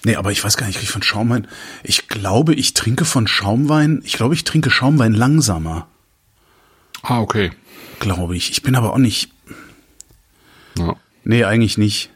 Nee, 0.04 0.14
aber 0.16 0.30
ich 0.30 0.44
weiß 0.44 0.56
gar 0.56 0.66
nicht, 0.66 0.76
ich 0.76 0.80
kriege 0.82 0.92
von 0.92 1.02
Schaumwein. 1.02 1.48
Ich 1.82 2.06
glaube, 2.06 2.54
ich 2.54 2.74
trinke 2.74 3.04
von 3.04 3.26
Schaumwein, 3.26 4.00
ich 4.04 4.12
glaube, 4.12 4.34
ich 4.34 4.44
trinke 4.44 4.70
Schaumwein 4.70 5.12
langsamer, 5.12 5.88
Ah, 7.02 7.18
okay. 7.20 7.50
glaube 7.98 8.36
ich. 8.36 8.52
Ich 8.52 8.62
bin 8.62 8.76
aber 8.76 8.92
auch 8.92 8.98
nicht. 8.98 9.32
Ja. 10.78 10.96
Nee, 11.24 11.44
eigentlich 11.44 11.78
nicht. 11.78 12.10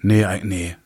Nee, 0.00 0.26
nee. 0.42 0.76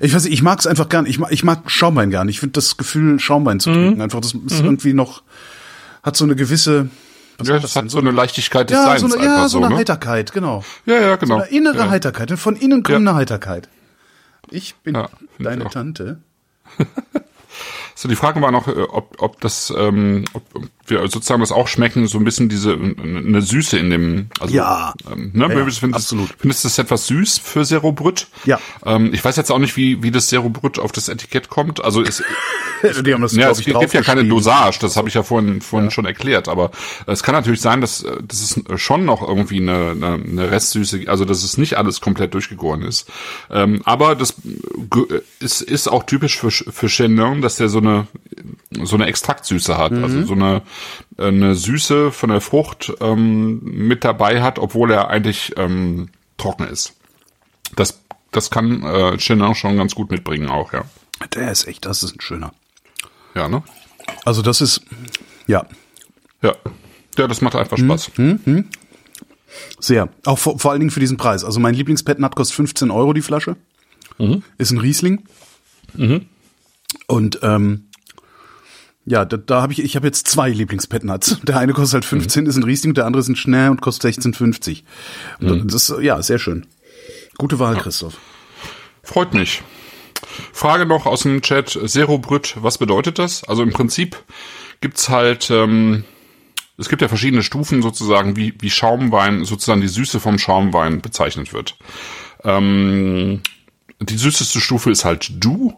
Ich 0.00 0.14
weiß 0.14 0.24
nicht, 0.24 0.32
ich 0.32 0.42
mag 0.42 0.58
es 0.58 0.66
einfach 0.66 0.88
gern. 0.88 1.06
Ich 1.06 1.18
mag, 1.18 1.30
ich 1.32 1.44
mag 1.44 1.70
Schaumwein 1.70 2.10
gern. 2.10 2.28
Ich 2.28 2.40
finde 2.40 2.52
das 2.54 2.76
Gefühl, 2.76 3.18
Schaumwein 3.20 3.60
zu 3.60 3.72
trinken, 3.72 4.00
einfach, 4.00 4.20
das 4.20 4.34
ist 4.34 4.60
irgendwie 4.60 4.92
noch, 4.92 5.22
hat 6.02 6.16
so 6.16 6.24
eine 6.24 6.34
gewisse, 6.36 6.88
Ja, 7.42 7.58
das 7.58 7.76
hat 7.76 7.90
so 7.90 7.98
eine 7.98 8.10
Leichtigkeit 8.10 8.70
des 8.70 8.76
ja, 8.76 8.84
Seins 8.84 9.00
so 9.02 9.16
eine, 9.18 9.24
ja, 9.24 9.48
so 9.48 9.58
eine 9.58 9.68
ne? 9.70 9.76
Heiterkeit, 9.76 10.32
genau. 10.32 10.64
Ja, 10.86 11.00
ja, 11.00 11.16
genau. 11.16 11.38
So 11.38 11.42
eine 11.42 11.50
innere 11.50 11.78
ja. 11.78 11.90
Heiterkeit. 11.90 12.30
Von 12.32 12.56
innen 12.56 12.82
kommt 12.82 12.90
Ja. 13.04 13.10
eine 13.10 13.14
Heiterkeit. 13.14 13.68
Ich 14.50 14.74
bin 14.76 14.94
Ja, 14.94 15.08
ich 15.38 15.44
deine 15.44 15.66
auch. 15.66 15.70
Tante. 15.70 16.20
So, 17.96 18.08
die 18.08 18.16
Frage 18.16 18.42
war 18.42 18.50
noch, 18.50 18.66
äh, 18.66 18.72
ob, 18.72 19.22
ob 19.22 19.40
das, 19.40 19.72
ähm, 19.76 20.24
ob 20.32 20.42
wir 20.86 21.00
sozusagen 21.08 21.40
das 21.40 21.52
auch 21.52 21.68
schmecken, 21.68 22.06
so 22.06 22.18
ein 22.18 22.24
bisschen 22.24 22.48
diese, 22.48 22.72
äh, 22.72 22.94
eine 23.00 23.42
Süße 23.42 23.78
in 23.78 23.90
dem, 23.90 24.26
also, 24.40 24.54
Ja. 24.54 24.94
ähm, 25.10 25.30
ne, 25.32 25.44
Ja, 25.48 25.58
ja, 25.58 25.64
findest, 25.70 25.94
absolut. 25.94 26.34
Findest 26.38 26.64
du 26.64 26.68
das 26.68 26.78
etwas 26.78 27.06
süß 27.06 27.38
für 27.38 27.64
Zero 27.64 27.92
Brüt? 27.92 28.26
Ja. 28.44 28.58
Ähm, 28.84 29.12
ich 29.14 29.24
weiß 29.24 29.36
jetzt 29.36 29.50
auch 29.50 29.58
nicht, 29.58 29.76
wie, 29.76 30.02
wie 30.02 30.10
das 30.10 30.26
Zero 30.26 30.48
Brüt 30.50 30.78
auf 30.78 30.92
das 30.92 31.08
Etikett 31.08 31.48
kommt. 31.48 31.82
Also, 31.84 32.02
es, 32.02 32.22
Die 33.04 33.14
haben 33.14 33.22
das, 33.22 33.34
ja, 33.34 33.50
es 33.50 33.60
ich, 33.60 33.64
gibt 33.66 33.94
ja 33.94 34.02
keine. 34.02 34.24
Dosage, 34.24 34.78
das 34.80 34.96
habe 34.96 35.08
ich 35.08 35.14
ja 35.14 35.22
vorhin, 35.22 35.60
vorhin 35.62 35.90
schon 35.90 36.04
erklärt, 36.04 36.48
aber 36.48 36.70
es 37.06 37.22
kann 37.22 37.34
natürlich 37.34 37.60
sein, 37.62 37.80
dass, 37.80 38.02
äh, 38.02 38.16
dass 38.26 38.40
es 38.40 38.80
schon 38.80 39.04
noch 39.06 39.26
irgendwie 39.26 39.56
eine, 39.60 39.90
eine, 39.92 40.14
eine 40.14 40.50
Restsüße, 40.50 41.04
also 41.06 41.24
dass 41.24 41.42
es 41.44 41.56
nicht 41.56 41.78
alles 41.78 42.00
komplett 42.02 42.34
durchgegoren 42.34 42.82
ist. 42.82 43.08
Ähm, 43.50 43.80
aber 43.84 44.14
das 44.16 44.34
ge- 44.90 45.22
ist, 45.40 45.62
ist 45.62 45.88
auch 45.88 46.04
typisch 46.04 46.38
für, 46.38 46.50
für 46.50 46.88
Chenin, 46.88 47.40
dass 47.40 47.56
der 47.56 47.68
so 47.70 47.78
eine, 47.78 48.06
so 48.82 48.96
eine 48.96 49.06
Extraktsüße 49.06 49.78
hat, 49.78 49.92
Mhm. 49.92 50.04
also 50.04 50.24
so 50.26 50.34
eine, 50.34 50.62
eine 51.16 51.54
Süße 51.54 52.12
von 52.12 52.30
der 52.30 52.40
Frucht 52.40 52.92
ähm, 53.00 53.60
mit 53.62 54.04
dabei 54.04 54.42
hat, 54.42 54.58
obwohl 54.58 54.90
er 54.90 55.08
eigentlich 55.08 55.52
ähm, 55.56 56.08
trocken 56.36 56.66
ist. 56.66 56.94
Das, 57.76 58.00
das 58.30 58.50
kann 58.50 58.82
äh, 58.82 59.16
Chenin 59.18 59.54
schon 59.54 59.76
ganz 59.76 59.94
gut 59.94 60.10
mitbringen 60.10 60.48
auch, 60.48 60.72
ja. 60.72 60.84
Der 61.34 61.50
ist 61.50 61.66
echt, 61.66 61.86
das 61.86 62.02
ist 62.02 62.16
ein 62.16 62.20
schöner. 62.20 62.52
Ja, 63.34 63.48
ne? 63.48 63.62
Also 64.24 64.42
das 64.42 64.60
ist, 64.60 64.82
ja, 65.46 65.66
Ja. 66.42 66.54
Ja, 67.16 67.26
das 67.28 67.40
macht 67.40 67.54
einfach 67.54 67.78
Spaß. 67.78 68.10
sehr. 69.78 70.08
Auch 70.24 70.38
vor, 70.38 70.58
vor 70.58 70.72
allen 70.72 70.80
Dingen 70.80 70.90
für 70.90 71.00
diesen 71.00 71.16
Preis. 71.16 71.44
Also 71.44 71.60
mein 71.60 71.74
Lieblingspetnat 71.74 72.34
kostet 72.34 72.56
15 72.56 72.90
Euro 72.90 73.12
die 73.12 73.22
Flasche. 73.22 73.56
Ist 74.58 74.72
ein 74.72 74.78
Riesling. 74.78 75.24
Und 77.06 77.38
ähm, 77.42 77.88
ja, 79.06 79.24
da, 79.24 79.36
da 79.36 79.62
habe 79.62 79.72
ich, 79.72 79.82
ich 79.82 79.96
habe 79.96 80.06
jetzt 80.06 80.28
zwei 80.28 80.48
Lieblingspetnats. 80.48 81.40
Der 81.44 81.58
eine 81.58 81.72
kostet 81.72 81.94
halt 81.94 82.04
15, 82.04 82.46
ist 82.46 82.56
ein 82.56 82.62
Riesling, 82.62 82.94
der 82.94 83.06
andere 83.06 83.20
ist 83.20 83.28
ein 83.28 83.36
Schnell 83.36 83.70
und 83.70 83.80
kostet 83.80 84.14
16,50. 84.14 84.82
Und 85.40 85.72
das 85.72 85.90
ist, 85.90 86.02
ja, 86.02 86.20
sehr 86.22 86.38
schön. 86.38 86.66
Gute 87.36 87.58
Wahl, 87.58 87.76
Christoph. 87.76 88.18
Freut 89.02 89.34
mich. 89.34 89.62
Frage 90.52 90.86
noch 90.86 91.06
aus 91.06 91.22
dem 91.22 91.42
Chat, 91.42 91.78
Zero 91.86 92.18
Brüt, 92.18 92.56
was 92.60 92.78
bedeutet 92.78 93.18
das? 93.18 93.44
Also 93.44 93.62
im 93.62 93.72
Prinzip 93.72 94.16
gibt's 94.80 95.08
halt, 95.08 95.50
ähm, 95.50 96.04
es 96.78 96.88
gibt 96.88 97.02
ja 97.02 97.08
verschiedene 97.08 97.42
Stufen 97.42 97.82
sozusagen, 97.82 98.36
wie, 98.36 98.54
wie 98.58 98.70
Schaumwein, 98.70 99.44
sozusagen 99.44 99.80
die 99.80 99.88
Süße 99.88 100.20
vom 100.20 100.38
Schaumwein 100.38 101.02
bezeichnet 101.02 101.52
wird. 101.52 101.76
Ähm, 102.42 103.42
die 104.00 104.16
süßeste 104.16 104.60
Stufe 104.60 104.90
ist 104.90 105.04
halt 105.04 105.30
Du. 105.44 105.74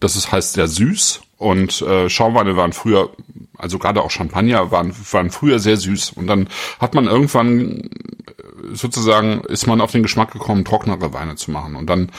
Das 0.00 0.16
ist, 0.16 0.32
heißt 0.32 0.54
sehr 0.54 0.68
süß. 0.68 1.20
Und 1.36 1.82
äh, 1.82 2.08
Schaumweine 2.08 2.56
waren 2.56 2.72
früher, 2.72 3.10
also 3.58 3.78
gerade 3.78 4.02
auch 4.02 4.10
Champagner, 4.10 4.70
waren, 4.70 4.94
waren 5.10 5.30
früher 5.30 5.58
sehr 5.58 5.76
süß. 5.76 6.10
Und 6.12 6.26
dann 6.26 6.48
hat 6.78 6.94
man 6.94 7.06
irgendwann 7.06 7.80
äh, 7.80 8.74
sozusagen, 8.74 9.40
ist 9.42 9.66
man 9.66 9.80
auf 9.80 9.92
den 9.92 10.02
Geschmack 10.02 10.32
gekommen, 10.32 10.64
trocknere 10.64 11.12
Weine 11.12 11.36
zu 11.36 11.50
machen. 11.50 11.76
Und 11.76 11.90
dann 11.90 12.10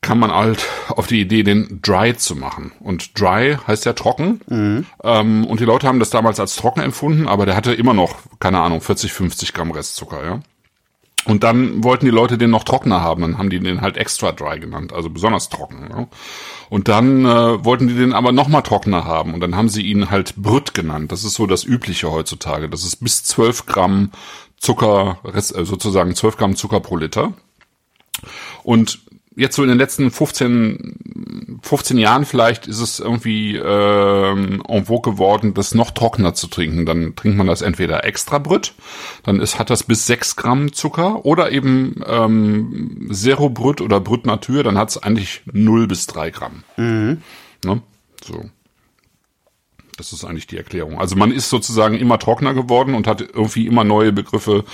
kam 0.00 0.20
man 0.20 0.32
halt 0.32 0.64
auf 0.88 1.06
die 1.06 1.20
Idee, 1.20 1.42
den 1.42 1.80
Dry 1.82 2.16
zu 2.16 2.36
machen. 2.36 2.72
Und 2.80 3.18
Dry 3.18 3.56
heißt 3.66 3.84
ja 3.84 3.94
trocken. 3.94 4.40
Ähm, 5.02 5.44
und 5.44 5.60
die 5.60 5.64
Leute 5.64 5.88
haben 5.88 5.98
das 5.98 6.10
damals 6.10 6.38
als 6.38 6.56
trocken 6.56 6.80
empfunden, 6.80 7.26
aber 7.26 7.46
der 7.46 7.56
hatte 7.56 7.74
immer 7.74 7.94
noch, 7.94 8.16
keine 8.38 8.60
Ahnung, 8.60 8.80
40, 8.80 9.12
50 9.12 9.54
Gramm 9.54 9.72
Restzucker, 9.72 10.24
ja. 10.24 10.40
Und 11.24 11.44
dann 11.44 11.84
wollten 11.84 12.06
die 12.06 12.10
Leute 12.10 12.38
den 12.38 12.50
noch 12.50 12.64
trockener 12.64 13.02
haben, 13.02 13.22
dann 13.22 13.38
haben 13.38 13.50
die 13.50 13.60
den 13.60 13.80
halt 13.80 13.96
extra 13.96 14.32
dry 14.32 14.58
genannt, 14.60 14.92
also 14.92 15.10
besonders 15.10 15.48
trocken. 15.48 15.88
Ja. 15.90 16.08
Und 16.70 16.88
dann 16.88 17.24
äh, 17.24 17.64
wollten 17.64 17.88
die 17.88 17.94
den 17.94 18.12
aber 18.12 18.32
noch 18.32 18.48
mal 18.48 18.62
trockener 18.62 19.04
haben 19.04 19.34
und 19.34 19.40
dann 19.40 19.56
haben 19.56 19.68
sie 19.68 19.82
ihn 19.82 20.10
halt 20.10 20.36
Brüt 20.36 20.74
genannt. 20.74 21.12
Das 21.12 21.24
ist 21.24 21.34
so 21.34 21.46
das 21.46 21.64
Übliche 21.64 22.10
heutzutage. 22.10 22.68
Das 22.68 22.84
ist 22.84 22.96
bis 22.96 23.24
12 23.24 23.66
Gramm 23.66 24.12
Zucker, 24.58 25.18
äh, 25.24 25.40
sozusagen 25.40 26.14
12 26.14 26.36
Gramm 26.36 26.56
Zucker 26.56 26.80
pro 26.80 26.96
Liter. 26.96 27.32
Und 28.62 29.00
jetzt 29.38 29.56
so 29.56 29.62
in 29.62 29.68
den 29.68 29.78
letzten 29.78 30.10
15, 30.10 31.60
15 31.62 31.96
Jahren 31.96 32.24
vielleicht 32.24 32.66
ist 32.66 32.80
es 32.80 32.98
irgendwie 33.00 33.56
ähm, 33.56 34.62
en 34.68 34.84
vogue 34.86 35.12
geworden, 35.12 35.54
das 35.54 35.74
noch 35.74 35.92
trockener 35.92 36.34
zu 36.34 36.48
trinken. 36.48 36.84
Dann 36.84 37.14
trinkt 37.14 37.38
man 37.38 37.46
das 37.46 37.62
entweder 37.62 38.04
extra 38.04 38.38
Brüt, 38.38 38.74
dann 39.22 39.40
ist, 39.40 39.58
hat 39.58 39.70
das 39.70 39.84
bis 39.84 40.06
6 40.06 40.36
Gramm 40.36 40.72
Zucker 40.72 41.24
oder 41.24 41.52
eben 41.52 42.02
ähm, 42.06 43.08
Zero 43.12 43.48
Brüt 43.48 43.80
oder 43.80 44.00
Brüt 44.00 44.26
Natur, 44.26 44.64
dann 44.64 44.76
hat 44.76 44.90
es 44.90 45.02
eigentlich 45.02 45.42
0 45.52 45.86
bis 45.86 46.06
3 46.08 46.30
Gramm. 46.30 46.64
Ne? 47.64 47.82
So. 48.24 48.50
Das 49.98 50.12
ist 50.12 50.24
eigentlich 50.24 50.46
die 50.46 50.56
Erklärung. 50.56 51.00
Also 51.00 51.16
man 51.16 51.32
ist 51.32 51.50
sozusagen 51.50 51.96
immer 51.98 52.18
trockener 52.20 52.54
geworden 52.54 52.94
und 52.94 53.08
hat 53.08 53.20
irgendwie 53.20 53.66
immer 53.66 53.82
neue 53.82 54.12
Begriffe 54.12 54.64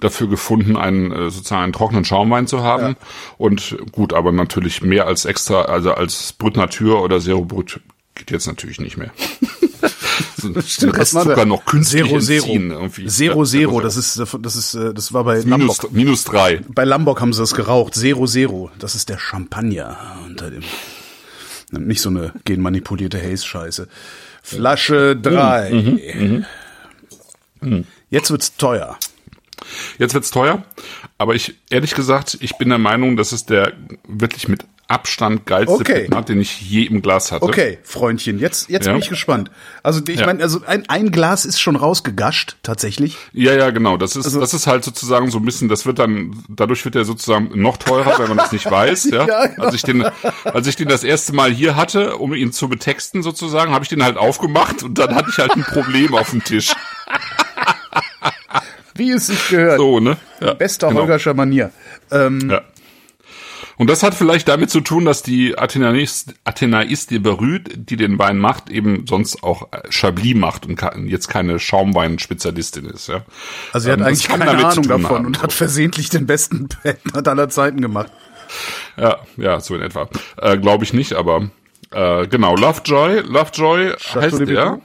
dafür 0.00 0.26
gefunden, 0.28 0.76
einen 0.76 1.12
äh, 1.12 1.30
sozusagen 1.30 1.64
einen 1.64 1.72
trockenen 1.74 2.04
Schaumwein 2.06 2.46
zu 2.46 2.62
haben. 2.62 2.96
Und 3.36 3.76
gut, 3.92 4.14
aber 4.14 4.32
natürlich 4.32 4.80
mehr 4.80 5.06
als 5.06 5.26
extra, 5.26 5.62
also 5.62 5.92
als 5.92 6.32
Brut 6.32 6.56
Natur 6.56 7.02
oder 7.02 7.20
Zero 7.20 7.44
Brut 7.44 7.80
geht 8.14 8.30
jetzt 8.30 8.46
natürlich 8.46 8.80
nicht 8.80 8.96
mehr. 8.96 9.10
war 10.42 10.96
Restzucker 10.96 11.34
der? 11.34 11.46
noch 11.46 11.64
künstlich 11.66 12.04
Zero 12.04 12.18
Zero. 12.18 12.44
entziehen 12.46 12.70
irgendwie. 12.70 13.06
Zero 13.06 13.40
Ja, 13.40 13.44
Zero, 13.44 13.80
das 13.80 13.96
ist, 13.96 14.22
das 14.40 14.56
ist, 14.56 14.74
äh, 14.74 14.94
das 14.94 15.12
war 15.12 15.24
bei 15.24 15.36
minus, 15.44 15.48
Lambok. 15.82 15.92
minus 15.92 16.24
drei. 16.24 16.62
Bei 16.68 16.84
Lambok 16.84 17.20
haben 17.20 17.32
sie 17.34 17.40
das 17.40 17.54
geraucht. 17.54 17.94
Zero 17.94 18.26
Zero. 18.26 18.70
Das 18.78 18.94
ist 18.94 19.08
der 19.10 19.18
Champagner 19.18 19.98
unter 20.26 20.50
dem. 20.50 20.62
Nicht 21.72 22.00
so 22.00 22.08
eine 22.08 22.32
genmanipulierte 22.44 23.22
Haze-Scheiße. 23.22 23.86
Flasche 24.42 25.16
drei. 25.16 26.42
Jetzt 28.10 28.30
wird's 28.30 28.56
teuer. 28.56 28.96
Jetzt 29.98 30.14
wird's 30.14 30.30
teuer, 30.30 30.62
aber 31.18 31.34
ich 31.34 31.54
ehrlich 31.70 31.94
gesagt, 31.94 32.38
ich 32.40 32.56
bin 32.58 32.68
der 32.70 32.78
Meinung, 32.78 33.16
das 33.16 33.32
ist 33.32 33.50
der 33.50 33.72
wirklich 34.08 34.48
mit 34.48 34.64
Abstand 34.88 35.46
geilste 35.46 35.74
Okay. 35.74 36.00
Pitnat, 36.00 36.28
den 36.30 36.40
ich 36.40 36.62
je 36.62 36.82
im 36.82 37.00
Glas 37.00 37.30
hatte. 37.30 37.44
Okay, 37.44 37.78
Freundchen, 37.84 38.40
jetzt, 38.40 38.68
jetzt 38.68 38.86
Ja. 38.86 38.92
bin 38.92 39.00
ich 39.00 39.08
gespannt. 39.08 39.48
Also 39.84 40.00
ich 40.08 40.18
Ja. 40.18 40.26
meine, 40.26 40.42
also 40.42 40.62
ein, 40.66 40.88
ein 40.88 41.12
Glas 41.12 41.44
ist 41.44 41.60
schon 41.60 41.76
rausgegascht, 41.76 42.56
tatsächlich. 42.64 43.16
Ja, 43.32 43.52
ja, 43.54 43.70
genau. 43.70 43.96
Das 43.96 44.16
ist, 44.16 44.24
Also- 44.24 44.40
das 44.40 44.52
ist 44.52 44.66
halt 44.66 44.82
sozusagen 44.82 45.30
so 45.30 45.38
ein 45.38 45.44
bisschen, 45.44 45.68
das 45.68 45.86
wird 45.86 46.00
dann, 46.00 46.42
dadurch 46.48 46.84
wird 46.84 46.96
er 46.96 47.04
sozusagen 47.04 47.50
noch 47.54 47.76
teurer, 47.76 48.18
wenn 48.18 48.30
man 48.30 48.38
das 48.38 48.50
nicht 48.50 48.68
weiß, 48.68 49.04
ja. 49.12 49.26
Ja, 49.28 49.46
genau. 49.46 49.64
Als 49.66 49.74
ich 49.76 49.82
den, 49.84 50.04
als 50.42 50.66
ich 50.66 50.74
den 50.74 50.88
das 50.88 51.04
erste 51.04 51.34
Mal 51.34 51.52
hier 51.52 51.76
hatte, 51.76 52.16
um 52.16 52.34
ihn 52.34 52.50
zu 52.50 52.68
betexten 52.68 53.22
sozusagen, 53.22 53.72
habe 53.72 53.84
ich 53.84 53.90
den 53.90 54.02
halt 54.02 54.16
aufgemacht 54.16 54.82
und 54.82 54.98
dann 54.98 55.14
hatte 55.14 55.28
ich 55.30 55.38
halt 55.38 55.52
ein 55.52 55.62
Problem 55.62 56.14
auf 56.16 56.30
dem 56.30 56.42
Tisch. 56.42 56.72
Wie 59.00 59.12
es 59.12 59.28
sich 59.28 59.48
gehört. 59.48 59.78
So, 59.78 59.98
ne? 59.98 60.18
Ja, 60.40 60.52
Bester 60.52 60.88
genau. 60.88 61.00
Holgerscher 61.00 61.32
Manier. 61.32 61.70
Ähm, 62.10 62.50
Ja. 62.50 62.60
Und 63.78 63.88
das 63.88 64.02
hat 64.02 64.12
vielleicht 64.14 64.46
damit 64.46 64.68
zu 64.68 64.82
tun, 64.82 65.06
dass 65.06 65.22
die 65.22 65.56
Athenais, 65.56 66.26
Athenais 66.44 67.06
de 67.06 67.18
Berüt, 67.18 67.70
die 67.74 67.96
den 67.96 68.18
Wein 68.18 68.36
macht, 68.36 68.68
eben 68.68 69.06
sonst 69.06 69.42
auch 69.42 69.72
äh, 69.72 69.90
Chablis 69.90 70.34
macht 70.34 70.66
und 70.66 70.78
jetzt 71.06 71.28
keine 71.28 71.58
Schaumwein-Spezialistin 71.58 72.84
ist. 72.84 73.08
Ja. 73.08 73.22
also 73.72 73.88
er 73.88 73.92
hat 73.94 74.00
Ähm, 74.00 74.06
eigentlich 74.06 74.28
keine 74.28 74.50
Ahnung 74.50 74.86
davon 74.86 75.04
haben, 75.04 75.24
und 75.24 75.42
hat 75.42 75.54
versehentlich 75.54 76.10
den 76.10 76.26
besten 76.26 76.68
Petnat 76.68 77.26
aller 77.26 77.48
Zeiten 77.48 77.80
gemacht. 77.80 78.12
Ja, 78.98 79.20
ja, 79.38 79.60
so 79.60 79.74
in 79.76 79.80
etwa. 79.80 80.10
Äh, 80.36 80.58
Glaube 80.58 80.84
ich 80.84 80.92
nicht, 80.92 81.14
aber 81.14 81.48
äh, 81.90 82.26
genau, 82.26 82.56
Lovejoy, 82.56 83.20
Lovejoy 83.20 83.94
heißt 84.14 84.40
de 84.40 84.44
der. 84.46 84.80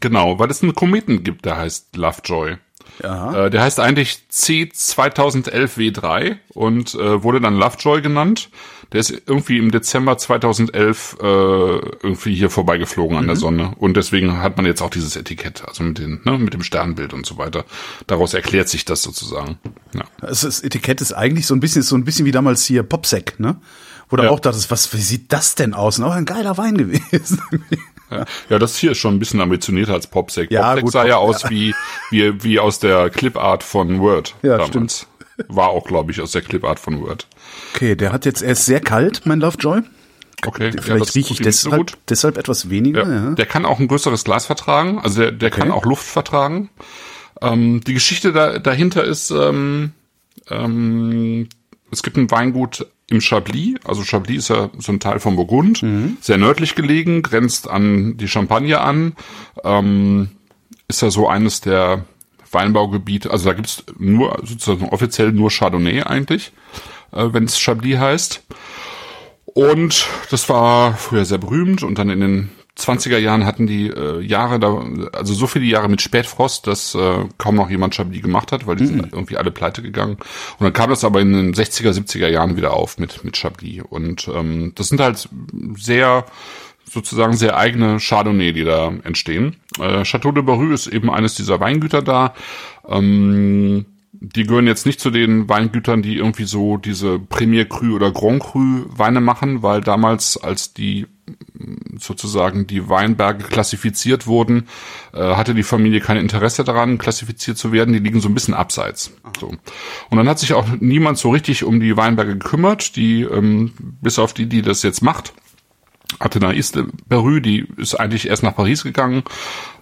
Genau, 0.00 0.38
weil 0.38 0.50
es 0.50 0.62
einen 0.62 0.74
Kometen 0.74 1.24
gibt, 1.24 1.46
der 1.46 1.56
heißt 1.56 1.96
Lovejoy. 1.96 2.58
Ja. 3.02 3.46
Äh, 3.46 3.50
der 3.50 3.62
heißt 3.62 3.80
eigentlich 3.80 4.18
C2011W3 4.32 6.36
und 6.54 6.94
äh, 6.94 7.22
wurde 7.22 7.40
dann 7.40 7.56
Lovejoy 7.56 8.02
genannt. 8.02 8.50
Der 8.92 9.00
ist 9.00 9.10
irgendwie 9.26 9.56
im 9.56 9.70
Dezember 9.70 10.18
2011 10.18 11.16
äh, 11.20 11.24
irgendwie 11.24 12.34
hier 12.34 12.50
vorbeigeflogen 12.50 13.16
an 13.16 13.26
der 13.26 13.36
Sonne 13.36 13.72
und 13.78 13.96
deswegen 13.96 14.42
hat 14.42 14.58
man 14.58 14.66
jetzt 14.66 14.82
auch 14.82 14.90
dieses 14.90 15.16
Etikett, 15.16 15.62
also 15.66 15.82
mit 15.82 15.96
den, 15.98 16.20
ne, 16.24 16.36
mit 16.36 16.52
dem 16.52 16.62
Sternbild 16.62 17.14
und 17.14 17.24
so 17.24 17.38
weiter. 17.38 17.64
Daraus 18.06 18.34
erklärt 18.34 18.68
sich 18.68 18.84
das 18.84 19.02
sozusagen. 19.02 19.58
Ja. 19.94 20.02
Das, 20.20 20.42
das 20.42 20.60
Etikett 20.60 21.00
ist 21.00 21.14
eigentlich 21.14 21.46
so 21.46 21.54
ein 21.54 21.60
bisschen, 21.60 21.80
so 21.82 21.96
ein 21.96 22.04
bisschen 22.04 22.26
wie 22.26 22.32
damals 22.32 22.66
hier 22.66 22.82
Popsec, 22.82 23.40
ne? 23.40 23.56
Wo 24.10 24.16
du 24.16 24.24
Ja. 24.24 24.30
auch 24.30 24.40
dachtest, 24.40 24.70
was, 24.70 24.92
wie 24.92 25.00
sieht 25.00 25.32
das 25.32 25.54
denn 25.54 25.72
aus? 25.72 25.98
Und 25.98 26.04
auch 26.04 26.12
ein 26.12 26.26
geiler 26.26 26.58
Wein 26.58 26.76
gewesen. 26.76 27.40
Ja. 28.12 28.24
ja, 28.50 28.58
das 28.58 28.76
hier 28.76 28.92
ist 28.92 28.98
schon 28.98 29.14
ein 29.14 29.18
bisschen 29.18 29.40
ambitionierter 29.40 29.94
als 29.94 30.06
Popsec. 30.06 30.50
Ja, 30.50 30.68
Popsec 30.68 30.84
gut, 30.84 30.92
sah 30.92 31.06
ja 31.06 31.16
aus 31.16 31.48
wie, 31.50 31.74
wie, 32.10 32.42
wie 32.44 32.58
aus 32.58 32.78
der 32.78 33.10
Clipart 33.10 33.62
von 33.62 34.00
Word 34.00 34.34
Ja, 34.42 34.58
damals. 34.58 35.06
War 35.48 35.68
auch, 35.68 35.86
glaube 35.86 36.12
ich, 36.12 36.20
aus 36.20 36.32
der 36.32 36.42
Clipart 36.42 36.78
von 36.78 37.00
Word. 37.00 37.26
Okay, 37.74 37.96
der 37.96 38.12
hat 38.12 38.24
jetzt, 38.26 38.42
er 38.42 38.52
ist 38.52 38.66
sehr 38.66 38.80
kalt, 38.80 39.22
mein 39.24 39.40
Lovejoy. 39.40 39.80
Okay, 40.44 40.72
ja, 40.74 40.82
Vielleicht 40.82 41.00
das 41.00 41.14
rieche 41.14 41.32
ich 41.34 41.40
nicht 41.40 41.56
so 41.56 41.70
deshalb, 41.70 42.06
deshalb 42.08 42.38
etwas 42.38 42.68
weniger. 42.68 43.06
Ja. 43.06 43.28
Ja. 43.28 43.30
Der 43.30 43.46
kann 43.46 43.64
auch 43.64 43.78
ein 43.78 43.88
größeres 43.88 44.24
Glas 44.24 44.46
vertragen, 44.46 44.98
also 44.98 45.20
der, 45.20 45.32
der 45.32 45.50
kann 45.50 45.70
auch 45.70 45.84
Luft 45.84 46.04
vertragen. 46.04 46.68
Ähm, 47.40 47.80
die 47.86 47.94
Geschichte 47.94 48.32
da, 48.32 48.58
dahinter 48.58 49.04
ist, 49.04 49.30
ähm, 49.30 49.92
ähm, 50.50 51.48
es 51.90 52.02
gibt 52.02 52.16
ein 52.16 52.30
Weingut 52.30 52.86
im 53.12 53.20
Chablis, 53.20 53.74
also 53.84 54.02
Chablis 54.02 54.38
ist 54.38 54.48
ja 54.48 54.70
so 54.78 54.90
ein 54.90 54.98
Teil 55.00 55.20
von 55.20 55.36
Burgund, 55.36 55.84
sehr 56.20 56.38
nördlich 56.38 56.74
gelegen, 56.74 57.22
grenzt 57.22 57.68
an 57.68 58.16
die 58.16 58.26
Champagne 58.26 58.80
an, 58.80 59.14
ähm, 59.62 60.30
ist 60.88 61.02
ja 61.02 61.10
so 61.10 61.28
eines 61.28 61.60
der 61.60 62.04
Weinbaugebiete, 62.50 63.30
also 63.30 63.46
da 63.46 63.52
gibt's 63.54 63.84
nur, 63.98 64.38
sozusagen 64.42 64.88
offiziell 64.88 65.32
nur 65.32 65.50
Chardonnay 65.50 66.02
eigentlich, 66.02 66.52
äh, 67.12 67.28
wenn 67.32 67.44
es 67.44 67.58
Chablis 67.58 67.98
heißt. 67.98 68.42
Und 69.44 70.06
das 70.30 70.48
war 70.48 70.94
früher 70.96 71.26
sehr 71.26 71.38
berühmt 71.38 71.82
und 71.82 71.98
dann 71.98 72.08
in 72.08 72.20
den 72.20 72.50
20er 72.78 73.18
Jahren 73.18 73.44
hatten 73.44 73.66
die 73.66 73.88
äh, 73.88 74.20
Jahre 74.20 74.58
da, 74.58 74.82
also 75.12 75.34
so 75.34 75.46
viele 75.46 75.66
Jahre 75.66 75.88
mit 75.88 76.00
Spätfrost, 76.00 76.66
dass 76.66 76.94
äh, 76.94 77.24
kaum 77.36 77.54
noch 77.54 77.68
jemand 77.68 77.94
Chablis 77.94 78.22
gemacht 78.22 78.50
hat, 78.50 78.66
weil 78.66 78.76
die 78.76 78.86
sind 78.86 79.12
irgendwie 79.12 79.36
alle 79.36 79.50
pleite 79.50 79.82
gegangen. 79.82 80.14
Und 80.58 80.64
dann 80.64 80.72
kam 80.72 80.88
das 80.88 81.04
aber 81.04 81.20
in 81.20 81.32
den 81.32 81.54
60er, 81.54 81.90
70er 81.90 82.28
Jahren 82.28 82.56
wieder 82.56 82.72
auf 82.72 82.98
mit, 82.98 83.24
mit 83.24 83.36
Chablis. 83.36 83.82
Und 83.88 84.28
ähm, 84.34 84.72
das 84.74 84.88
sind 84.88 85.00
halt 85.00 85.28
sehr, 85.76 86.24
sozusagen 86.90 87.36
sehr 87.36 87.56
eigene 87.58 87.98
Chardonnay, 88.00 88.52
die 88.52 88.64
da 88.64 88.92
entstehen. 89.04 89.56
Äh, 89.78 90.04
Chateau 90.04 90.32
de 90.32 90.42
Barru 90.42 90.72
ist 90.72 90.86
eben 90.86 91.10
eines 91.10 91.34
dieser 91.34 91.60
Weingüter 91.60 92.00
da. 92.00 92.34
Ähm, 92.88 93.84
die 94.12 94.44
gehören 94.44 94.66
jetzt 94.66 94.86
nicht 94.86 95.00
zu 95.00 95.10
den 95.10 95.48
Weingütern, 95.48 96.00
die 96.00 96.16
irgendwie 96.16 96.44
so 96.44 96.76
diese 96.76 97.18
Premier 97.18 97.64
Cru 97.68 97.94
oder 97.94 98.12
Grand 98.12 98.42
Cru 98.42 98.84
Weine 98.88 99.20
machen, 99.20 99.62
weil 99.62 99.80
damals, 99.80 100.36
als 100.36 100.72
die 100.72 101.06
sozusagen 101.98 102.66
die 102.66 102.88
Weinberge 102.88 103.44
klassifiziert 103.44 104.26
wurden, 104.26 104.68
äh, 105.12 105.18
hatte 105.36 105.54
die 105.54 105.62
Familie 105.62 106.00
kein 106.00 106.16
Interesse 106.16 106.64
daran, 106.64 106.98
klassifiziert 106.98 107.58
zu 107.58 107.72
werden. 107.72 107.92
Die 107.92 108.00
liegen 108.00 108.20
so 108.20 108.28
ein 108.28 108.34
bisschen 108.34 108.54
abseits. 108.54 109.12
So. 109.38 109.48
Und 109.48 110.16
dann 110.16 110.28
hat 110.28 110.38
sich 110.38 110.54
auch 110.54 110.66
niemand 110.80 111.18
so 111.18 111.30
richtig 111.30 111.64
um 111.64 111.80
die 111.80 111.96
Weinberge 111.96 112.36
gekümmert, 112.38 112.96
die 112.96 113.22
ähm, 113.22 113.72
bis 114.00 114.18
auf 114.18 114.32
die, 114.32 114.46
die 114.46 114.62
das 114.62 114.82
jetzt 114.82 115.02
macht. 115.02 115.32
Athénaïs 116.18 116.72
de 116.72 116.84
Berru, 117.08 117.40
die 117.40 117.66
ist 117.76 117.94
eigentlich 117.94 118.28
erst 118.28 118.42
nach 118.42 118.54
Paris 118.54 118.82
gegangen, 118.82 119.22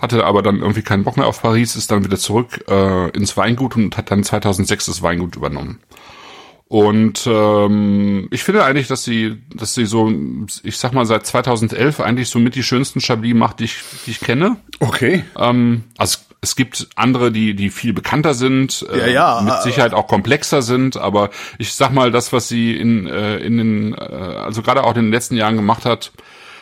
hatte 0.01 0.25
aber 0.25 0.43
dann 0.43 0.61
irgendwie 0.61 0.83
keinen 0.83 1.05
Bock 1.05 1.17
mehr 1.17 1.27
auf 1.27 1.43
Paris, 1.43 1.77
ist 1.77 1.91
dann 1.91 2.05
wieder 2.05 2.19
zurück 2.19 2.65
äh, 2.69 3.11
ins 3.11 3.37
Weingut 3.37 3.77
und 3.77 3.97
hat 3.97 4.11
dann 4.11 4.23
2006 4.23 4.87
das 4.87 5.03
Weingut 5.03 5.37
übernommen. 5.37 5.81
Und 6.71 7.27
ähm, 7.27 8.29
ich 8.31 8.45
finde 8.45 8.63
eigentlich, 8.63 8.87
dass 8.87 9.03
sie, 9.03 9.39
dass 9.53 9.75
sie 9.75 9.87
so, 9.87 10.09
ich 10.63 10.77
sag 10.77 10.93
mal 10.93 11.05
seit 11.05 11.27
2011 11.27 11.99
eigentlich 11.99 12.29
so 12.29 12.39
mit 12.39 12.55
die 12.55 12.63
schönsten 12.63 13.01
Chablis 13.01 13.35
macht, 13.35 13.59
die 13.59 13.65
ich, 13.65 13.79
die 14.07 14.13
ich 14.13 14.21
kenne. 14.21 14.57
Okay. 14.79 15.25
Ähm, 15.37 15.83
also 15.99 16.19
es 16.41 16.55
gibt 16.55 16.87
andere, 16.95 17.33
die, 17.33 17.57
die 17.57 17.71
viel 17.71 17.93
bekannter 17.93 18.35
sind, 18.35 18.87
äh, 18.89 19.01
Ja, 19.01 19.07
ja, 19.09 19.41
mit 19.41 19.53
äh, 19.53 19.63
Sicherheit 19.63 19.95
auch 19.95 20.07
komplexer 20.07 20.63
sind, 20.63 20.97
aber 20.97 21.31
ich 21.59 21.75
sag 21.75 21.93
mal, 21.93 22.13
das, 22.13 22.33
was 22.33 22.47
sie 22.47 22.77
in, 22.77 23.09
äh, 23.09 23.39
in 23.39 23.59
den, 23.59 23.95
äh, 23.95 23.97
also 23.99 24.63
gerade 24.63 24.85
auch 24.85 24.95
in 24.95 25.07
den 25.07 25.11
letzten 25.11 25.35
Jahren 25.35 25.57
gemacht 25.57 25.85
hat, 25.85 26.13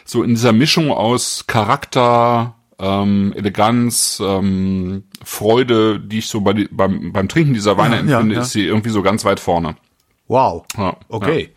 so 0.06 0.22
in 0.22 0.30
dieser 0.30 0.54
Mischung 0.54 0.90
aus 0.90 1.44
Charakter, 1.46 2.54
ähm, 2.78 3.34
Eleganz, 3.36 4.22
ähm, 4.24 5.04
Freude, 5.22 6.00
die 6.00 6.20
ich 6.20 6.28
so 6.28 6.40
bei, 6.40 6.66
beim, 6.70 7.12
beim 7.12 7.28
Trinken 7.28 7.52
dieser 7.52 7.76
Weine 7.76 7.96
Ja, 7.96 8.04
ja, 8.04 8.10
empfinde, 8.12 8.36
ja. 8.36 8.40
ist 8.40 8.52
sie 8.52 8.64
irgendwie 8.64 8.88
so 8.88 9.02
ganz 9.02 9.26
weit 9.26 9.38
vorne. 9.38 9.76
Wow. 10.28 10.64
Ja, 10.76 10.96
Okay. 11.08 11.50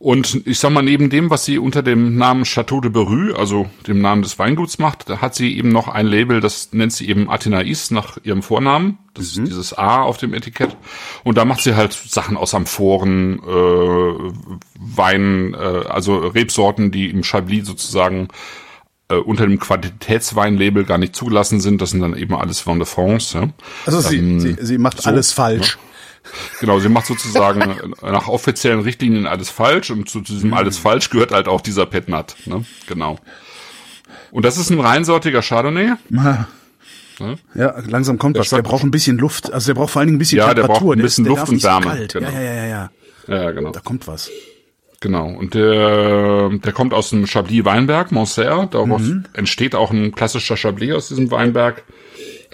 Und 0.00 0.46
ich 0.46 0.60
sag 0.60 0.70
mal, 0.70 0.82
neben 0.82 1.10
dem, 1.10 1.28
was 1.28 1.44
sie 1.44 1.58
unter 1.58 1.82
dem 1.82 2.16
Namen 2.16 2.44
Chateau 2.44 2.80
de 2.80 2.88
Berue, 2.88 3.34
also 3.36 3.68
dem 3.88 4.00
Namen 4.00 4.22
des 4.22 4.38
Weinguts 4.38 4.78
macht, 4.78 5.10
da 5.10 5.20
hat 5.20 5.34
sie 5.34 5.56
eben 5.58 5.70
noch 5.70 5.88
ein 5.88 6.06
Label, 6.06 6.40
das 6.40 6.72
nennt 6.72 6.92
sie 6.92 7.08
eben 7.08 7.28
Athenais 7.28 7.90
nach 7.90 8.16
ihrem 8.22 8.42
Vornamen. 8.42 8.98
Das 9.14 9.26
ist 9.26 9.38
dieses 9.38 9.76
A 9.76 10.02
auf 10.02 10.16
dem 10.18 10.34
Etikett. 10.34 10.76
Und 11.24 11.36
da 11.36 11.44
macht 11.44 11.62
sie 11.62 11.74
halt 11.74 11.92
Sachen 11.92 12.36
aus 12.36 12.54
Amphoren, 12.54 13.40
äh, 13.40 14.32
Wein, 14.78 15.54
äh, 15.54 15.56
also 15.88 16.18
Rebsorten, 16.18 16.92
die 16.92 17.10
im 17.10 17.24
Chablis 17.24 17.66
sozusagen 17.66 18.28
äh, 19.08 19.16
unter 19.16 19.48
dem 19.48 19.58
Qualitätsweinlabel 19.58 20.84
gar 20.84 20.98
nicht 20.98 21.16
zugelassen 21.16 21.60
sind. 21.60 21.82
Das 21.82 21.90
sind 21.90 22.02
dann 22.02 22.16
eben 22.16 22.36
alles 22.36 22.64
Vin 22.64 22.78
de 22.78 22.86
France. 22.86 23.36
Ja. 23.36 23.48
Also 23.84 24.00
sie, 24.00 24.18
Ähm, 24.18 24.38
sie, 24.38 24.56
sie 24.60 24.78
macht 24.78 25.02
so, 25.02 25.10
alles 25.10 25.32
falsch. 25.32 25.76
Genau, 26.60 26.78
sie 26.80 26.88
macht 26.88 27.06
sozusagen 27.06 27.76
nach 28.02 28.28
offiziellen 28.28 28.80
Richtlinien 28.80 29.26
alles 29.26 29.50
falsch 29.50 29.90
und 29.90 30.08
zu 30.08 30.20
diesem 30.20 30.54
alles 30.54 30.78
falsch 30.78 31.10
gehört 31.10 31.32
halt 31.32 31.48
auch 31.48 31.60
dieser 31.60 31.86
Petnat. 31.86 32.36
Ne? 32.46 32.64
Genau. 32.86 33.18
Und 34.30 34.44
das 34.44 34.58
ist 34.58 34.70
ein 34.70 34.80
reinsortiger 34.80 35.40
Chardonnay. 35.42 35.92
Ja, 37.54 37.74
langsam 37.86 38.18
kommt 38.18 38.36
Der 38.36 38.42
was. 38.42 38.50
Der 38.50 38.62
braucht 38.62 38.84
ein 38.84 38.90
bisschen 38.90 39.18
Luft. 39.18 39.52
Also 39.52 39.68
der 39.68 39.74
braucht 39.74 39.90
vor 39.90 40.00
allen 40.00 40.08
Dingen 40.08 40.16
ein 40.16 40.20
bisschen 40.20 40.38
Ja, 40.38 40.46
der 40.54 40.64
Temperatur. 40.64 40.88
braucht 40.88 40.98
ein 40.98 41.02
bisschen 41.02 41.24
der 41.24 41.30
Luft 41.30 41.42
darf 41.42 41.48
und 41.50 41.60
so 41.60 41.68
Wärme, 41.68 41.86
Kalt. 41.86 42.12
genau. 42.12 42.30
Ja, 42.30 42.40
ja, 42.40 42.54
ja, 42.54 42.66
ja. 42.66 42.90
Ja, 43.26 43.50
genau. 43.50 43.70
Da 43.72 43.80
kommt 43.80 44.06
was. 44.06 44.30
Genau. 45.00 45.28
Und 45.28 45.54
der, 45.54 46.50
der 46.50 46.72
kommt 46.72 46.94
aus 46.94 47.10
dem 47.10 47.26
Chablis 47.26 47.64
Weinberg, 47.64 48.12
Montsert. 48.12 48.74
Daraus 48.74 49.02
Mhm. 49.02 49.24
entsteht 49.32 49.74
auch 49.74 49.90
ein 49.90 50.12
klassischer 50.14 50.56
Chablis 50.56 50.92
aus 50.94 51.08
diesem 51.08 51.30
Weinberg. 51.30 51.84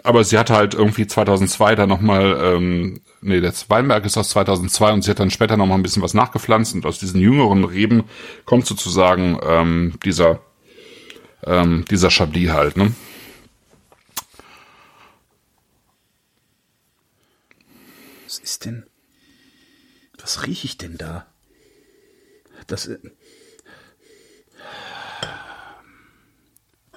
Aber 0.03 0.25
sie 0.25 0.39
hatte 0.39 0.55
halt 0.55 0.75
irgendwie 0.75 1.07
2002 1.07 1.75
dann 1.75 1.89
nochmal, 1.89 2.39
ähm, 2.43 3.01
nee, 3.25 3.41
der 3.41 3.53
Weinberg 3.69 4.05
ist 4.05 4.17
aus 4.17 4.29
2002 4.31 4.93
und 4.93 5.03
sie 5.03 5.11
hat 5.11 5.19
dann 5.19 5.31
später 5.31 5.57
nochmal 5.57 5.79
ein 5.79 5.83
bisschen 5.83 6.03
was 6.03 6.15
nachgepflanzt 6.15 6.75
und 6.75 6.87
aus 6.87 6.99
diesen 6.99 7.21
jüngeren 7.21 7.65
Reben 7.65 8.05
kommt 8.45 8.67
sozusagen 8.67 9.39
ähm, 9.43 9.99
dieser, 10.05 10.41
ähm, 11.45 11.85
dieser 11.91 12.11
Chablis 12.11 12.51
halt, 12.51 12.77
ne? 12.77 12.95
Was 18.25 18.39
ist 18.39 18.65
denn? 18.65 18.87
Was 20.19 20.47
rieche 20.47 20.67
ich 20.67 20.79
denn 20.79 20.97
da? 20.97 21.27
Das. 22.67 22.87
äh, 22.87 22.99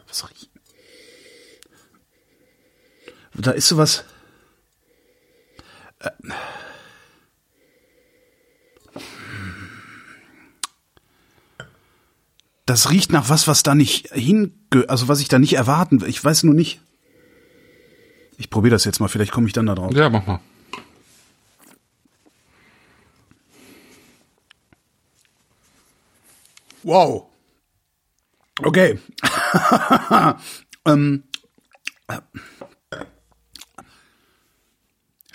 Was 0.07 0.29
riech 0.29 0.49
Da 3.33 3.51
ist 3.51 3.67
sowas. 3.67 4.03
Das 12.65 12.91
riecht 12.91 13.13
nach 13.13 13.29
was, 13.29 13.47
was 13.47 13.63
da 13.63 13.75
nicht 13.75 14.09
hinge, 14.13 14.51
also 14.89 15.07
was 15.07 15.21
ich 15.21 15.29
da 15.29 15.39
nicht 15.39 15.53
erwarten 15.53 16.01
will. 16.01 16.09
Ich 16.09 16.23
weiß 16.23 16.43
nur 16.43 16.53
nicht. 16.53 16.81
Ich 18.37 18.49
probiere 18.49 18.75
das 18.75 18.83
jetzt 18.83 18.99
mal, 18.99 19.07
vielleicht 19.07 19.31
komme 19.31 19.47
ich 19.47 19.53
dann 19.53 19.65
da 19.65 19.73
drauf. 19.73 19.93
Ja, 19.93 20.09
mach 20.09 20.27
mal. 20.27 20.41
Wow. 26.83 27.27
Okay. 28.63 28.99
ähm, 30.85 31.23
äh, 32.07 32.19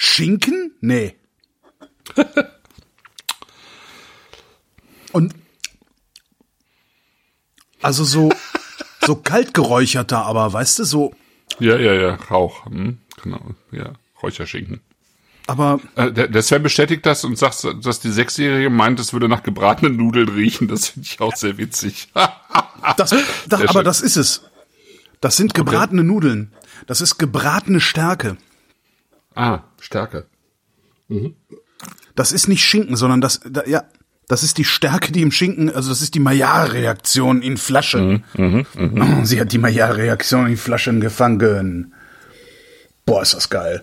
Schinken? 0.03 0.73
Nee. 0.81 1.15
Und 5.13 5.33
also 7.81 8.03
so 8.03 8.33
so 9.05 9.15
kalt 9.15 9.55
geräucherter, 9.55 10.25
aber 10.27 10.53
weißt 10.53 10.81
du, 10.81 10.85
so 10.85 11.15
Ja, 11.61 11.77
ja, 11.77 11.93
ja, 11.93 12.15
Rauch. 12.17 12.67
Hm, 12.67 12.99
genau, 13.23 13.41
ja, 13.71 13.93
Räucherschinken. 14.21 14.81
aber 15.47 15.79
Äh, 15.95 16.11
Der, 16.11 16.27
der 16.27 16.43
Sven 16.43 16.65
bestätigt 16.65 17.07
das 17.07 17.25
und 17.25 17.39
sagt, 17.39 17.65
dass 17.85 18.01
die 18.01 18.11
Sechsjährige 18.11 18.71
meint, 18.71 18.99
es 18.99 19.13
würde 19.13 19.29
nach 19.29 19.45
gebratenen 19.45 19.97
Nudeln 19.97 20.29
riechen. 20.29 20.67
Das 20.67 20.89
finde 20.89 21.07
ich 21.09 21.21
auch 21.21 21.37
sehr 21.37 21.59
witzig. 21.59 22.09
das, 22.97 23.15
das 23.47 23.63
aber 23.69 23.85
das 23.85 24.01
ist 24.01 24.17
es. 24.17 24.43
Das 25.21 25.37
sind 25.37 25.55
gebratene 25.55 26.03
Nudeln. 26.03 26.53
Das 26.89 27.01
ist 27.01 27.19
gebratene 27.19 27.81
Stärke. 27.81 28.37
Ah, 29.35 29.61
Stärke. 29.81 30.27
Das 32.15 32.33
ist 32.33 32.49
nicht 32.49 32.65
Schinken, 32.65 32.97
sondern 32.97 33.21
das, 33.21 33.41
da, 33.49 33.65
ja, 33.67 33.85
das 34.29 34.43
ist 34.43 34.59
die 34.59 34.65
Stärke, 34.65 35.13
die 35.13 35.23
im 35.23 35.31
Schinken, 35.33 35.69
also 35.71 35.89
das 35.91 36.01
ist 36.01 36.15
die 36.15 36.21
Maillard-Reaktion 36.21 37.43
in 37.43 37.57
Flaschen. 37.57 38.25
Oh, 38.39 39.25
Sie 39.25 39.41
hat 39.41 39.53
die 39.53 39.59
Maillard-Reaktion 39.59 40.47
in 40.47 40.57
Flaschen 40.57 41.01
gefangen. 41.01 41.93
Boah, 43.05 43.23
ist 43.23 43.35
das 43.35 43.51
geil. 43.51 43.83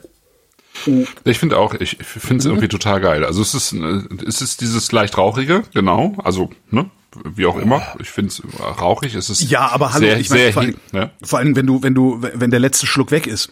Ich 1.25 1.39
finde 1.39 1.57
auch, 1.57 1.73
ich 1.75 1.97
finde 1.99 2.37
es 2.39 2.45
irgendwie 2.45 2.69
total 2.69 3.01
geil. 3.01 3.25
Also 3.25 3.41
es 3.41 3.53
ist, 3.53 3.73
äh, 3.73 4.01
es 4.25 4.41
ist 4.41 4.61
dieses 4.61 4.91
leicht 4.91 5.17
rauchige, 5.17 5.63
genau. 5.73 6.15
Also, 6.23 6.51
ne, 6.71 6.89
wie 7.25 7.45
auch 7.45 7.57
immer. 7.57 7.81
Ich 7.99 8.09
finde 8.09 8.29
es 8.29 8.41
rauchig. 8.59 9.13
Es 9.15 9.29
ist 9.29 9.41
Ja, 9.49 9.67
aber 9.67 9.93
hallo, 9.93 10.05
sehr, 10.05 10.19
ich 10.19 10.29
meine, 10.29 10.53
vor, 10.53 10.61
allem- 10.61 10.75
ja, 10.93 11.11
vor 11.21 11.39
allem, 11.39 11.55
wenn 11.57 11.67
du, 11.67 11.83
wenn 11.83 11.95
du, 11.95 12.21
wenn 12.21 12.49
der 12.49 12.61
letzte 12.61 12.87
Schluck 12.87 13.11
weg 13.11 13.27
ist 13.27 13.51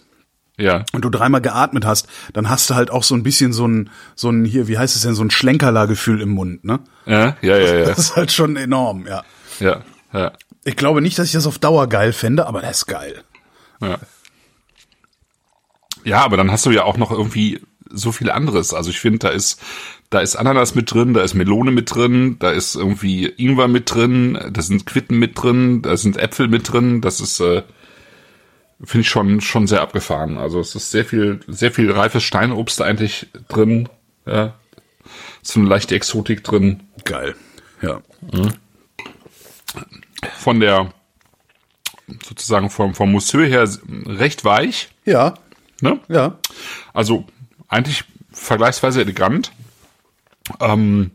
ja, 0.58 0.84
und 0.91 1.05
du 1.05 1.10
dreimal 1.10 1.41
geatmet 1.41 1.86
hast, 1.86 2.08
dann 2.34 2.49
hast 2.49 2.70
du 2.70 2.76
halt 2.76 2.89
auch 2.91 3.03
so 3.03 3.16
ein 3.16 3.24
bisschen 3.24 3.53
so 3.53 3.68
ein, 3.68 3.89
so 4.16 4.30
ein, 4.30 4.43
hier, 4.43 4.68
wie 4.68 4.78
heißt 4.78 4.95
es 4.95 5.03
denn, 5.03 5.14
so 5.14 5.24
ein 5.24 5.32
Schlenkerler-Gefühl 5.32 6.22
im 6.22 6.30
Mund, 6.30 6.64
ne? 6.64 6.80
ja, 7.05 7.38
ja, 7.41 7.58
ja, 7.58 7.76
ja, 7.76 7.86
Das 7.86 7.99
ist 7.99 8.16
halt 8.16 8.32
schon 8.32 8.55
enorm, 8.55 9.05
ja. 9.08 9.24
ja, 9.60 9.82
ja. 10.14 10.34
Ich 10.64 10.76
glaube 10.76 11.01
nicht, 11.01 11.18
dass 11.18 11.28
ich 11.28 11.34
das 11.34 11.47
auf 11.47 11.60
Dauer 11.60 11.88
geil 11.88 12.12
fände, 12.12 12.47
aber 12.47 12.62
das 12.62 12.80
ist 12.80 12.86
geil. 12.88 13.24
Ja. 13.82 13.99
Ja, 16.03 16.24
aber 16.24 16.38
dann 16.38 16.51
hast 16.51 16.66
du 16.66 16.72
ja 16.72 16.84
auch 16.84 16.97
noch 16.97 17.12
irgendwie 17.12 17.62
so 17.89 18.12
viel 18.12 18.32
anderes. 18.32 18.74
Also 18.74 18.89
ich 18.89 18.99
finde, 18.99 19.20
da 19.20 19.30
ist, 19.30 19.62
da 20.10 20.20
ist 20.20 20.36
Ananas 20.36 20.76
mit 20.76 20.91
drin, 20.93 21.14
da 21.14 21.22
ist 21.22 21.34
Melone 21.34 21.72
mit 21.72 21.93
drin, 21.93 22.38
da 22.39 22.51
ist 22.51 22.76
irgendwie 22.76 23.26
Ingwer 23.26 23.68
mit 23.68 23.93
drin, 23.93 24.39
da 24.51 24.62
sind 24.62 24.86
Quitten 24.86 25.20
mit 25.20 25.41
drin, 25.41 25.82
da 25.82 25.97
sind 25.97 26.18
Äpfel 26.18 26.47
mit 26.47 26.72
drin. 26.72 27.01
Das 27.01 27.20
ist, 27.20 27.39
äh, 27.39 27.64
finde 28.84 29.01
ich 29.01 29.09
schon, 29.09 29.41
schon 29.41 29.67
sehr 29.67 29.82
abgefahren. 29.82 30.38
Also 30.38 30.59
es 30.59 30.75
ist 30.75 30.91
sehr 30.91 31.05
viel, 31.05 31.39
sehr 31.47 31.71
viel 31.71 31.91
reifes 31.91 32.23
Steinobst 32.23 32.82
eigentlich 32.82 33.28
drin. 33.49 33.89
Ja. 34.25 34.53
So 35.41 35.59
eine 35.59 35.69
leichte 35.69 35.95
Exotik 35.95 36.43
drin. 36.43 36.84
Geil. 37.03 37.36
Ja. 37.82 38.01
Von 40.38 40.59
der, 40.59 40.91
sozusagen 42.23 42.69
vom, 42.69 42.93
vom 42.93 43.11
Monsieur 43.11 43.45
her 43.45 43.67
recht 44.05 44.43
weich. 44.45 44.89
Ja, 45.05 45.36
Ne? 45.82 45.99
ja. 46.07 46.39
Also 46.93 47.25
eigentlich 47.67 48.03
vergleichsweise 48.32 49.01
elegant. 49.01 49.51
Ähm, 50.59 51.11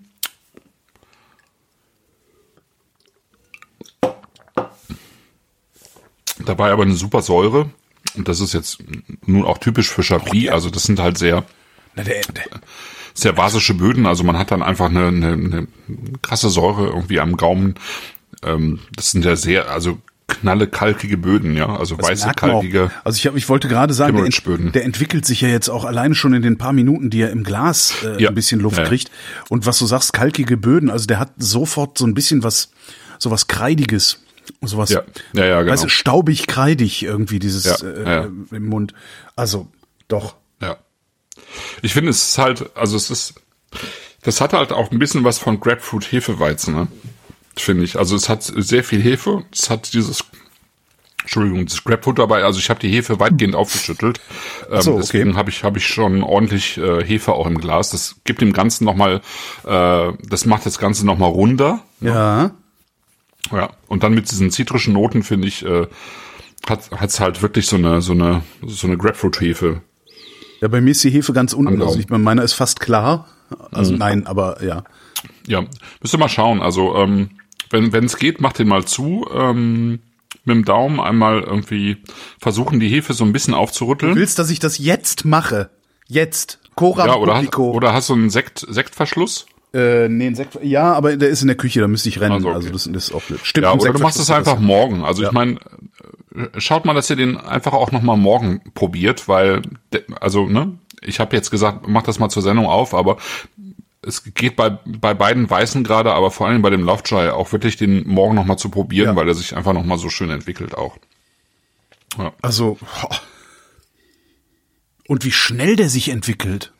dabei 6.44 6.70
aber 6.70 6.82
eine 6.82 6.94
super 6.94 7.22
Säure. 7.22 7.70
Und 8.16 8.28
das 8.28 8.40
ist 8.40 8.52
jetzt 8.52 8.78
nun 9.26 9.44
auch 9.44 9.58
typisch 9.58 9.88
für 9.88 10.02
Chablis. 10.02 10.50
Also 10.50 10.70
das 10.70 10.82
sind 10.84 11.00
halt 11.00 11.16
sehr, 11.18 11.44
sehr 13.14 13.32
basische 13.32 13.74
Böden. 13.74 14.06
Also 14.06 14.24
man 14.24 14.38
hat 14.38 14.50
dann 14.50 14.62
einfach 14.62 14.86
eine, 14.86 15.08
eine, 15.08 15.32
eine 15.32 15.66
krasse 16.20 16.50
Säure 16.50 16.86
irgendwie 16.86 17.20
am 17.20 17.36
Gaumen. 17.36 17.74
Ähm, 18.42 18.80
das 18.94 19.12
sind 19.12 19.24
ja 19.24 19.36
sehr, 19.36 19.70
also 19.70 19.98
knalle, 20.28 20.66
kalkige 20.66 21.16
Böden, 21.16 21.56
ja. 21.56 21.76
Also 21.76 21.98
weiße, 21.98 22.26
man 22.26 22.34
auch. 22.34 22.36
kalkige. 22.36 22.90
Also 23.04 23.16
ich, 23.16 23.26
hab, 23.26 23.36
ich 23.36 23.48
wollte 23.48 23.68
gerade 23.68 23.94
sagen, 23.94 24.16
der, 24.16 24.24
ent, 24.24 24.74
der 24.74 24.84
entwickelt 24.84 25.26
sich 25.26 25.40
ja 25.40 25.48
jetzt 25.48 25.68
auch 25.68 25.84
alleine 25.84 26.14
schon 26.14 26.32
in 26.34 26.42
den 26.42 26.58
paar 26.58 26.72
Minuten, 26.72 27.10
die 27.10 27.20
er 27.20 27.30
im 27.30 27.44
Glas 27.44 27.94
äh, 28.04 28.22
Ja. 28.22 28.30
ein 28.30 28.34
bisschen 28.34 28.60
Luft 28.60 28.78
ja. 28.78 28.84
kriegt. 28.84 29.10
Und 29.48 29.66
was 29.66 29.78
du 29.78 29.86
sagst, 29.86 30.12
kalkige 30.12 30.56
Böden, 30.56 30.90
also 30.90 31.06
der 31.06 31.18
hat 31.18 31.32
sofort 31.38 31.98
so 31.98 32.06
ein 32.06 32.14
bisschen 32.14 32.42
was, 32.42 32.70
so 33.18 33.30
was 33.30 33.46
Kreidiges. 33.46 34.21
Sowas, 34.60 34.90
Ja. 34.90 35.02
Ja, 35.32 35.44
ja, 35.44 35.60
genau. 35.60 35.72
weißt 35.72 35.84
du, 35.84 35.88
staubig, 35.88 36.46
kreidig 36.46 37.02
irgendwie, 37.02 37.38
dieses 37.38 37.64
Ja, 37.64 37.88
äh, 37.88 38.04
ja. 38.04 38.28
im 38.50 38.66
Mund. 38.66 38.94
Also, 39.36 39.68
doch. 40.08 40.36
Ja. 40.60 40.76
Ich 41.82 41.92
finde, 41.94 42.10
es 42.10 42.22
ist 42.22 42.38
halt, 42.38 42.70
also 42.76 42.96
es 42.96 43.10
ist, 43.10 43.34
das 44.22 44.40
hat 44.40 44.52
halt 44.52 44.72
auch 44.72 44.90
ein 44.90 44.98
bisschen 44.98 45.24
was 45.24 45.38
von 45.38 45.60
Grapefruit-Hefeweizen, 45.60 46.74
ne? 46.74 46.88
Finde 47.56 47.84
ich. 47.84 47.98
Also 47.98 48.16
es 48.16 48.28
hat 48.28 48.42
sehr 48.42 48.82
viel 48.84 49.02
Hefe, 49.02 49.44
es 49.52 49.68
hat 49.68 49.92
dieses, 49.92 50.24
Entschuldigung, 51.20 51.66
das 51.66 51.84
Grapefruit 51.84 52.18
dabei, 52.18 52.44
also 52.44 52.58
ich 52.58 52.70
habe 52.70 52.80
die 52.80 52.88
Hefe 52.88 53.20
weitgehend 53.20 53.54
aufgeschüttelt. 53.54 54.20
Ähm, 54.70 54.80
so, 54.80 54.92
okay. 54.92 55.00
Deswegen 55.02 55.36
habe 55.36 55.50
ich, 55.50 55.62
habe 55.62 55.78
ich 55.78 55.86
schon 55.86 56.22
ordentlich 56.22 56.78
äh, 56.78 57.04
Hefe 57.04 57.32
auch 57.32 57.46
im 57.46 57.58
Glas. 57.58 57.90
Das 57.90 58.16
gibt 58.24 58.40
dem 58.40 58.52
Ganzen 58.52 58.84
nochmal, 58.84 59.20
äh, 59.66 60.12
das 60.28 60.46
macht 60.46 60.64
das 60.66 60.78
Ganze 60.78 61.04
nochmal 61.04 61.30
runder. 61.30 61.80
Ja. 62.00 62.52
Ja. 63.50 63.70
Und 63.88 64.02
dann 64.02 64.14
mit 64.14 64.30
diesen 64.30 64.50
zitrischen 64.50 64.94
Noten, 64.94 65.22
finde 65.22 65.48
ich, 65.48 65.64
äh, 65.64 65.86
hat 66.66 66.90
hat's 66.92 67.20
halt 67.20 67.42
wirklich 67.42 67.66
so 67.66 67.76
eine, 67.76 68.00
so 68.00 68.12
eine, 68.12 68.42
so 68.66 68.86
eine 68.86 68.96
Grapefruit-Hefe. 68.96 69.82
Ja, 70.60 70.68
bei 70.68 70.80
mir 70.80 70.92
ist 70.92 71.02
die 71.02 71.10
Hefe 71.10 71.32
ganz 71.32 71.52
unten. 71.52 71.82
Also 71.82 71.98
ich 71.98 72.08
meine, 72.08 72.22
meiner 72.22 72.44
ist 72.44 72.52
fast 72.52 72.78
klar. 72.78 73.26
Also 73.72 73.94
nein, 73.94 74.26
aber 74.26 74.62
ja. 74.62 74.84
Ja, 75.46 75.64
müsst 76.00 76.14
ihr 76.14 76.18
mal 76.18 76.28
schauen. 76.28 76.62
Also, 76.62 76.94
ähm, 76.96 77.30
wenn 77.70 78.04
es 78.04 78.16
geht, 78.16 78.40
macht 78.40 78.58
den 78.58 78.68
mal 78.68 78.84
zu. 78.84 79.26
Ähm, 79.34 80.00
mit 80.44 80.56
dem 80.56 80.64
Daumen 80.64 81.00
einmal 81.00 81.40
irgendwie 81.40 81.98
versuchen, 82.38 82.80
die 82.80 82.88
Hefe 82.88 83.12
so 83.12 83.24
ein 83.24 83.32
bisschen 83.32 83.54
Du 83.54 83.58
aufzurütteln. 83.60 84.14
willst, 84.14 84.38
dass 84.38 84.50
ich 84.50 84.58
das 84.58 84.78
jetzt 84.78 85.24
mache? 85.24 85.70
Jetzt. 86.08 86.58
Cora 86.74 87.06
Ja, 87.06 87.14
oder 87.16 87.34
hast, 87.36 87.58
oder 87.58 87.92
hast 87.92 88.08
du 88.08 88.14
einen 88.14 88.30
Sekt, 88.30 88.64
Sektverschluss? 88.68 89.46
Äh, 89.74 90.08
nee, 90.08 90.26
ein 90.26 90.34
Sekt. 90.34 90.58
Ja, 90.62 90.92
aber 90.92 91.16
der 91.16 91.28
ist 91.28 91.40
in 91.42 91.48
der 91.48 91.56
Küche, 91.56 91.80
da 91.80 91.88
müsste 91.88 92.08
ich 92.08 92.20
rennen. 92.20 92.32
Also, 92.32 92.48
okay. 92.48 92.56
Also 92.56 92.70
das, 92.70 92.84
das 92.92 93.04
ist 93.08 93.14
auch 93.14 93.22
blöd. 93.22 93.40
Stimmt, 93.42 93.64
Ja, 93.64 93.72
oder 93.72 93.92
du 93.92 93.98
machst 94.00 94.18
es 94.20 94.30
einfach 94.30 94.58
morgen. 94.58 95.04
Also 95.04 95.22
Ja. 95.22 95.28
ich 95.28 95.34
meine, 95.34 95.58
äh, 96.34 96.60
schaut 96.60 96.84
mal, 96.84 96.94
dass 96.94 97.08
ihr 97.10 97.16
den 97.16 97.36
einfach 97.36 97.72
auch 97.72 97.90
noch 97.92 98.02
mal 98.02 98.16
morgen 98.16 98.60
probiert, 98.74 99.28
weil, 99.28 99.62
also, 100.20 100.46
ne, 100.46 100.78
ich 101.00 101.20
habe 101.20 101.34
jetzt 101.36 101.50
gesagt, 101.50 101.86
mach 101.88 102.02
das 102.02 102.18
mal 102.18 102.28
zur 102.28 102.42
Sendung 102.42 102.66
auf, 102.66 102.94
aber 102.94 103.16
es 104.04 104.22
geht 104.34 104.56
bei, 104.56 104.70
bei 104.84 105.14
beiden 105.14 105.48
Weißen 105.48 105.84
gerade, 105.84 106.12
aber 106.12 106.30
vor 106.30 106.48
allem 106.48 106.60
bei 106.62 106.70
dem 106.70 106.82
Lovejoy 106.84 107.28
auch 107.30 107.52
wirklich 107.52 107.76
den 107.76 108.06
morgen 108.08 108.34
noch 108.34 108.44
mal 108.44 108.56
zu 108.56 108.68
probieren, 108.68 109.10
Ja. 109.10 109.16
weil 109.16 109.28
er 109.28 109.34
sich 109.34 109.56
einfach 109.56 109.72
noch 109.72 109.84
mal 109.84 109.98
so 109.98 110.08
schön 110.10 110.30
entwickelt 110.30 110.74
auch. 110.76 110.96
Ja. 112.18 112.32
Also. 112.42 112.78
Und 115.08 115.24
wie 115.24 115.32
schnell 115.32 115.76
der 115.76 115.88
sich 115.88 116.08
entwickelt. 116.10 116.72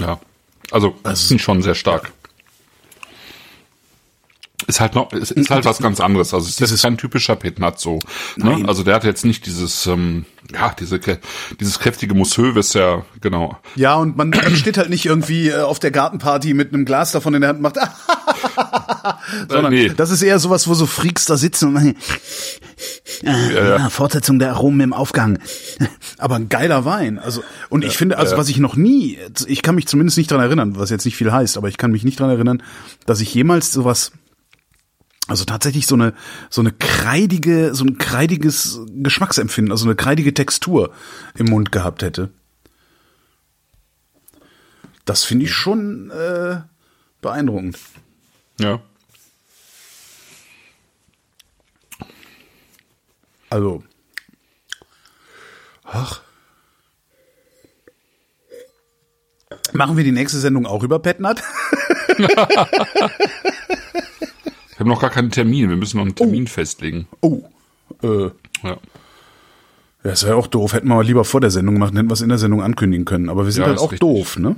Ja. 0.00 0.18
Also, 0.70 0.94
das 1.02 1.28
sind 1.28 1.40
schon 1.40 1.62
sehr 1.62 1.74
stark. 1.74 2.12
Ist 4.66 4.80
halt 4.80 4.94
noch, 4.94 5.12
ist, 5.12 5.30
ist 5.30 5.50
halt 5.50 5.64
was 5.64 5.78
ganz 5.78 6.00
anderes. 6.00 6.34
Also 6.34 6.46
es 6.46 6.60
ist 6.70 6.82
kein 6.82 6.98
typischer 6.98 7.36
Petnat 7.36 7.80
so. 7.80 7.98
Ne? 8.36 8.64
Also 8.66 8.82
der 8.82 8.94
hat 8.94 9.04
jetzt 9.04 9.24
nicht 9.24 9.46
dieses, 9.46 9.86
ähm, 9.86 10.26
ja, 10.52 10.74
diese, 10.78 11.00
dieses 11.58 11.78
kräftige 11.78 12.14
Mousseux, 12.14 12.54
was 12.54 12.74
ja, 12.74 13.04
genau. 13.20 13.58
Ja, 13.76 13.94
und 13.94 14.16
man, 14.16 14.30
man 14.30 14.56
steht 14.56 14.78
halt 14.78 14.90
nicht 14.90 15.06
irgendwie 15.06 15.48
äh, 15.48 15.60
auf 15.60 15.78
der 15.78 15.90
Gartenparty 15.90 16.54
mit 16.54 16.72
einem 16.72 16.84
Glas 16.84 17.12
davon 17.12 17.34
in 17.34 17.40
der 17.40 17.50
Hand 17.50 17.58
und 17.58 17.62
macht, 17.62 17.76
sondern 19.48 19.72
nee. 19.72 19.90
das 19.96 20.10
ist 20.10 20.22
eher 20.22 20.38
sowas, 20.38 20.68
wo 20.68 20.74
so 20.74 20.86
Freaks 20.86 21.26
da 21.26 21.36
sitzen 21.36 21.68
und 21.68 21.74
machen, 21.74 21.96
äh, 23.22 23.26
Ja, 23.26 23.50
ja. 23.50 23.76
ja, 23.78 23.90
Fortsetzung 23.90 24.38
der 24.38 24.50
Aromen 24.52 24.80
im 24.80 24.92
Aufgang. 24.92 25.38
Aber 26.18 26.36
ein 26.36 26.48
geiler 26.48 26.84
Wein. 26.84 27.18
Also, 27.18 27.42
und 27.68 27.84
ich 27.84 27.96
finde, 27.96 28.18
also 28.18 28.32
ja. 28.32 28.38
was 28.38 28.48
ich 28.48 28.58
noch 28.58 28.76
nie, 28.76 29.18
ich 29.46 29.62
kann 29.62 29.74
mich 29.74 29.86
zumindest 29.86 30.18
nicht 30.18 30.30
dran 30.30 30.40
erinnern, 30.40 30.76
was 30.76 30.90
jetzt 30.90 31.04
nicht 31.04 31.16
viel 31.16 31.32
heißt, 31.32 31.56
aber 31.56 31.68
ich 31.68 31.76
kann 31.76 31.92
mich 31.92 32.04
nicht 32.04 32.18
dran 32.20 32.30
erinnern, 32.30 32.62
dass 33.06 33.20
ich 33.20 33.32
jemals 33.34 33.72
sowas 33.72 34.12
also 35.30 35.44
tatsächlich 35.44 35.86
so 35.86 35.94
eine 35.94 36.12
so 36.50 36.60
eine 36.60 36.72
kreidige, 36.72 37.72
so 37.72 37.84
ein 37.84 37.98
kreidiges 37.98 38.80
Geschmacksempfinden, 38.88 39.70
also 39.70 39.84
eine 39.84 39.94
kreidige 39.94 40.34
Textur 40.34 40.92
im 41.36 41.46
Mund 41.46 41.70
gehabt 41.70 42.02
hätte. 42.02 42.30
Das 45.04 45.22
finde 45.22 45.44
ich 45.44 45.52
schon 45.52 46.10
äh, 46.10 46.62
beeindruckend. 47.22 47.78
Ja. 48.58 48.82
Also, 53.50 53.84
ach. 55.84 56.22
Machen 59.72 59.96
wir 59.96 60.02
die 60.02 60.10
nächste 60.10 60.40
Sendung 60.40 60.66
auch 60.66 60.82
über 60.82 60.98
Petnat? 60.98 61.40
Wir 64.80 64.84
haben 64.84 64.88
noch 64.92 65.00
gar 65.02 65.10
keinen 65.10 65.30
Termin. 65.30 65.68
Wir 65.68 65.76
müssen 65.76 65.98
noch 65.98 66.06
einen 66.06 66.14
Termin 66.14 66.46
festlegen. 66.46 67.06
Oh, 67.20 67.42
äh, 68.02 68.30
Ja. 68.62 68.78
ja, 70.04 70.10
ist 70.10 70.22
ja 70.22 70.34
auch 70.34 70.46
doof. 70.46 70.72
Hätten 70.72 70.88
wir 70.88 70.94
mal 70.94 71.04
lieber 71.04 71.26
vor 71.26 71.42
der 71.42 71.50
Sendung 71.50 71.74
gemacht, 71.74 71.92
hätten 71.94 72.08
wir 72.08 72.14
es 72.14 72.22
in 72.22 72.30
der 72.30 72.38
Sendung 72.38 72.62
ankündigen 72.62 73.04
können. 73.04 73.28
Aber 73.28 73.44
wir 73.44 73.52
sind 73.52 73.60
Ja, 73.64 73.68
halt 73.68 73.78
auch 73.78 73.92
richtig. 73.92 74.00
doof, 74.00 74.38
ne? 74.38 74.56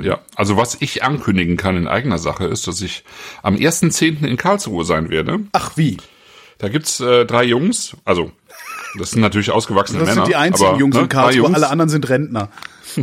Ja, 0.00 0.20
also 0.36 0.56
was 0.56 0.76
ich 0.78 1.02
ankündigen 1.02 1.56
kann 1.56 1.76
in 1.76 1.88
eigener 1.88 2.18
Sache 2.18 2.44
ist, 2.44 2.68
dass 2.68 2.80
ich 2.82 3.02
am 3.42 3.56
1.10. 3.56 4.24
in 4.24 4.36
Karlsruhe 4.36 4.84
sein 4.84 5.10
werde. 5.10 5.40
Ach 5.50 5.72
wie? 5.76 5.96
Da 6.58 6.68
gibt's 6.68 7.00
äh, 7.00 7.26
drei 7.26 7.42
Jungs, 7.42 7.96
also 8.04 8.30
das 8.96 9.10
sind 9.10 9.22
natürlich 9.22 9.50
ausgewachsene 9.50 9.98
Das 9.98 10.10
Männer. 10.10 10.20
sind 10.24 10.28
die 10.30 10.36
einzigen 10.36 10.68
aber, 10.70 10.78
Jungs 10.78 10.94
ne, 10.94 11.02
in 11.02 11.08
Karlsruhe, 11.08 11.36
Jungs, 11.46 11.56
alle 11.56 11.68
anderen 11.68 11.88
sind 11.88 12.08
Rentner. 12.08 12.48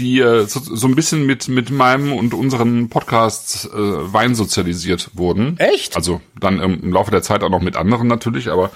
die 0.00 0.18
äh, 0.20 0.46
so, 0.46 0.60
so 0.60 0.86
ein 0.86 0.94
bisschen 0.94 1.26
mit 1.26 1.48
mit 1.48 1.70
meinem 1.70 2.12
und 2.12 2.34
unseren 2.34 2.88
Podcasts 2.88 3.66
äh, 3.66 3.70
Wein 3.76 4.34
sozialisiert 4.34 5.10
wurden. 5.14 5.56
Echt? 5.58 5.96
Also 5.96 6.20
dann 6.38 6.60
im, 6.60 6.82
im 6.82 6.92
Laufe 6.92 7.10
der 7.10 7.22
Zeit 7.22 7.42
auch 7.42 7.50
noch 7.50 7.60
mit 7.60 7.76
anderen 7.76 8.08
natürlich, 8.08 8.50
aber 8.50 8.70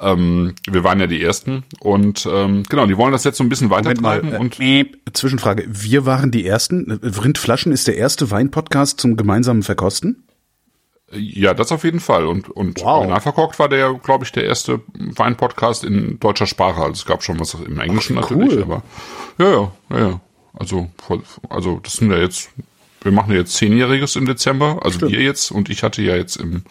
ähm, 0.00 0.54
wir 0.68 0.82
waren 0.82 0.98
ja 0.98 1.06
die 1.06 1.22
ersten 1.22 1.64
und 1.78 2.26
ähm, 2.30 2.64
genau, 2.68 2.86
die 2.86 2.96
wollen 2.96 3.12
das 3.12 3.24
jetzt 3.24 3.36
so 3.38 3.44
ein 3.44 3.48
bisschen 3.48 3.68
Moment 3.68 4.00
mal, 4.00 4.22
weitertreiben 4.22 4.34
äh, 4.34 4.38
und. 4.38 4.58
Zwischenfrage. 5.12 5.66
Wir 5.68 6.06
waren 6.06 6.30
die 6.30 6.46
Ersten. 6.46 6.90
Rindflaschen 7.02 7.72
ist 7.72 7.86
der 7.86 7.96
erste 7.96 8.30
Weinpodcast 8.30 9.00
zum 9.00 9.16
gemeinsamen 9.16 9.62
Verkosten? 9.62 10.24
Ja, 11.12 11.54
das 11.54 11.72
auf 11.72 11.82
jeden 11.84 11.98
Fall. 12.00 12.26
Und, 12.26 12.48
und 12.50 12.80
Wow. 12.80 12.86
Original 12.98 13.20
verkorkt 13.20 13.58
war 13.58 13.68
der, 13.68 13.94
glaube 13.94 14.24
ich, 14.24 14.32
der 14.32 14.44
erste 14.44 14.80
Wein-Podcast 14.94 15.82
in 15.84 16.20
deutscher 16.20 16.46
Sprache. 16.46 16.80
Also 16.80 16.92
es 16.92 17.06
gab 17.06 17.22
schon 17.24 17.40
was 17.40 17.54
im 17.54 17.80
Englischen 17.80 18.16
Ach, 18.18 18.30
natürlich, 18.30 18.54
cool. 18.54 18.62
aber 18.62 18.82
ja, 19.38 19.50
ja, 19.50 19.72
ja, 19.90 19.98
ja. 19.98 20.20
Also, 20.52 20.90
also 21.48 21.80
das 21.82 21.94
sind 21.94 22.10
ja 22.10 22.18
jetzt, 22.18 22.50
wir 23.02 23.12
machen 23.12 23.32
ja 23.32 23.38
jetzt 23.38 23.54
zehnjähriges 23.54 24.16
im 24.16 24.26
Dezember, 24.26 24.80
also 24.82 25.00
wir 25.02 25.20
jetzt 25.20 25.50
und 25.50 25.70
ich 25.70 25.82
hatte 25.82 26.02
ja 26.02 26.16
jetzt 26.16 26.36
im, 26.36 26.64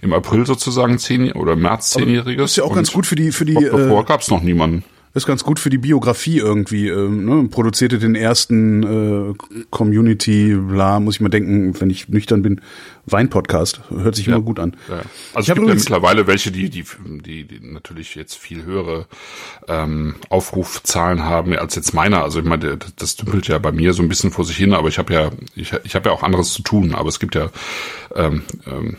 im 0.00 0.12
April 0.12 0.46
sozusagen 0.46 0.98
zehn 0.98 1.32
oder 1.32 1.56
März 1.56 1.90
zehnjähriges. 1.90 2.52
Ist 2.52 2.56
ja 2.56 2.64
auch 2.64 2.74
ganz 2.74 2.92
gut 2.92 3.06
für 3.06 3.16
die, 3.16 3.32
für 3.32 3.44
die, 3.44 3.54
Davor 3.54 4.02
äh, 4.02 4.04
gab's 4.04 4.28
noch 4.28 4.42
niemanden. 4.42 4.84
Ist 5.14 5.26
ganz 5.26 5.44
gut 5.44 5.58
für 5.58 5.68
die 5.70 5.78
Biografie 5.78 6.38
irgendwie. 6.38 6.88
Äh, 6.88 7.08
ne? 7.08 7.48
Produzierte 7.50 7.98
den 7.98 8.14
ersten 8.14 8.82
äh, 9.32 9.64
Community, 9.70 10.54
bla, 10.56 11.00
muss 11.00 11.16
ich 11.16 11.20
mal 11.20 11.28
denken, 11.28 11.78
wenn 11.80 11.90
ich 11.90 12.08
nüchtern 12.08 12.42
bin, 12.42 12.60
Wein-Podcast. 13.06 13.80
Hört 13.90 14.14
sich 14.14 14.28
immer 14.28 14.40
gut 14.40 14.58
an. 14.58 14.76
Ja. 14.88 15.00
Ich 15.00 15.36
Also 15.36 15.40
es 15.40 15.48
hab 15.50 15.56
gibt 15.56 15.68
ja 15.68 15.74
mittlerweile 15.74 16.26
welche, 16.26 16.50
die, 16.50 16.70
die, 16.70 16.84
die, 17.24 17.44
die 17.44 17.60
natürlich 17.66 18.14
jetzt 18.14 18.36
viel 18.38 18.64
höhere 18.64 19.06
ähm, 19.68 20.14
Aufrufzahlen 20.28 21.22
haben 21.24 21.52
als 21.56 21.74
jetzt 21.74 21.92
meiner. 21.94 22.22
Also 22.22 22.38
ich 22.40 22.46
meine, 22.46 22.76
der- 22.76 22.88
das 22.96 23.16
dümpelt 23.16 23.48
ja 23.48 23.58
bei 23.58 23.72
mir 23.72 23.92
so 23.92 24.02
ein 24.02 24.08
bisschen 24.08 24.30
vor 24.30 24.44
sich 24.44 24.56
hin, 24.56 24.72
aber 24.72 24.88
ich 24.88 24.98
habe 24.98 25.12
ja, 25.12 25.30
ich, 25.56 25.72
ich 25.84 25.94
habe 25.94 26.08
ja 26.08 26.14
auch 26.14 26.22
anderes 26.22 26.52
zu 26.52 26.62
tun. 26.62 26.94
Aber 26.94 27.08
es 27.08 27.18
gibt 27.20 27.34
ja 27.34 27.50
ähm, 28.14 28.42
ähm, 28.66 28.96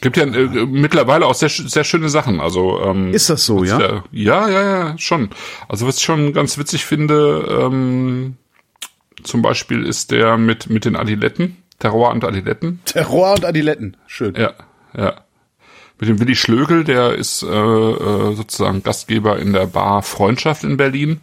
gibt 0.00 0.16
ja 0.16 0.24
äh, 0.24 0.66
mittlerweile 0.66 1.26
auch 1.26 1.34
sehr, 1.34 1.48
sehr 1.48 1.84
schöne 1.84 2.08
Sachen. 2.08 2.40
Also 2.40 2.80
ähm, 2.82 3.12
Ist 3.12 3.30
das 3.30 3.44
so, 3.44 3.64
ja? 3.64 3.78
Ja, 3.80 4.02
ja, 4.12 4.48
ja, 4.48 4.62
ja, 4.62 4.98
schon. 4.98 5.30
Also 5.68 5.86
was 5.86 5.98
ich 5.98 6.04
schon 6.04 6.32
ganz 6.32 6.58
witzig 6.58 6.84
finde, 6.84 7.46
ähm, 7.62 8.36
zum 9.22 9.42
Beispiel 9.42 9.84
ist 9.84 10.10
der 10.10 10.36
mit 10.36 10.70
mit 10.70 10.84
den 10.84 10.96
Adiletten, 10.96 11.56
Terroir 11.78 12.10
und 12.12 12.24
Adiletten. 12.24 12.80
Terror 12.84 13.32
und 13.34 13.44
Adiletten. 13.44 13.96
Schön. 14.06 14.34
Ja, 14.34 14.52
ja. 14.96 15.20
Mit 15.98 16.10
dem 16.10 16.20
Willi 16.20 16.36
Schlögel, 16.36 16.84
der 16.84 17.14
ist 17.14 17.42
äh, 17.42 17.46
äh, 17.46 18.34
sozusagen 18.34 18.82
Gastgeber 18.82 19.38
in 19.38 19.52
der 19.54 19.66
Bar 19.66 20.02
Freundschaft 20.02 20.62
in 20.64 20.76
Berlin. 20.76 21.20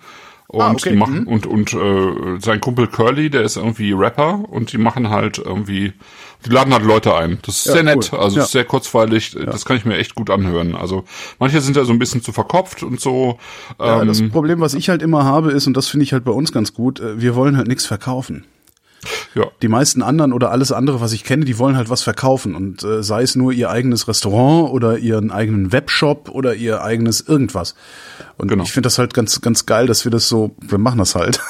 Und 0.47 0.61
Ah, 0.61 0.71
okay, 0.71 0.91
die 0.91 0.95
machen 0.95 1.25
und 1.25 1.47
und 1.47 1.73
äh, 1.73 2.39
sein 2.39 2.59
Kumpel 2.59 2.87
Curly, 2.87 3.29
der 3.31 3.41
ist 3.41 3.57
irgendwie 3.57 3.91
Rapper 3.93 4.43
und 4.49 4.71
die 4.71 4.77
machen 4.77 5.09
halt 5.09 5.39
irgendwie, 5.39 5.93
die 6.45 6.49
laden 6.49 6.73
halt 6.73 6.83
Leute 6.83 7.15
ein. 7.15 7.39
Das 7.45 7.57
ist 7.57 7.65
Ja, 7.65 7.73
sehr 7.73 7.81
cool. 7.83 7.95
nett, 7.95 8.13
also 8.13 8.37
Ja. 8.39 8.45
sehr 8.45 8.65
kurzweilig. 8.65 9.35
Das 9.45 9.65
kann 9.65 9.77
ich 9.77 9.85
mir 9.85 9.97
echt 9.97 10.15
gut 10.15 10.29
anhören. 10.29 10.75
Also 10.75 11.03
manche 11.39 11.61
sind 11.61 11.75
ja 11.77 11.85
so 11.85 11.93
ein 11.93 11.99
bisschen 11.99 12.21
zu 12.21 12.31
verkopft 12.31 12.83
und 12.83 12.99
so. 12.99 13.37
Ja, 13.79 14.01
Ähm, 14.01 14.07
das 14.07 14.21
Problem, 14.29 14.59
was 14.59 14.73
ich 14.73 14.89
halt 14.89 15.01
immer 15.01 15.23
habe, 15.25 15.51
ist, 15.51 15.67
und 15.67 15.75
das 15.77 15.87
finde 15.87 16.03
ich 16.05 16.13
halt 16.13 16.23
bei 16.25 16.31
uns 16.31 16.51
ganz 16.51 16.73
gut, 16.73 16.99
äh, 16.99 17.19
wir 17.21 17.35
wollen 17.35 17.57
halt 17.57 17.67
nichts 17.67 17.85
verkaufen. 17.85 18.45
ja. 19.35 19.43
Die 19.61 19.67
meisten 19.67 20.01
anderen 20.01 20.31
oder 20.31 20.49
alles 20.51 20.71
andere, 20.71 21.01
was 21.01 21.11
ich 21.11 21.25
kenne, 21.25 21.43
die 21.43 21.57
wollen 21.59 21.75
halt 21.75 21.89
was 21.89 22.03
verkaufen 22.03 22.55
und 22.55 22.83
äh, 22.83 23.03
sei 23.03 23.21
es 23.23 23.35
nur 23.35 23.51
ihr 23.51 23.69
eigenes 23.69 24.07
Restaurant 24.07 24.71
oder 24.71 24.97
ihren 24.97 25.29
eigenen 25.29 25.73
Webshop 25.73 26.29
oder 26.29 26.55
ihr 26.55 26.81
eigenes 26.83 27.19
irgendwas. 27.19 27.75
Und 28.37 28.47
Genau. 28.47 28.63
ich 28.63 28.71
finde 28.71 28.87
das 28.87 28.97
halt 28.99 29.13
ganz 29.13 29.41
ganz 29.41 29.65
geil, 29.65 29.87
dass 29.87 30.05
wir 30.05 30.11
das 30.11 30.29
so, 30.29 30.55
wir 30.61 30.77
machen 30.77 30.99
das 30.99 31.15
halt. 31.15 31.41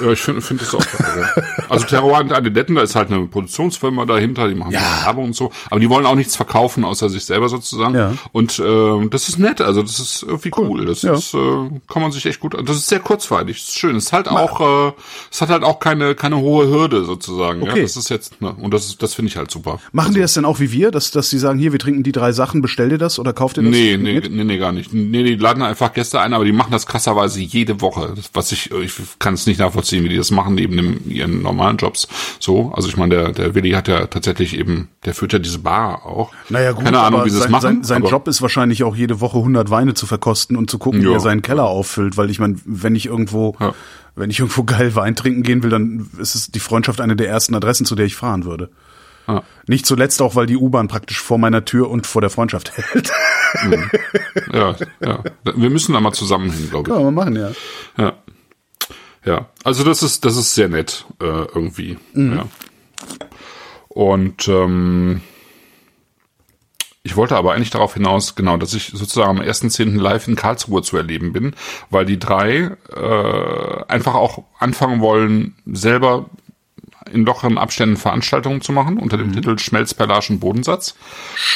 Ja, 0.00 0.10
ich 0.10 0.20
finde 0.20 0.40
find 0.42 0.60
das 0.60 0.74
auch. 0.74 0.80
ja. 1.16 1.42
Also 1.68 1.86
Terror 1.86 2.20
und 2.20 2.32
Adiletten, 2.32 2.74
da 2.76 2.82
ist 2.82 2.94
halt 2.94 3.10
eine 3.10 3.26
Produktionsfirma 3.26 4.04
dahinter, 4.04 4.48
die 4.48 4.54
machen 4.54 4.72
Ja. 4.72 4.80
Werbung 5.04 5.26
und 5.26 5.36
so, 5.36 5.50
aber 5.70 5.80
die 5.80 5.88
wollen 5.90 6.06
auch 6.06 6.14
nichts 6.14 6.36
verkaufen 6.36 6.84
außer 6.84 7.08
sich 7.08 7.24
selber 7.24 7.48
sozusagen. 7.48 7.94
Ja. 7.94 8.12
Und 8.32 8.58
äh, 8.58 9.08
das 9.08 9.28
ist 9.28 9.38
nett, 9.38 9.60
also 9.60 9.82
das 9.82 9.98
ist 10.00 10.22
irgendwie 10.22 10.50
cool. 10.56 10.84
Das 10.86 11.02
Ja. 11.02 11.14
ist, 11.14 11.34
äh, 11.34 11.38
kann 11.88 12.02
man 12.02 12.12
sich 12.12 12.26
echt 12.26 12.40
gut. 12.40 12.56
Das 12.66 12.76
ist 12.76 12.88
sehr 12.88 13.00
kurzweilig, 13.00 13.58
das 13.60 13.68
ist 13.70 13.78
schön. 13.78 13.96
Es 13.96 14.04
ist 14.06 14.12
halt 14.12 14.28
auch, 14.28 14.88
äh, 14.90 14.92
es 15.30 15.40
hat 15.40 15.48
halt 15.48 15.62
auch 15.64 15.80
keine 15.80 16.14
keine 16.14 16.36
hohe 16.38 16.68
Hürde 16.68 17.04
sozusagen. 17.04 17.62
Okay. 17.62 17.76
Ja, 17.76 17.82
das 17.82 17.96
ist 17.96 18.08
jetzt, 18.10 18.40
ne, 18.40 18.54
und 18.60 18.72
das 18.72 18.86
ist, 18.86 19.02
das 19.02 19.14
finde 19.14 19.30
ich 19.30 19.36
halt 19.36 19.50
super. 19.50 19.78
Machen 19.92 20.14
die 20.14 20.20
das 20.20 20.34
denn 20.34 20.44
auch 20.44 20.60
wie 20.60 20.72
wir, 20.72 20.90
dass 20.90 21.10
dass 21.10 21.30
die 21.30 21.38
sagen, 21.38 21.58
hier, 21.58 21.72
wir 21.72 21.78
trinken 21.78 22.02
die 22.02 22.12
drei 22.12 22.32
Sachen, 22.32 22.62
bestell 22.62 22.88
dir 22.88 22.98
das 22.98 23.18
oder 23.18 23.32
kauft 23.32 23.56
ihr 23.58 23.62
das? 23.62 23.70
Nee, 23.72 23.96
nee, 23.96 24.14
mit? 24.14 24.30
nee, 24.30 24.44
nee, 24.44 24.58
gar 24.58 24.72
nicht. 24.72 24.92
Nee, 24.92 25.22
die 25.22 25.34
laden 25.36 25.62
einfach 25.62 25.92
Gäste 25.92 26.20
ein, 26.20 26.32
aber 26.32 26.44
die 26.44 26.52
machen 26.52 26.70
das 26.70 26.86
krasserweise 26.86 27.40
jede 27.40 27.80
Woche. 27.80 28.14
Was 28.32 28.52
ich, 28.52 28.70
ich 28.70 28.92
kann 29.18 29.34
es 29.34 29.46
nicht 29.46 29.58
nachvollziehen, 29.60 30.04
wie 30.04 30.08
die 30.08 30.16
das 30.16 30.30
machen 30.30 30.54
neben 30.54 30.76
dem, 30.76 31.00
ihren 31.10 31.42
normalen 31.42 31.55
Jobs 31.78 32.08
so. 32.38 32.72
Also 32.74 32.88
ich 32.88 32.96
meine, 32.96 33.14
der, 33.14 33.32
der 33.32 33.54
Willi 33.54 33.70
hat 33.72 33.88
ja 33.88 34.06
tatsächlich 34.06 34.56
eben, 34.58 34.88
der 35.04 35.14
führt 35.14 35.32
ja 35.32 35.38
diese 35.38 35.58
Bar 35.60 36.04
auch. 36.06 36.30
Naja, 36.48 36.72
gut, 36.72 36.84
Keine 36.84 37.00
Ahnung, 37.00 37.24
wie 37.24 37.30
sie 37.30 37.36
es 37.36 37.42
sein, 37.44 37.52
machen. 37.52 37.82
Sein, 37.82 38.02
sein 38.02 38.04
Job 38.04 38.28
ist 38.28 38.42
wahrscheinlich 38.42 38.84
auch 38.84 38.94
jede 38.96 39.20
Woche 39.20 39.38
100 39.38 39.70
Weine 39.70 39.94
zu 39.94 40.06
verkosten 40.06 40.56
und 40.56 40.70
zu 40.70 40.78
gucken, 40.78 41.00
wie 41.02 41.06
Ja. 41.06 41.12
er 41.14 41.20
seinen 41.20 41.42
Keller 41.42 41.64
auffüllt, 41.64 42.16
weil 42.16 42.30
ich 42.30 42.38
meine, 42.38 42.56
wenn 42.64 42.94
ich 42.94 43.06
irgendwo, 43.06 43.56
Ja. 43.60 43.74
wenn 44.14 44.30
ich 44.30 44.38
irgendwo 44.40 44.64
geil 44.64 44.94
Wein 44.94 45.16
trinken 45.16 45.42
gehen 45.42 45.62
will, 45.62 45.70
dann 45.70 46.08
ist 46.18 46.34
es 46.34 46.50
die 46.50 46.60
Freundschaft 46.60 47.00
eine 47.00 47.16
der 47.16 47.28
ersten 47.28 47.54
Adressen, 47.54 47.86
zu 47.86 47.94
der 47.94 48.06
ich 48.06 48.16
fahren 48.16 48.44
würde. 48.44 48.70
Ja. 49.28 49.42
Nicht 49.66 49.86
zuletzt 49.86 50.22
auch, 50.22 50.36
weil 50.36 50.46
die 50.46 50.56
U-Bahn 50.56 50.86
praktisch 50.86 51.20
vor 51.20 51.36
meiner 51.38 51.64
Tür 51.64 51.90
und 51.90 52.06
vor 52.06 52.20
der 52.20 52.30
Freundschaft 52.30 52.72
hält. 52.76 53.10
Ja, 54.52 54.76
ja. 55.04 55.22
Wir 55.42 55.70
müssen 55.70 55.92
da 55.94 56.00
mal 56.00 56.12
zusammen 56.12 56.50
hin, 56.52 56.70
glaube 56.70 56.88
ich. 56.88 56.94
Kann 56.94 57.04
man 57.04 57.14
machen, 57.14 57.34
ja. 57.36 57.50
Ja. 57.98 58.12
Ja, 59.26 59.46
also 59.64 59.82
das 59.82 60.02
ist, 60.02 60.24
das 60.24 60.36
ist 60.36 60.54
sehr 60.54 60.68
nett, 60.68 61.04
äh, 61.20 61.24
irgendwie. 61.24 61.98
Ja. 62.14 62.46
Und 63.88 64.46
ähm, 64.46 65.20
ich 67.02 67.16
wollte 67.16 67.36
aber 67.36 67.52
eigentlich 67.52 67.70
darauf 67.70 67.94
hinaus, 67.94 68.36
genau, 68.36 68.56
dass 68.56 68.72
ich 68.72 68.92
sozusagen 68.94 69.38
am 69.38 69.44
1.10. 69.44 69.98
live 70.00 70.28
in 70.28 70.36
Karlsruhe 70.36 70.82
zu 70.82 70.96
erleben 70.96 71.32
bin, 71.32 71.54
weil 71.90 72.04
die 72.04 72.18
drei 72.18 72.76
äh, 72.94 73.84
einfach 73.88 74.14
auch 74.14 74.44
anfangen 74.58 75.00
wollen, 75.00 75.56
selber 75.66 76.26
in 77.12 77.24
lockeren 77.24 77.58
Abständen 77.58 77.96
Veranstaltungen 77.96 78.60
zu 78.60 78.72
machen, 78.72 78.98
unter 78.98 79.16
dem 79.16 79.32
Titel 79.32 79.58
Schmelz, 79.58 79.94
Perlage 79.94 80.26
und 80.30 80.40
Bodensatz. 80.40 80.94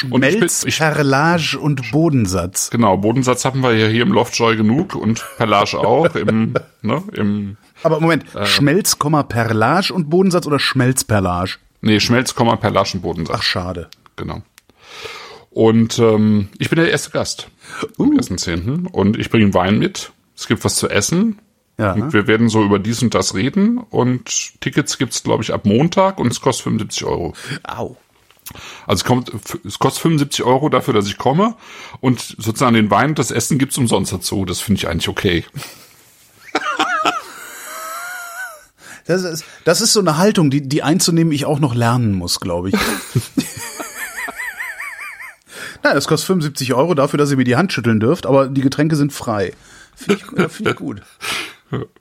Und 0.09 0.23
ich 0.23 0.31
bin- 0.31 0.39
Melz, 0.39 0.65
Perlage 0.77 1.57
und 1.59 1.91
Bodensatz. 1.91 2.69
Genau, 2.69 2.97
Bodensatz 2.97 3.45
haben 3.45 3.61
wir 3.61 3.73
ja 3.75 3.87
hier 3.87 4.03
im 4.03 4.11
Loftjoy 4.11 4.55
genug 4.55 4.95
und 4.95 5.23
Perlage 5.37 5.77
auch 5.79 6.13
im, 6.15 6.53
ne, 6.81 7.03
im 7.13 7.57
Aber 7.83 7.99
Moment, 7.99 8.33
Äh. 8.35 8.45
Schmelz, 8.45 8.97
Perlage 8.97 9.93
und 9.93 10.09
Bodensatz 10.09 10.45
oder 10.47 10.59
Schmelzperlage? 10.59 11.57
Nee, 11.81 11.99
Schmelz, 11.99 12.33
Perlage 12.33 12.91
und 12.93 13.01
Bodensatz. 13.01 13.37
Ach, 13.39 13.43
schade. 13.43 13.89
Genau. 14.15 14.41
Und 15.49 15.99
ähm, 15.99 16.47
ich 16.59 16.69
bin 16.69 16.77
der 16.77 16.89
erste 16.91 17.11
Gast 17.11 17.49
Uh. 17.97 18.03
am 18.03 18.11
1.10. 18.11 18.87
Und 18.87 19.17
ich 19.17 19.29
bringe 19.29 19.53
Wein 19.53 19.79
mit. 19.79 20.11
Es 20.35 20.47
gibt 20.47 20.63
was 20.63 20.75
zu 20.75 20.89
essen. 20.89 21.39
Ja. 21.77 21.93
Und 21.93 22.13
wir 22.13 22.27
werden 22.27 22.49
so 22.49 22.63
über 22.63 22.79
dies 22.79 23.01
und 23.01 23.15
das 23.15 23.33
reden. 23.33 23.77
Und 23.77 24.59
Tickets 24.61 24.97
gibt's 24.97 25.23
glaube 25.23 25.43
ich, 25.43 25.53
ab 25.53 25.65
Montag 25.65 26.19
und 26.19 26.31
es 26.31 26.41
kostet 26.41 26.63
75 26.65 27.05
Euro. 27.05 27.33
Au. 27.63 27.97
Also 28.85 29.01
es, 29.01 29.05
kommt, 29.05 29.31
es 29.65 29.79
kostet 29.79 30.01
75 30.01 30.43
Euro 30.43 30.69
dafür, 30.69 30.93
dass 30.93 31.07
ich 31.07 31.17
komme. 31.17 31.55
Und 32.01 32.19
sozusagen 32.19 32.75
den 32.75 32.91
Wein 32.91 33.09
und 33.09 33.19
das 33.19 33.31
Essen 33.31 33.57
gibt's 33.57 33.77
umsonst 33.77 34.11
dazu. 34.13 34.45
Das 34.45 34.59
finde 34.61 34.79
ich 34.79 34.87
eigentlich 34.87 35.09
okay. 35.09 35.45
Das 39.07 39.23
ist, 39.23 39.43
das 39.65 39.81
ist 39.81 39.93
so 39.93 39.99
eine 39.99 40.17
Haltung, 40.17 40.51
die, 40.51 40.61
die 40.61 40.83
einzunehmen 40.83 41.33
ich 41.33 41.45
auch 41.45 41.59
noch 41.59 41.73
lernen 41.73 42.13
muss, 42.13 42.39
glaube 42.39 42.69
ich. 42.69 42.75
Nein, 45.83 45.95
das 45.95 46.07
kostet 46.07 46.27
75 46.27 46.73
Euro 46.75 46.93
dafür, 46.93 47.17
dass 47.17 47.31
ihr 47.31 47.37
mir 47.37 47.43
die 47.43 47.55
Hand 47.55 47.73
schütteln 47.73 47.99
dürft, 47.99 48.27
aber 48.27 48.47
die 48.47 48.61
Getränke 48.61 48.95
sind 48.95 49.11
frei. 49.11 49.53
Finde 49.95 50.21
ich, 50.23 50.37
äh, 50.37 50.49
find 50.49 50.69
ich 50.69 50.75
gut. 50.75 51.01
Ja. 51.71 52.00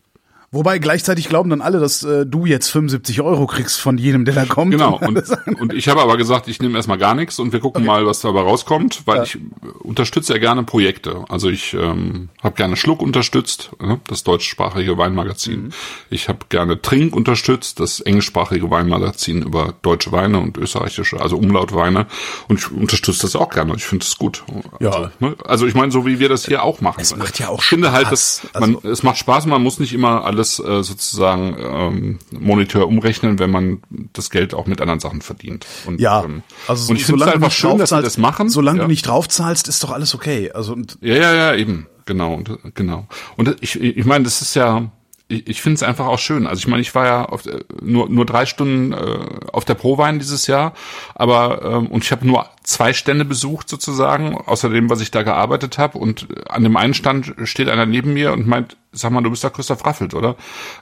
Wobei 0.53 0.80
gleichzeitig 0.80 1.28
glauben 1.28 1.48
dann 1.48 1.61
alle, 1.61 1.78
dass 1.78 2.03
äh, 2.03 2.26
du 2.26 2.44
jetzt 2.44 2.70
75 2.70 3.20
Euro 3.20 3.46
kriegst 3.46 3.80
von 3.80 3.98
jedem, 3.98 4.24
der 4.24 4.34
da 4.34 4.46
kommt. 4.46 4.72
Genau, 4.72 4.98
Und 4.98 5.16
und, 5.46 5.61
und 5.61 5.72
ich 5.74 5.88
habe 5.88 6.01
aber 6.03 6.16
gesagt, 6.16 6.48
ich 6.48 6.61
nehme 6.61 6.76
erstmal 6.76 6.98
gar 6.98 7.14
nichts 7.14 7.38
und 7.38 7.53
wir 7.53 7.61
gucken 7.61 7.84
mal, 7.86 8.05
was 8.05 8.20
dabei 8.20 8.40
rauskommt, 8.40 9.03
weil 9.07 9.22
ich 9.22 9.36
äh, 9.36 9.38
unterstütze 9.84 10.32
ja 10.32 10.40
gerne 10.40 10.64
Projekte. 10.64 11.24
Also 11.28 11.48
ich 11.51 11.72
ähm, 11.74 12.30
habe 12.42 12.57
gerne 12.57 12.74
Schluck 12.76 13.01
unterstützt, 13.01 13.70
ne, 13.80 14.01
das 14.09 14.24
deutschsprachige 14.24 14.98
Weinmagazin. 14.98 15.66
Mhm. 15.66 15.70
Ich 16.11 16.28
habe 16.28 16.40
gerne 16.48 16.82
Trink 16.82 17.14
unterstützt, 17.14 17.78
das 17.78 18.01
englischsprachige 18.01 18.68
Weinmagazin 18.70 19.42
über 19.42 19.74
deutsche 19.82 20.11
Weine 20.11 20.40
und 20.40 20.59
österreichische, 20.59 21.20
also 21.20 21.36
Umlautweine. 21.36 22.07
Und 22.48 22.59
ich 22.59 22.72
unterstütze 22.72 23.22
das 23.22 23.36
auch 23.36 23.51
gerne. 23.51 23.74
Ich 23.76 23.84
finde 23.84 24.05
es 24.05 24.18
gut. 24.18 24.42
Ja. 24.80 24.90
Also, 24.90 25.11
ne, 25.20 25.36
also 25.46 25.66
ich 25.68 25.76
meine, 25.76 25.92
so 25.92 26.07
wie 26.07 26.18
wir 26.18 26.28
das 26.28 26.46
hier 26.46 26.64
auch 26.64 26.80
machen. 26.80 26.98
Es 27.03 27.14
macht 27.16 27.38
ja 27.38 27.51
auch 27.51 27.61
ich 27.61 27.66
finde 27.68 27.92
halt, 27.92 28.09
Spaß. 28.09 28.40
dass 28.53 28.61
man, 28.61 28.74
Also- 28.74 28.88
es 28.88 29.05
macht 29.05 29.18
Spaß, 29.18 29.46
man 29.46 29.62
muss 29.62 29.78
nicht 29.78 29.92
immer 29.92 30.24
alles 30.24 30.39
äh, 30.41 30.82
sozusagen 30.82 31.57
ähm, 31.59 32.18
Monitor 32.30 32.86
umrechnen, 32.86 33.38
wenn 33.38 33.51
man 33.51 33.82
das 34.12 34.30
Geld 34.30 34.55
auch 34.55 34.66
mit 34.66 34.80
anderen 34.80 35.01
Sachen 35.01 35.20
verdient. 35.22 35.66
Und, 35.86 36.01
ja, 36.01 36.24
ähm, 36.24 36.43
also 36.66 36.91
und 36.91 36.97
ich 36.97 37.05
finde 37.05 37.22
es 37.22 37.26
solange 37.26 37.30
du 37.30 37.34
einfach 37.36 37.49
nicht 37.49 37.57
schön, 37.59 37.78
dass 37.78 37.91
sie 37.91 37.95
draufzahlst- 37.97 38.03
das 38.03 38.18
machen. 38.18 38.49
Solange 38.49 38.78
ja. 38.78 38.84
du 38.84 38.88
nicht 38.88 39.07
draufzahlst, 39.07 39.68
ist 39.68 39.82
doch 39.82 39.91
alles 39.91 40.14
okay. 40.14 40.51
Also 40.53 40.72
und 40.72 40.99
Ja, 41.01 41.16
ja, 41.16 41.34
ja, 41.34 41.55
eben. 41.55 41.86
Genau, 42.07 42.34
und, 42.34 42.59
genau. 42.74 43.07
Und 43.36 43.57
ich, 43.61 43.80
ich 43.80 44.05
meine, 44.05 44.24
das 44.24 44.43
ist 44.43 44.55
ja, 44.55 44.91
ich, 45.31 45.47
ich 45.49 45.62
finde 45.62 45.76
es 45.76 45.83
einfach 45.83 46.07
auch 46.07 46.18
schön. 46.18 46.47
Also 46.47 46.59
ich 46.61 46.66
meine, 46.66 46.83
ich 46.83 46.95
war 46.95 47.07
ja 47.07 47.24
auf, 47.24 47.47
äh, 47.47 47.61
nur 47.81 48.09
nur 48.09 48.26
drei 48.26 48.47
Stunden 48.47 48.93
äh, 48.93 49.18
auf 49.53 49.64
der 49.64 49.74
Prowein 49.74 50.18
dieses 50.18 50.47
Jahr, 50.47 50.74
aber 51.14 51.62
ähm, 51.64 51.87
und 51.87 52.05
ich 52.05 52.12
habe 52.12 52.26
nur 52.26 52.47
zwei 52.64 52.93
Stände 52.93 53.24
besucht 53.24 53.68
sozusagen, 53.68 54.37
außer 54.37 54.68
dem, 54.68 54.91
was 54.91 55.01
ich 55.01 55.11
da 55.11 55.22
gearbeitet 55.22 55.78
habe. 55.78 55.99
Und 55.99 56.28
an 56.49 56.62
dem 56.62 56.76
einen 56.76 56.95
Stand 56.95 57.35
steht 57.45 57.68
einer 57.68 57.87
neben 57.87 58.12
mir 58.12 58.33
und 58.33 58.47
meint, 58.47 58.76
sag 58.93 59.11
mal, 59.12 59.22
du 59.22 59.31
bist 59.31 59.43
doch 59.43 59.53
Christoph 59.53 59.85
Raffelt, 59.87 60.14
oder? 60.14 60.37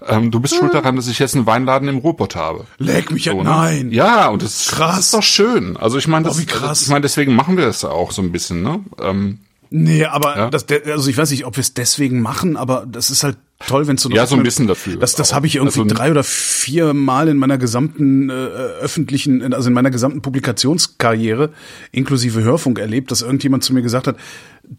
Ähm, 0.07 0.31
du 0.31 0.41
bist 0.41 0.57
schuld 0.57 0.75
daran, 0.75 0.97
dass 0.97 1.09
ich 1.09 1.19
jetzt 1.19 1.35
einen 1.37 1.47
Weinladen 1.47 1.89
im 1.89 1.99
Ruhrpott 1.99 2.37
habe. 2.37 2.67
leg 2.79 3.11
mich 3.11 3.25
So, 3.25 3.39
ne? 3.43 3.45
nein. 3.45 3.91
Ja, 3.93 4.29
und 4.29 4.43
das, 4.43 4.69
Krass. 4.69 4.97
das 4.97 5.05
ist 5.07 5.15
doch 5.15 5.23
schön. 5.23 5.77
Also 5.77 5.99
ich 5.99 6.09
meine, 6.09 6.27
das, 6.27 6.39
Oh, 6.39 6.43
krass. 6.47 6.83
ich 6.83 6.89
meine, 6.89 7.03
deswegen 7.03 7.35
machen 7.35 7.57
wir 7.57 7.65
das 7.67 7.85
auch 7.85 8.11
so 8.13 8.23
ein 8.23 8.33
bisschen, 8.33 8.63
ne? 8.63 8.81
Ähm, 9.01 9.39
Nee, 9.71 10.07
aber 10.07 10.37
Ja. 10.37 10.51
das, 10.51 10.65
also 10.87 11.11
ich 11.11 11.19
weiß 11.19 11.31
nicht, 11.31 11.45
ob 11.45 11.57
wir 11.57 11.61
es 11.61 11.75
deswegen 11.75 12.23
machen, 12.23 12.57
aber 12.57 12.87
das 12.87 13.11
ist 13.11 13.23
halt 13.23 13.37
toll, 13.67 13.87
wenn 13.87 13.97
so 13.97 14.09
Ja, 14.11 14.27
so 14.27 14.37
ein 14.37 14.43
bisschen 14.43 14.67
dafür 14.67 14.97
Das, 14.99 15.15
das 15.15 15.35
habe 15.35 15.47
ich 15.47 15.57
irgendwie 15.57 15.81
Also- 15.81 15.95
drei 15.95 16.11
oder 16.11 16.23
vier 16.25 16.95
Mal 16.95 17.29
in 17.29 17.37
meiner 17.37 17.59
gesamten 17.59 18.31
äh, 18.31 18.33
öffentlichen, 18.33 19.53
also 19.53 19.69
in 19.69 19.75
meiner 19.75 19.91
gesamten 19.91 20.23
Publikationskarriere 20.23 21.51
inklusive 21.93 22.43
Hörfunk 22.43 22.79
erlebt, 22.79 23.11
dass 23.11 23.23
irgendjemand 23.23 23.65
zu 23.65 23.73
mir 23.75 23.83
gesagt 23.83 24.07
hat: 24.07 24.17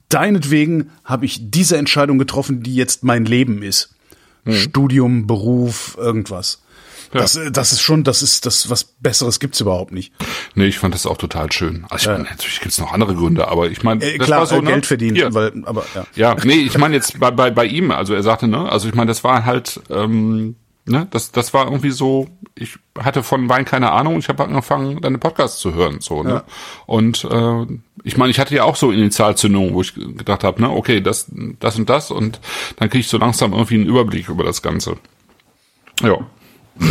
Deinetwegen 0.10 0.92
habe 1.04 1.26
ich 1.26 1.50
diese 1.52 1.78
Entscheidung 1.78 2.18
getroffen, 2.20 2.64
die 2.64 2.76
jetzt 2.76 3.04
mein 3.04 3.26
Leben 3.26 3.62
ist. 3.64 3.96
Hm. 4.46 4.54
Studium, 4.54 5.28
Beruf, 5.28 5.98
irgendwas. 6.00 6.62
Das, 7.12 7.36
äh, 7.36 7.52
das 7.52 7.72
ist 7.72 7.82
schon, 7.82 8.04
das 8.04 8.22
ist 8.22 8.46
das, 8.46 8.70
was 8.70 8.84
Besseres 8.84 9.40
gibt's 9.40 9.60
überhaupt 9.60 9.92
nicht. 9.92 10.14
Nee, 10.56 10.68
ich 10.68 10.78
fand 10.78 10.94
das 10.94 11.06
auch 11.06 11.18
total 11.18 11.52
schön. 11.52 11.86
Also 11.90 12.12
ich 12.12 12.18
meine, 12.18 12.30
natürlich 12.30 12.60
gibt's 12.62 12.78
noch 12.80 12.94
andere 12.94 13.16
Gründe, 13.16 13.48
aber 13.48 13.70
ich 13.70 13.84
meine, 13.84 14.04
Äh, 14.04 14.18
das 14.18 14.28
klar, 14.28 14.40
war 14.40 14.46
so, 14.48 14.56
äh, 14.56 14.62
ne? 14.62 14.72
Geld 14.72 14.86
verdienen, 14.86 15.16
Hier. 15.16 15.34
weil, 15.34 15.52
aber 15.66 15.86
ja. 15.96 16.06
Ja, 16.16 16.36
nee, 16.44 16.54
ich 16.60 16.78
meine 16.78 16.96
jetzt 16.96 17.20
bei, 17.20 17.32
bei, 17.32 17.50
bei 17.52 17.66
ihm, 17.66 17.92
also 17.92 18.14
er 18.14 18.24
sagte, 18.24 18.48
ne, 18.48 18.70
also 18.72 18.88
ich 18.88 18.94
meine, 18.96 19.08
das 19.08 19.24
war 19.24 19.46
halt, 19.46 19.82
ähm, 19.90 20.56
ne, 20.86 21.08
das, 21.12 21.32
das 21.32 21.54
war 21.54 21.66
irgendwie 21.66 21.92
so, 21.92 22.28
ich 22.56 22.78
hatte 22.98 23.24
von 23.24 23.48
Wein 23.50 23.66
keine 23.66 23.92
Ahnung 23.92 24.20
ich 24.20 24.28
habe 24.30 24.44
angefangen, 24.44 25.02
deine 25.02 25.18
Podcasts 25.18 25.60
zu 25.60 25.74
hören, 25.74 26.02
so, 26.02 26.24
ne? 26.24 26.30
Ja. 26.30 26.44
Und 26.86 27.24
äh, 27.24 27.66
ich 28.04 28.18
meine, 28.18 28.32
ich 28.32 28.40
hatte 28.40 28.56
ja 28.56 28.64
auch 28.64 28.76
so 28.76 28.92
Initialzündungen, 28.92 29.74
wo 29.74 29.82
ich 29.82 29.94
gedacht 29.94 30.44
habe, 30.44 30.62
ne, 30.62 30.70
okay, 30.70 31.02
das, 31.02 31.28
das 31.60 31.78
und 31.78 31.90
das 31.90 32.12
und 32.12 32.40
dann 32.78 32.90
kriege 32.90 33.02
ich 33.02 33.08
so 33.08 33.18
langsam 33.18 33.54
irgendwie 33.54 33.76
einen 33.76 33.88
Überblick 33.88 34.30
über 34.30 34.44
das 34.44 34.62
Ganze. 34.62 34.98
Ja. 36.02 36.18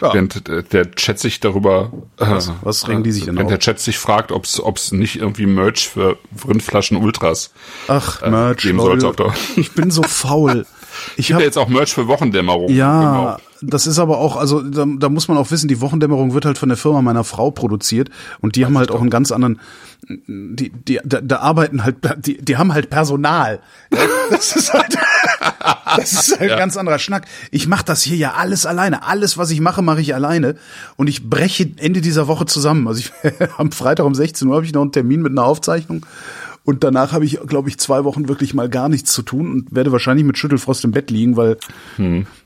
Ja. 0.00 0.14
Während 0.14 0.46
der- 0.46 0.62
der 0.62 0.90
Chat 0.92 1.18
sich 1.18 1.40
darüber. 1.40 1.90
äh, 2.18 2.26
Was- 2.30 2.52
was 2.62 2.86
regen 2.88 3.02
die 3.02 3.10
sich 3.10 3.24
denn 3.24 3.36
Wenn 3.36 3.46
auf? 3.46 3.50
der 3.50 3.58
Chat 3.58 3.80
sich 3.80 3.98
fragt, 3.98 4.30
ob 4.30 4.44
es 4.44 4.92
nicht 4.92 5.16
irgendwie 5.16 5.46
Merch 5.46 5.88
für 5.88 6.18
Rindflaschen 6.46 6.96
Ultras 6.98 7.50
Ach, 7.88 8.20
Merch, 8.22 8.58
geben 8.62 8.78
sollte 8.78 9.08
auf 9.08 9.16
der. 9.16 9.34
Ich 9.56 9.72
bin 9.72 9.90
so 9.90 10.02
faul. 10.04 10.66
Ich 11.18 11.30
habe 11.32 11.42
ja 11.42 11.46
jetzt 11.46 11.58
auch 11.58 11.68
Merch 11.68 11.92
für 11.92 12.06
Wochendämmerung. 12.08 12.70
Ja, 12.70 13.36
das 13.60 13.86
ist 13.86 13.98
aber 13.98 14.16
auch, 14.16 14.36
also 14.36 14.62
da, 14.62 14.86
da 14.86 15.08
muss 15.10 15.28
man 15.28 15.36
auch 15.36 15.50
wissen, 15.50 15.68
die 15.68 15.82
Wochendämmerung 15.82 16.32
wird 16.32 16.46
halt 16.46 16.56
von 16.56 16.70
der 16.70 16.78
Firma 16.78 17.02
meiner 17.02 17.22
Frau 17.22 17.50
produziert 17.50 18.08
und 18.40 18.56
die 18.56 18.64
haben 18.64 18.78
halt 18.78 18.90
auch 18.90 19.00
einen 19.02 19.10
ganz 19.10 19.30
anderen, 19.30 19.60
die, 20.08 20.70
die, 20.70 20.98
da, 21.04 21.20
da 21.20 21.40
arbeiten 21.40 21.84
halt, 21.84 21.96
die, 22.24 22.38
die 22.38 22.56
haben 22.56 22.72
halt 22.72 22.88
Personal. 22.88 23.60
Das 24.30 24.56
ist 24.56 24.72
halt, 24.72 24.96
das 25.96 26.12
ist 26.12 26.40
halt 26.40 26.50
ein 26.52 26.58
ganz 26.58 26.76
anderer 26.76 26.98
Schnack. 26.98 27.26
Ich 27.50 27.66
mache 27.66 27.84
das 27.84 28.02
hier 28.02 28.16
ja 28.16 28.34
alles 28.34 28.66
alleine. 28.66 29.02
Alles, 29.04 29.38
was 29.38 29.50
ich 29.50 29.60
mache, 29.60 29.82
mache 29.82 30.00
ich 30.00 30.14
alleine 30.14 30.56
und 30.96 31.08
ich 31.08 31.28
breche 31.28 31.70
Ende 31.76 32.00
dieser 32.00 32.28
Woche 32.28 32.46
zusammen. 32.46 32.86
Also 32.88 33.00
ich, 33.00 33.12
am 33.58 33.72
Freitag 33.72 34.06
um 34.06 34.14
16 34.14 34.48
Uhr 34.48 34.56
habe 34.56 34.66
ich 34.66 34.72
noch 34.72 34.82
einen 34.82 34.92
Termin 34.92 35.22
mit 35.22 35.32
einer 35.32 35.44
Aufzeichnung. 35.44 36.04
Und 36.64 36.82
danach 36.82 37.12
habe 37.12 37.24
ich, 37.24 37.38
glaube 37.46 37.68
ich, 37.68 37.78
zwei 37.78 38.02
Wochen 38.02 38.28
wirklich 38.28 38.52
mal 38.52 38.68
gar 38.68 38.88
nichts 38.88 39.12
zu 39.12 39.22
tun 39.22 39.52
und 39.52 39.74
werde 39.74 39.92
wahrscheinlich 39.92 40.26
mit 40.26 40.36
Schüttelfrost 40.36 40.84
im 40.84 40.90
Bett 40.90 41.12
liegen, 41.12 41.36
weil 41.36 41.58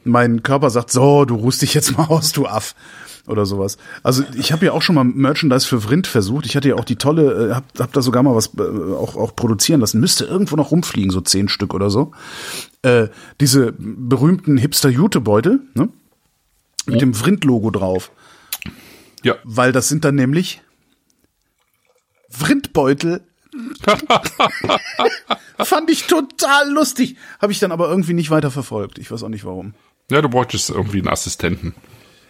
mein 0.05 0.43
Körper 0.43 0.69
sagt, 0.69 0.91
so, 0.91 1.25
du 1.25 1.37
ruhst 1.37 1.63
dich 1.63 1.73
jetzt 1.73 1.97
mal 1.97 2.05
aus, 2.05 2.33
du 2.33 2.47
Aff. 2.47 2.75
Oder 3.31 3.47
sowas. 3.47 3.79
Also 4.03 4.25
ich 4.35 4.51
habe 4.51 4.67
ja 4.67 4.73
auch 4.73 4.83
schon 4.83 4.97
mal 4.97 5.05
Merchandise 5.05 5.65
für 5.67 5.81
Vrind 5.81 6.09
versucht. 6.09 6.47
Ich 6.47 6.57
hatte 6.57 6.69
ja 6.69 6.75
auch 6.75 6.85
die 6.85 6.97
tolle, 6.97 7.51
äh, 7.51 7.55
hab, 7.55 7.65
hab 7.79 7.93
da 7.93 8.03
sogar 8.03 8.25
mal 8.25 8.35
was 8.35 8.51
äh, 8.59 8.63
auch, 8.95 9.17
auch 9.17 9.37
produzieren 9.37 9.81
lassen. 9.81 10.01
Müsste 10.01 10.25
irgendwo 10.25 10.57
noch 10.57 10.73
rumfliegen, 10.73 11.11
so 11.11 11.21
zehn 11.21 11.49
Stück 11.49 11.73
oder 11.73 11.91
so. 11.91 12.11
Äh, 12.83 13.07
diese 13.41 13.73
berühmten 13.79 14.57
Hipster-Jutebeutel, 14.57 15.61
ne? 15.75 15.89
Mit 16.87 17.01
dem 17.01 17.15
Vrind-Logo 17.15 17.71
drauf. 17.71 18.11
Ja. 19.23 19.37
Weil 19.45 19.71
das 19.71 19.89
sind 19.89 20.05
dann 20.05 20.17
nämlich 20.17 20.61
Vrindbeutel. 22.31 23.21
Fand 25.59 25.91
ich 25.91 26.07
total 26.09 26.71
lustig. 26.71 27.17
Habe 27.41 27.53
ich 27.53 27.61
dann 27.61 27.71
aber 27.71 27.89
irgendwie 27.89 28.15
nicht 28.15 28.31
weiter 28.31 28.51
verfolgt. 28.51 28.99
Ich 28.99 29.11
weiß 29.11 29.23
auch 29.23 29.29
nicht 29.29 29.45
warum. 29.45 29.75
Ja, 30.11 30.21
du 30.21 30.29
bräuchtest 30.29 30.71
irgendwie 30.71 30.99
einen 30.99 31.09
Assistenten. 31.09 31.75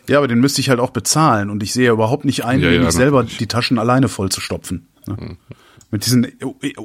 Ja, 0.09 0.19
aber 0.19 0.29
den 0.29 0.41
müsste 0.41 0.61
ich 0.61 0.69
halt 0.71 0.81
auch 0.81 0.91
bezahlen 0.91 1.51
und 1.51 1.63
ich 1.63 1.73
sehe 1.73 1.87
ja 1.87 1.93
überhaupt 1.93 2.25
nicht 2.25 2.45
ein, 2.45 2.61
Ja, 2.61 2.69
mir 2.69 2.75
ja, 2.77 2.81
nicht 2.83 2.93
selber 2.93 3.19
natürlich. 3.19 3.39
die 3.39 3.47
Taschen 3.47 3.79
alleine 3.79 4.09
voll 4.09 4.29
zu 4.31 4.41
stopfen. 4.41 4.89
Ne? 5.07 5.37
Mit 5.91 6.07
diesen 6.07 6.27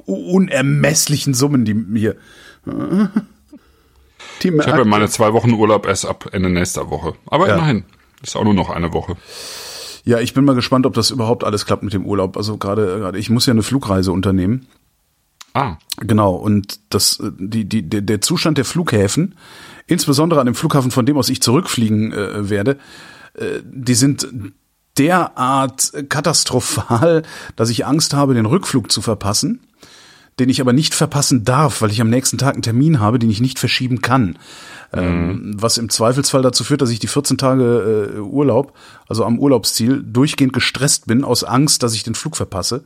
unermesslichen 0.06 1.34
Summen, 1.34 1.66
die 1.66 1.74
mir. 1.74 2.16
Die 4.42 4.50
Ich 4.50 4.68
habe 4.68 4.80
ja 4.80 4.86
meine 4.86 5.08
zwei 5.10 5.32
Wochen 5.34 5.52
Urlaub 5.54 5.86
erst 5.86 6.06
ab 6.06 6.30
Ende 6.34 6.50
nächster 6.50 6.90
Woche. 6.90 7.14
Aber 7.28 7.48
Ja. 7.48 7.56
immerhin. 7.56 7.86
Ist 8.22 8.36
auch 8.36 8.44
nur 8.44 8.54
noch 8.54 8.70
eine 8.70 8.92
Woche. 8.94 9.16
Ja, 10.04 10.20
ich 10.20 10.34
bin 10.34 10.46
mal 10.46 10.56
gespannt, 10.56 10.86
ob 10.86 10.94
das 10.94 11.10
überhaupt 11.12 11.44
alles 11.44 11.66
klappt 11.66 11.84
mit 11.84 11.94
dem 11.94 12.06
Urlaub. 12.06 12.36
Also 12.38 12.58
gerade, 12.58 13.00
gerade 13.00 13.18
ich 13.18 13.30
muss 13.30 13.46
ja 13.46 13.52
eine 13.54 13.64
Flugreise 13.64 14.12
unternehmen. 14.12 14.68
Ah, 15.54 15.78
Genau, 16.02 16.36
und 16.36 16.80
das, 16.90 17.20
äh, 17.22 17.32
die, 17.38 17.64
die, 17.66 17.82
der 17.88 18.20
Zustand 18.22 18.58
der 18.58 18.66
Flughäfen, 18.66 19.36
insbesondere 19.88 20.40
an 20.40 20.46
dem 20.46 20.56
Flughafen, 20.56 20.92
von 20.92 21.06
dem 21.06 21.18
aus 21.18 21.30
ich 21.30 21.42
zurückfliegen 21.42 22.12
äh, 22.12 22.50
werde, 22.50 22.78
äh, 23.34 23.62
die 23.64 23.96
sind 23.96 24.28
derart 24.98 25.92
katastrophal, 26.10 27.24
dass 27.56 27.70
ich 27.70 27.86
Angst 27.86 28.14
habe, 28.14 28.34
den 28.34 28.46
Rückflug 28.46 28.92
zu 28.92 29.02
verpassen, 29.02 29.60
den 30.40 30.50
ich 30.50 30.62
aber 30.62 30.74
nicht 30.74 30.94
verpassen 30.94 31.44
darf, 31.44 31.82
weil 31.82 31.92
ich 31.92 32.02
am 32.02 32.10
nächsten 32.10 32.38
Tag 32.38 32.54
einen 32.54 32.62
Termin 32.62 33.00
habe, 33.00 33.20
den 33.20 33.30
ich 33.30 33.42
nicht 33.42 33.60
verschieben 33.60 34.02
kann. 34.02 34.38
Ähm, 34.94 35.56
was 35.58 35.78
im 35.78 35.90
Zweifelsfall 35.90 36.42
dazu 36.42 36.64
führt, 36.64 36.82
dass 36.82 36.90
ich 36.90 37.00
die 37.00 37.08
14 37.08 37.38
Tage 37.38 38.14
äh, 38.16 38.20
Urlaub, 38.20 38.74
also 39.08 39.26
am 39.26 39.40
Urlaubsziel, 39.40 40.02
durchgehend 40.04 40.54
gestresst 40.54 41.08
bin, 41.08 41.24
aus 41.24 41.44
Angst, 41.44 41.84
dass 41.84 41.96
ich 41.96 42.04
den 42.04 42.16
Flug 42.16 42.38
verpasse. 42.38 42.84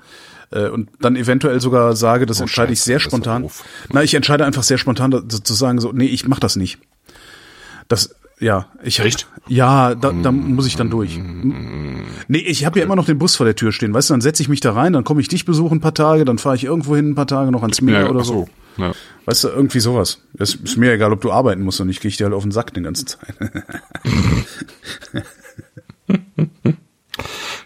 Äh, 0.52 0.70
und 0.70 0.90
dann 1.00 1.16
eventuell 1.16 1.60
sogar 1.62 1.96
sage, 1.96 2.26
das 2.26 2.40
entscheide 2.40 2.74
ich 2.74 2.80
Scheiße, 2.80 2.86
sehr 2.86 2.98
das 2.98 3.06
ist 3.06 3.12
spontan. 3.12 3.50
Na, 3.92 4.04
ich 4.04 4.14
entscheide 4.14 4.46
einfach 4.46 4.64
sehr 4.64 4.78
spontan 4.78 5.12
da- 5.12 5.28
zu 5.28 5.54
sagen, 5.54 5.80
so, 5.80 5.92
nee, 5.92 6.06
ich 6.06 6.28
mach 6.28 6.40
das 6.40 6.56
nicht. 6.56 6.80
Das, 7.88 8.16
ja, 8.40 8.68
ich 8.84 9.00
Echt? 9.00 9.28
Ja, 9.48 9.96
da, 9.96 10.12
da 10.12 10.32
muss 10.32 10.66
ich 10.66 10.76
dann 10.76 10.90
durch. 10.90 11.20
Nee, 11.20 12.38
ich 12.38 12.66
habe 12.66 12.80
ja 12.80 12.86
immer 12.86 12.96
noch 12.96 13.06
den 13.06 13.18
Bus 13.20 13.36
vor 13.36 13.46
der 13.46 13.56
Tür 13.56 13.72
stehen, 13.72 13.94
weißt 13.94 14.10
du, 14.10 14.14
dann 14.14 14.22
setze 14.22 14.42
ich 14.42 14.50
mich 14.50 14.60
da 14.60 14.74
rein, 14.74 14.94
dann 14.94 15.04
komme 15.04 15.22
ich 15.22 15.28
dich 15.28 15.46
besuchen 15.46 15.78
ein 15.78 15.82
paar 15.82 15.94
Tage, 15.94 16.26
dann 16.26 16.38
fahre 16.38 16.56
ich 16.56 16.64
irgendwo 16.64 16.96
hin 16.96 17.12
ein 17.12 17.16
paar 17.16 17.28
Tage 17.28 17.52
noch 17.52 17.62
ans 17.62 17.82
Meer 17.82 18.02
ja, 18.02 18.10
oder 18.10 18.24
so. 18.24 18.48
so. 18.78 18.82
Ja. 18.82 18.94
Weißt 19.26 19.44
du, 19.44 19.50
irgendwie 19.50 19.80
sowas. 19.82 20.22
Es 20.38 20.56
ist 20.56 20.78
mir 20.78 20.94
egal, 20.94 21.12
ob 21.12 21.22
du 21.22 21.32
arbeiten 21.32 21.62
musst 21.64 21.80
oder 21.82 21.88
nicht, 21.88 22.02
gehe 22.02 22.10
ich 22.10 22.18
dir 22.18 22.26
halt 22.26 22.34
auf 22.34 22.44
den 22.44 22.52
Sack 22.52 22.74
den 22.74 22.84
ganzen 22.84 23.08
Zeit. 23.08 23.36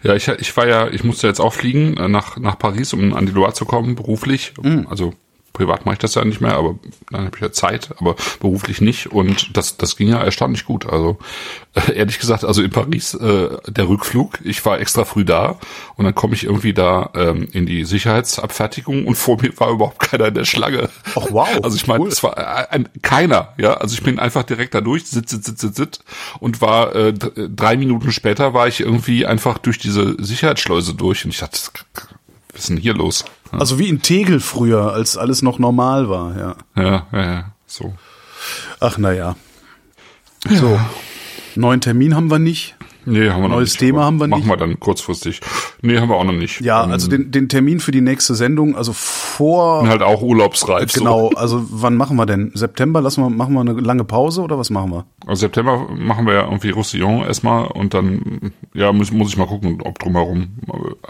Ja, 0.04 0.14
ich, 0.14 0.28
ich 0.28 0.56
war 0.56 0.68
ja, 0.68 0.88
ich 0.88 1.02
musste 1.02 1.26
jetzt 1.26 1.40
auch 1.40 1.54
fliegen 1.54 1.96
äh, 1.96 2.08
nach, 2.08 2.36
nach 2.36 2.58
Paris, 2.58 2.92
um 2.92 3.14
an 3.14 3.26
die 3.26 3.32
Loire 3.32 3.54
zu 3.54 3.64
kommen, 3.64 3.94
beruflich. 3.94 4.52
Mhm. 4.62 4.86
Also 4.88 5.14
privat 5.54 5.86
mache 5.86 5.94
ich 5.94 5.98
das 6.00 6.14
ja 6.16 6.24
nicht 6.24 6.42
mehr, 6.42 6.56
aber 6.56 6.74
dann 7.10 7.24
habe 7.26 7.36
ich 7.36 7.40
ja 7.42 7.50
Zeit, 7.52 7.90
aber 7.98 8.16
beruflich 8.40 8.82
nicht. 8.82 9.06
Und 9.12 9.56
das, 9.56 9.78
das 9.78 9.96
ging 9.96 10.08
ja 10.08 10.22
erstaunlich 10.22 10.64
gut. 10.66 10.84
Also 10.86 11.16
äh, 11.74 11.92
ehrlich 11.94 12.18
gesagt, 12.18 12.44
also 12.44 12.60
in 12.62 12.70
Paris 12.70 13.14
äh, 13.14 13.48
der 13.68 13.88
Rückflug, 13.88 14.40
ich 14.44 14.64
war 14.66 14.78
extra 14.80 15.04
früh 15.06 15.24
da 15.24 15.58
und 15.96 16.04
dann 16.04 16.14
komme 16.14 16.34
ich 16.34 16.44
irgendwie 16.44 16.74
da 16.74 17.08
ähm, 17.14 17.48
in 17.52 17.64
die 17.66 17.84
Sicherheitsabfertigung 17.84 19.06
und 19.06 19.14
vor 19.14 19.40
mir 19.40 19.52
war 19.58 19.70
überhaupt 19.70 20.00
keiner 20.00 20.26
in 20.26 20.34
der 20.34 20.44
Schlange. 20.44 20.88
Ach, 21.14 21.26
wow, 21.30 21.48
Also 21.62 21.76
ich 21.76 21.86
meine, 21.86 22.02
cool. 22.04 22.08
es 22.08 22.22
war 22.22 22.36
äh, 22.36 22.66
ein, 22.70 22.88
keiner, 23.02 23.54
ja. 23.56 23.74
Also 23.74 23.94
ich 23.94 24.02
bin 24.02 24.18
einfach 24.18 24.42
direkt 24.42 24.74
da 24.74 24.80
durch, 24.80 25.06
sitz, 25.06 25.30
sitz, 25.30 25.46
sitz, 25.46 25.60
sitz, 25.60 25.76
sitz 25.76 25.98
und 26.40 26.60
war 26.60 26.94
äh, 26.94 27.12
d- 27.12 27.30
drei 27.54 27.76
Minuten 27.76 28.10
später 28.12 28.54
war 28.54 28.66
ich 28.68 28.80
irgendwie 28.80 29.24
einfach 29.24 29.58
durch 29.58 29.78
diese 29.78 30.16
Sicherheitsschleuse 30.22 30.94
durch 30.94 31.24
und 31.24 31.30
ich 31.30 31.38
dachte, 31.38 31.58
was 32.52 32.60
ist 32.60 32.68
denn 32.70 32.76
hier 32.76 32.94
los? 32.94 33.24
Also 33.58 33.78
wie 33.78 33.88
in 33.88 34.02
Tegel 34.02 34.40
früher, 34.40 34.92
als 34.92 35.16
alles 35.16 35.42
noch 35.42 35.58
normal 35.58 36.08
war, 36.08 36.36
ja. 36.36 36.56
Ja, 36.76 37.06
ja, 37.12 37.32
ja, 37.32 37.44
so. 37.66 37.94
Ach, 38.80 38.98
na 38.98 39.12
ja. 39.12 39.36
So. 40.48 40.78
Neuen 41.56 41.80
Termin 41.80 42.14
haben 42.14 42.30
wir 42.30 42.38
nicht. 42.38 42.76
Nee, 43.06 43.28
haben 43.28 43.42
wir 43.42 43.48
noch 43.48 43.56
Neues 43.56 43.72
nicht. 43.72 43.80
Thema 43.80 44.04
haben 44.04 44.18
wir 44.18 44.26
machen 44.26 44.40
nicht. 44.40 44.48
wir 44.48 44.56
dann 44.56 44.80
kurzfristig. 44.80 45.40
Nee, 45.82 45.98
haben 45.98 46.08
wir 46.08 46.16
auch 46.16 46.24
noch 46.24 46.32
nicht. 46.32 46.62
Ja, 46.62 46.84
Ähm, 46.84 46.90
also 46.92 47.08
den, 47.08 47.30
den 47.30 47.48
Termin 47.50 47.80
für 47.80 47.90
die 47.92 48.00
nächste 48.00 48.34
Sendung, 48.34 48.76
also 48.76 48.92
vor 48.94 49.86
halt 49.86 50.02
auch 50.02 50.22
urlaubsreif. 50.22 50.92
Genau, 50.92 51.28
also 51.34 51.62
wann 51.70 51.96
machen 51.96 52.16
wir 52.16 52.24
denn? 52.26 52.52
September? 52.54 53.02
Lassen 53.02 53.22
wir, 53.22 53.28
machen 53.30 53.52
wir 53.54 53.60
eine 53.60 53.72
lange 53.74 54.04
Pause 54.04 54.40
oder 54.40 54.58
was 54.58 54.70
machen 54.70 54.90
wir? 54.90 55.04
So. 55.22 55.28
Also 55.28 55.40
September 55.40 55.86
machen 55.94 56.26
wir 56.26 56.32
ja 56.34 56.44
irgendwie 56.44 56.70
Roussillon 56.70 57.24
erstmal 57.24 57.66
und 57.66 57.92
dann, 57.92 58.52
ja, 58.72 58.90
muss, 58.92 59.12
muss 59.12 59.28
ich 59.28 59.36
mal 59.36 59.46
gucken, 59.46 59.80
ob 59.84 59.98
drumherum. 59.98 60.48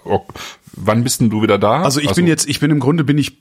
Ob, 0.04 0.32
wann 0.76 1.04
bist 1.04 1.20
denn 1.20 1.30
du 1.30 1.42
wieder 1.42 1.58
da? 1.58 1.82
Also 1.82 2.00
ich 2.00 2.12
bin 2.12 2.26
jetzt, 2.26 2.48
ich 2.48 2.60
bin 2.60 2.70
im 2.70 2.80
Grunde 2.80 3.04
bin 3.04 3.18
ich, 3.18 3.38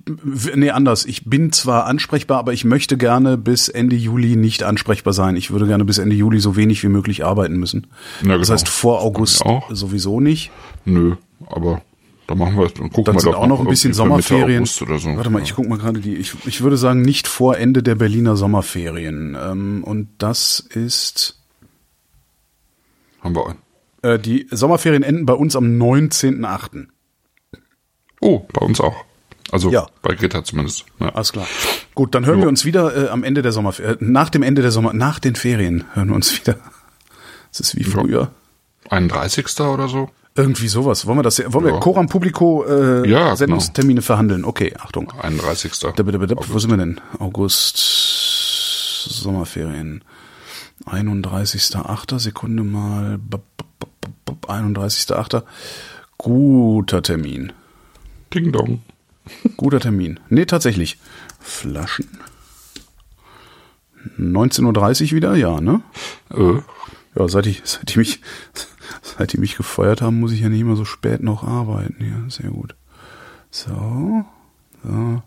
nee, 0.55 0.69
anders. 0.69 1.05
Ich 1.05 1.25
bin 1.25 1.51
zwar 1.51 1.85
ansprechbar, 1.85 2.37
aber 2.39 2.53
ich 2.53 2.63
möchte 2.65 2.97
gerne 2.97 3.37
bis 3.37 3.67
Ende 3.69 3.95
Juli 3.95 4.35
nicht 4.35 4.63
ansprechbar 4.63 5.13
sein. 5.13 5.35
Ich 5.35 5.51
würde 5.51 5.67
gerne 5.67 5.85
bis 5.85 5.97
Ende 5.97 6.15
Juli 6.15 6.39
so 6.39 6.55
wenig 6.55 6.83
wie 6.83 6.87
möglich 6.89 7.25
arbeiten 7.25 7.57
müssen. 7.57 7.87
Ja, 8.23 8.37
Das 8.37 8.47
genau. 8.47 8.53
heißt 8.53 8.69
vor 8.69 9.01
August 9.01 9.43
sowieso 9.71 10.19
nicht. 10.19 10.51
Nö, 10.85 11.15
aber 11.47 11.81
da 12.27 12.35
machen 12.35 12.57
wir, 12.57 12.69
dann 12.69 12.89
gucken 12.89 13.03
Dann 13.05 13.15
wir 13.15 13.21
sind 13.21 13.35
auch 13.35 13.47
noch 13.47 13.59
ein 13.59 13.67
bisschen 13.67 13.93
Sommerferien. 13.93 14.65
So. 14.65 14.87
Warte 14.87 15.29
mal, 15.29 15.41
ich 15.41 15.55
guck 15.55 15.67
mal 15.67 15.77
gerade 15.77 15.99
die. 15.99 16.15
Ich, 16.15 16.33
ich 16.45 16.61
würde 16.61 16.77
sagen 16.77 17.01
nicht 17.01 17.27
vor 17.27 17.57
Ende 17.57 17.83
der 17.83 17.95
Berliner 17.95 18.37
Sommerferien. 18.37 19.35
Ähm, 19.41 19.83
und 19.83 20.07
das 20.19 20.59
ist 20.61 21.41
Haben 23.21 23.35
wir. 23.35 23.55
äh, 24.03 24.19
die 24.19 24.47
Sommerferien 24.51 25.03
enden 25.03 25.25
bei 25.25 25.33
uns 25.33 25.55
am 25.57 25.65
19.8. 25.65 26.87
Oh, 28.23 28.45
bei 28.53 28.65
uns 28.65 28.79
auch. 28.79 28.95
Also 29.51 29.69
Ja. 29.69 29.87
bei 30.01 30.15
Greta 30.15 30.43
zumindest. 30.43 30.85
Ja. 30.99 31.09
Alles 31.09 31.31
klar. 31.33 31.45
Gut, 31.93 32.15
dann 32.15 32.25
hören 32.25 32.39
wir 32.41 32.47
uns 32.47 32.65
wieder 32.65 32.95
äh, 32.95 33.09
am 33.09 33.23
Ende 33.23 33.41
der 33.41 33.51
Sommerferien, 33.51 33.99
äh, 33.99 34.03
nach 34.11 34.29
dem 34.29 34.41
Ende 34.43 34.61
der 34.61 34.71
Sommer, 34.71 34.93
nach 34.93 35.19
den 35.19 35.35
Ferien 35.35 35.83
hören 35.93 36.09
wir 36.09 36.15
uns 36.15 36.39
wieder. 36.39 36.55
Es 37.51 37.59
ist 37.59 37.75
wie 37.75 37.83
früher. 37.83 38.31
31. 38.89 39.59
oder 39.61 39.87
so? 39.87 40.09
Irgendwie 40.35 40.67
sowas. 40.67 41.05
Wollen 41.05 41.19
wir 41.19 41.23
das? 41.23 41.39
Wollen 41.53 41.65
wir 41.65 41.73
Ja. 41.73 41.79
Coram 41.79 42.07
Publico 42.07 42.63
äh, 42.65 43.07
Ja, 43.07 43.19
genau. 43.25 43.35
Sendungstermine 43.35 44.01
verhandeln? 44.01 44.45
Okay, 44.45 44.73
Achtung. 44.79 45.11
31. 45.21 45.77
Da, 45.79 45.91
bitte, 45.91 46.17
bitte, 46.17 46.35
wo 46.47 46.57
sind 46.59 46.71
wir 46.71 46.77
denn? 46.77 46.99
August, 47.19 47.77
Sommerferien. 47.77 50.03
31.8. 50.87 52.19
Sekunde 52.19 52.63
mal. 52.63 53.19
Bop, 53.19 53.43
bop, 53.57 53.67
bop, 53.79 53.89
bop, 54.01 54.11
bop, 54.41 54.49
31.8. 54.49 55.43
Guter 56.17 57.03
Termin. 57.03 57.53
Ding 58.33 58.51
dong. 58.51 58.81
Guter 59.57 59.79
Termin. 59.79 60.19
Nee, 60.29 60.45
tatsächlich. 60.45 60.97
Flaschen. 61.39 62.07
19.30 64.19 65.05
Uhr 65.05 65.11
wieder? 65.11 65.35
Ja, 65.35 65.61
ne? 65.61 65.81
Äh, 66.33 66.61
Ja, 67.15 67.27
seit 67.27 67.45
ich, 67.45 67.61
seit 67.63 67.93
die 67.93 67.99
mich, 67.99 68.21
seit 69.01 69.33
die 69.33 69.39
mich 69.39 69.55
gefeuert 69.55 70.01
haben, 70.01 70.19
muss 70.19 70.31
ich 70.31 70.41
ja 70.41 70.49
nicht 70.49 70.61
immer 70.61 70.75
so 70.75 70.85
spät 70.85 71.21
noch 71.23 71.43
arbeiten. 71.43 72.03
Ja, 72.03 72.29
sehr 72.29 72.49
gut. 72.49 72.75
So. 73.51 74.25
So. 74.83 75.21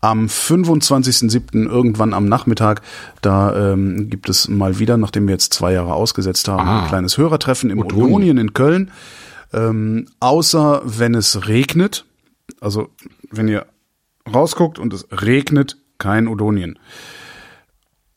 am 0.00 0.26
25.07. 0.26 1.66
irgendwann 1.68 2.14
am 2.14 2.26
Nachmittag, 2.26 2.82
da 3.20 3.72
ähm, 3.72 4.08
gibt 4.10 4.28
es 4.28 4.48
mal 4.48 4.78
wieder, 4.78 4.96
nachdem 4.96 5.26
wir 5.26 5.32
jetzt 5.34 5.52
zwei 5.52 5.72
Jahre 5.72 5.92
ausgesetzt 5.94 6.46
haben, 6.48 6.68
Ah. 6.68 6.82
ein 6.82 6.88
kleines 6.88 7.18
Hörertreffen 7.18 7.70
im 7.70 7.80
Odonien. 7.80 8.06
Odonien 8.06 8.38
in 8.38 8.52
Köln. 8.54 8.90
Ähm, 9.52 10.06
außer 10.20 10.82
wenn 10.84 11.14
es 11.14 11.48
regnet, 11.48 12.04
also 12.60 12.90
wenn 13.30 13.48
ihr 13.48 13.66
rausguckt 14.32 14.78
und 14.78 14.92
es 14.92 15.08
regnet, 15.10 15.78
kein 15.98 16.28
Odonien. 16.28 16.78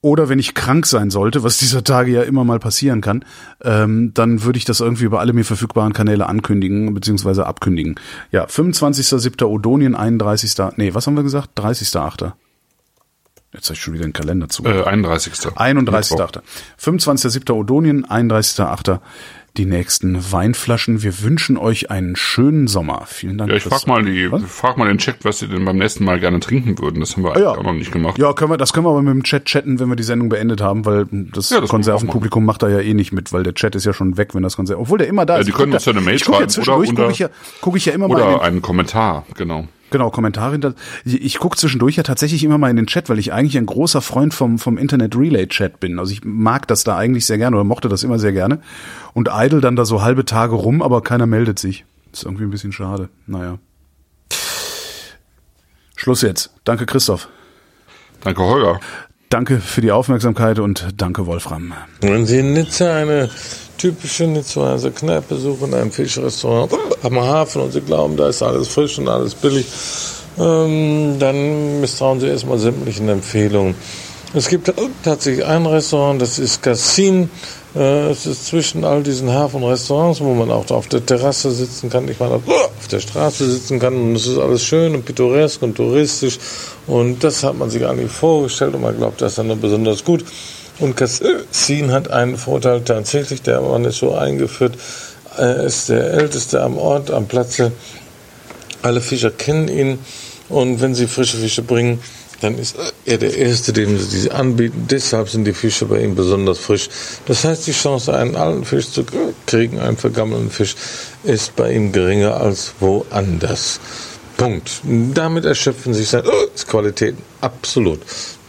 Oder 0.04 0.30
wenn 0.30 0.40
ich 0.40 0.56
krank 0.56 0.88
sein 0.88 1.12
sollte, 1.12 1.44
was 1.44 1.58
dieser 1.58 1.84
Tage 1.84 2.12
ja 2.12 2.24
immer 2.24 2.44
mal 2.44 2.58
passieren 2.58 3.02
kann, 3.02 3.24
ähm, 3.64 4.14
dann 4.16 4.44
würde 4.44 4.58
ich 4.58 4.66
das 4.66 4.80
irgendwie 4.80 5.04
über 5.04 5.20
alle 5.20 5.32
mir 5.32 5.46
verfügbaren 5.46 5.94
Kanäle 5.94 6.28
ankündigen 6.28 6.92
bzw. 6.94 7.42
abkündigen. 7.42 7.96
Ja, 8.32 8.46
25.07. 8.46 9.46
Odonien, 9.46 9.96
31. 9.96 10.54
Nee, 10.78 10.96
was 10.96 11.06
haben 11.06 11.16
wir 11.16 11.24
gesagt? 11.24 11.60
30.08. 11.60 12.34
Jetzt 13.54 13.66
habe 13.66 13.74
ich 13.74 13.82
schon 13.82 13.94
wieder 13.94 14.06
den 14.06 14.14
Kalender 14.14 14.50
zu. 14.50 14.64
äh, 14.66 14.84
31. 14.84 15.34
31.8. 15.34 16.42
25.07. 16.80 17.52
Odonien, 17.52 18.06
31.8. 18.06 19.00
Die 19.58 19.66
nächsten 19.66 20.32
Weinflaschen. 20.32 21.04
Wir 21.04 21.22
wünschen 21.24 21.58
euch 21.58 21.92
einen 21.92 22.16
schönen 22.16 22.68
Sommer. 22.68 23.04
Vielen 23.06 23.38
Dank. 23.38 23.52
Ja, 23.52 23.58
ich 23.58 23.64
frag 23.64 23.86
mal 23.86 24.06
die, 24.06 24.32
Was? 24.32 24.44
frag 24.44 24.78
mal 24.78 24.88
den 24.88 24.98
Chat, 24.98 25.26
was 25.26 25.40
sie 25.40 25.48
denn 25.50 25.66
beim 25.66 25.78
nächsten 25.78 26.06
Mal 26.06 26.22
gerne 26.22 26.40
trinken 26.40 26.80
würden. 26.80 27.02
Das 27.02 27.18
haben 27.18 27.24
wir 27.24 27.32
eigentlich 27.32 27.44
ja. 27.44 27.52
auch 27.52 27.64
noch 27.64 27.74
nicht 27.74 27.92
gemacht. 27.92 28.18
Ja, 28.18 28.32
können 28.32 28.50
wir, 28.50 28.56
das 28.58 28.72
können 28.72 28.86
wir 28.86 28.92
aber 28.92 29.02
mit 29.02 29.14
dem 29.14 29.24
Chat 29.24 29.44
chatten, 29.46 29.80
wenn 29.82 29.90
wir 29.90 29.98
die 29.98 30.04
Sendung 30.04 30.30
beendet 30.30 30.62
haben, 30.62 30.86
weil 30.86 31.06
das, 31.12 31.50
Ja, 31.50 31.60
das 31.60 31.70
Konservenpublikum 31.70 32.46
macht 32.46 32.64
da 32.64 32.70
ja 32.70 32.80
eh 32.80 32.94
nicht 32.94 33.12
mit, 33.12 33.34
weil 33.34 33.44
der 33.44 33.54
Chat 33.54 33.76
ist 33.76 33.86
ja 33.86 33.92
schon 33.92 34.16
weg, 34.16 34.34
wenn 34.36 34.44
das 34.44 34.56
Konserven, 34.56 34.82
obwohl 34.84 35.00
der 35.00 35.08
immer 35.08 35.26
da 35.26 35.34
Ja, 35.34 35.40
ist. 35.42 35.48
die 35.48 35.52
können 35.52 35.72
guck 35.72 35.76
uns 35.80 35.86
ja 35.86 35.92
eine 35.92 36.02
Mail 36.02 36.16
ich 36.16 36.24
guck 36.24 36.34
ja 36.36 36.40
schreiben 36.40 36.50
zwischendurch 36.50 36.90
oder 36.92 37.02
gucke 37.02 37.12
ich 37.12 37.20
ja, 37.20 37.30
gucke 37.60 37.78
ich 37.78 37.86
ja 37.86 37.94
immer 37.94 38.08
mal 38.08 38.20
in 38.22 38.28
Oder 38.28 38.42
einen 38.44 38.62
Kommentar, 38.62 39.26
genau. 39.36 39.68
Genau, 39.92 40.10
Kommentare 40.10 40.54
hinter. 40.54 40.74
Ich 41.04 41.38
gucke 41.38 41.58
zwischendurch 41.58 41.98
ja 41.98 42.04
tatsächlich 42.04 42.44
immer 42.44 42.58
mal 42.58 42.70
in 42.70 42.78
den 42.78 42.88
Chat, 42.88 43.10
weil 43.10 43.20
ich 43.20 43.34
eigentlich 43.34 43.58
ein 43.58 43.66
großer 43.66 44.02
Freund 44.02 44.34
vom, 44.34 44.58
vom 44.58 44.78
Internet 44.78 45.16
Relay 45.18 45.48
Chat 45.48 45.80
bin. 45.82 46.00
Also 46.00 46.14
ich 46.14 46.24
mag 46.24 46.66
das 46.68 46.86
da 46.86 46.98
eigentlich 46.98 47.26
sehr 47.26 47.38
gerne 47.38 47.58
oder 47.58 47.66
mochte 47.66 47.90
das 47.90 48.04
immer 48.04 48.18
sehr 48.18 48.32
gerne. 48.32 48.62
Und 49.14 49.30
idle 49.32 49.60
dann 49.60 49.76
da 49.76 49.84
so 49.84 50.02
halbe 50.02 50.24
Tage 50.24 50.56
rum, 50.56 50.82
aber 50.82 51.02
keiner 51.02 51.26
meldet 51.26 51.60
sich. 51.60 51.86
Ist 52.14 52.24
irgendwie 52.24 52.46
ein 52.46 52.52
bisschen 52.52 52.72
schade. 52.72 53.10
Naja. 53.28 53.60
Schluss 55.98 56.22
jetzt. 56.22 56.52
Danke, 56.64 56.86
Christoph. 56.86 57.28
Danke, 58.22 58.42
Holger. 58.42 58.80
Danke 59.32 59.62
für 59.62 59.80
die 59.80 59.94
Aufmerksamkeit 59.94 60.60
und 60.60 60.90
danke, 60.98 61.26
Wolfram. 61.26 61.74
Wenn 62.02 62.26
Sie 62.26 62.40
in 62.40 62.52
Nizza 62.52 62.94
eine 62.94 63.30
typische 63.78 64.26
Nizzaer 64.26 64.78
Kneipe 64.92 65.38
suchen, 65.38 65.74
ein 65.74 65.90
Fischrestaurant 65.90 66.74
am 67.02 67.18
Hafen 67.18 67.62
und 67.62 67.72
Sie 67.72 67.80
glauben, 67.80 68.18
da 68.18 68.28
ist 68.28 68.44
alles 68.44 68.68
frisch 68.68 69.00
und 69.00 69.08
alles 69.08 69.34
billig, 69.34 69.66
ähm, 70.38 71.16
dann 71.18 71.80
misstrauen 71.80 72.20
Sie 72.20 72.28
erstmal 72.28 72.58
sämtlichen 72.58 73.08
Empfehlungen. 73.08 73.74
Es 74.34 74.50
gibt 74.50 74.70
tatsächlich 75.02 75.46
ein 75.46 75.66
Restaurant, 75.66 76.22
das 76.22 76.38
ist 76.38 76.62
Cassin. 76.62 77.30
Äh, 77.74 78.10
es 78.10 78.26
ist 78.26 78.48
zwischen 78.48 78.84
all 78.84 79.02
diesen 79.02 79.32
Hafenrestaurants, 79.32 80.20
wo 80.20 80.34
man 80.34 80.52
auch 80.52 80.70
auf 80.72 80.88
der 80.88 81.06
Terrasse 81.06 81.52
sitzen 81.52 81.90
kann, 81.90 82.08
ich 82.10 82.20
meine, 82.20 82.36
auf 82.36 82.88
der 82.92 83.00
Straße 83.00 83.50
sitzen 83.50 83.80
kann. 83.80 83.96
Und 83.96 84.16
es 84.16 84.28
ist 84.28 84.38
alles 84.38 84.64
schön 84.64 84.94
und 84.94 85.06
pittoresk 85.06 85.62
und 85.62 85.76
touristisch. 85.76 86.38
Und 86.88 87.24
das 87.24 87.44
hat 87.44 87.58
man 87.58 87.70
sich 87.70 87.86
eigentlich 87.86 88.12
vorgestellt 88.12 88.76
und 88.76 88.82
man 88.82 88.98
glaubt, 88.98 89.22
das 89.22 89.34
ist 89.34 89.38
dann 89.38 89.62
besonders 89.62 90.04
gut. 90.04 90.26
Und 90.80 90.98
Cassin 90.98 91.92
hat 91.92 92.10
einen 92.10 92.38
Vorteil 92.38 92.82
tatsächlich, 92.82 93.42
der 93.42 93.62
Mann 93.62 93.86
ist 93.86 94.00
so 94.00 94.16
eingeführt, 94.16 94.78
er 95.38 95.64
ist 95.64 95.90
der 95.90 96.12
Älteste 96.12 96.62
am 96.62 96.78
Ort, 96.78 97.12
am 97.12 97.28
Platze. 97.28 97.72
Alle 98.82 99.00
Fischer 99.00 99.32
kennen 99.32 99.68
ihn. 99.68 100.00
Und 100.50 100.82
wenn 100.82 100.94
sie 100.94 101.08
frische 101.08 101.38
Fische 101.38 101.62
bringen, 101.62 102.00
dann 102.42 102.58
ist 102.58 102.76
er 103.06 103.18
der 103.18 103.38
Erste, 103.38 103.72
dem 103.72 103.98
sie 103.98 104.10
diese 104.10 104.34
anbieten. 104.34 104.88
Deshalb 104.90 105.30
sind 105.30 105.46
die 105.46 105.54
Fische 105.54 105.86
bei 105.86 106.04
ihm 106.04 106.16
besonders 106.16 106.58
frisch. 106.58 106.90
Das 107.28 107.46
heißt, 107.46 107.68
die 107.68 107.72
Chance, 107.72 108.14
einen 108.14 108.36
alten 108.36 108.66
Fisch 108.66 108.90
zu 108.90 109.06
kriegen, 109.46 109.80
einen 109.80 109.98
vergammelten 109.98 110.50
Fisch, 110.50 110.76
ist 111.24 111.56
bei 111.56 111.72
ihm 111.72 111.92
geringer 111.92 112.42
als 112.42 112.74
woanders. 112.80 113.80
Punkt. 114.38 114.82
Damit 115.14 115.46
erschöpfen 115.46 115.94
sich 115.94 116.10
seine 116.10 116.30
Qualitäten. 116.68 117.22
Absolut. 117.42 118.00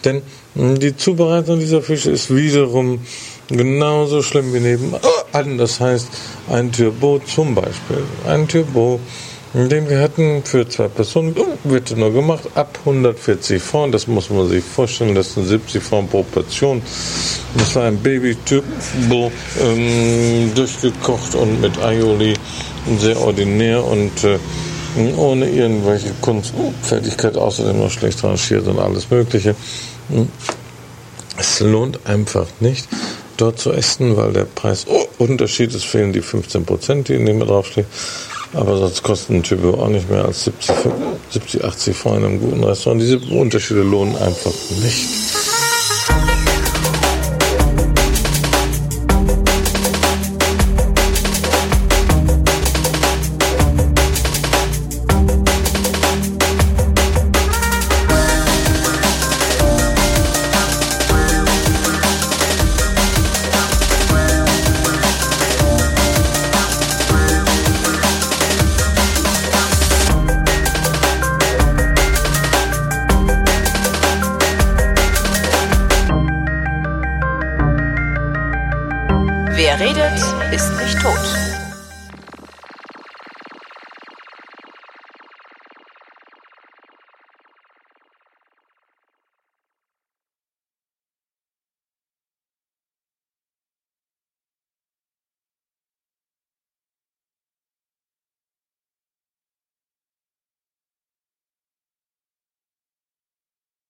Denn 0.04 0.22
die 0.54 0.96
Zubereitung 0.96 1.60
dieser 1.60 1.82
Fische 1.82 2.10
ist 2.10 2.34
wiederum 2.34 3.00
genauso 3.48 4.22
schlimm 4.22 4.54
wie 4.54 4.60
nebenan. 4.60 5.58
Das 5.58 5.80
heißt, 5.80 6.08
ein 6.48 6.72
Turbo 6.72 7.20
zum 7.20 7.54
Beispiel. 7.54 8.02
Ein 8.26 8.48
Turbo 8.48 9.00
den 9.54 9.88
wir 9.88 10.00
hatten 10.00 10.42
für 10.44 10.66
zwei 10.66 10.88
Personen, 10.88 11.36
wird 11.64 11.94
nur 11.96 12.12
gemacht, 12.12 12.48
ab 12.54 12.78
140 12.86 13.62
Franc, 13.62 13.92
das 13.92 14.06
muss 14.06 14.30
man 14.30 14.48
sich 14.48 14.64
vorstellen, 14.64 15.14
das 15.14 15.34
sind 15.34 15.46
70 15.46 15.82
Franc 15.82 16.10
pro 16.10 16.22
Portion. 16.22 16.80
Das 17.56 17.76
war 17.76 17.84
ein 17.84 17.98
Baby-Typ, 17.98 18.64
ähm, 19.10 20.54
durchgekocht 20.54 21.34
und 21.34 21.60
mit 21.60 21.78
Aioli, 21.82 22.34
sehr 22.98 23.20
ordinär 23.20 23.84
und 23.84 24.24
äh, 24.24 24.38
ohne 25.16 25.48
irgendwelche 25.48 26.12
Kunstfertigkeit, 26.22 27.36
außerdem 27.36 27.78
noch 27.78 27.90
schlecht 27.90 28.24
rangiert 28.24 28.66
und 28.66 28.78
alles 28.78 29.10
Mögliche. 29.10 29.54
Es 31.38 31.60
lohnt 31.60 32.06
einfach 32.06 32.46
nicht, 32.60 32.88
dort 33.36 33.58
zu 33.58 33.72
essen, 33.72 34.16
weil 34.16 34.32
der 34.32 34.44
Preisunterschied 34.44 35.74
ist, 35.74 35.84
fehlen 35.84 36.12
die 36.12 36.22
15 36.22 36.64
Prozent, 36.64 37.08
die 37.08 37.14
in 37.14 37.26
dem 37.26 37.40
draufstehen. 37.40 37.86
Aber 38.54 38.76
sonst 38.76 39.02
kosten 39.02 39.36
ein 39.36 39.42
Typ 39.42 39.64
auch 39.64 39.88
nicht 39.88 40.10
mehr 40.10 40.24
als 40.24 40.44
70, 40.44 40.74
70 41.30 41.64
80 41.64 41.96
Franc 41.96 42.18
in 42.18 42.24
einem 42.24 42.40
guten 42.40 42.64
Restaurant. 42.64 43.00
Diese 43.00 43.18
Unterschiede 43.18 43.82
lohnen 43.82 44.16
einfach 44.16 44.52
nicht. 44.82 45.08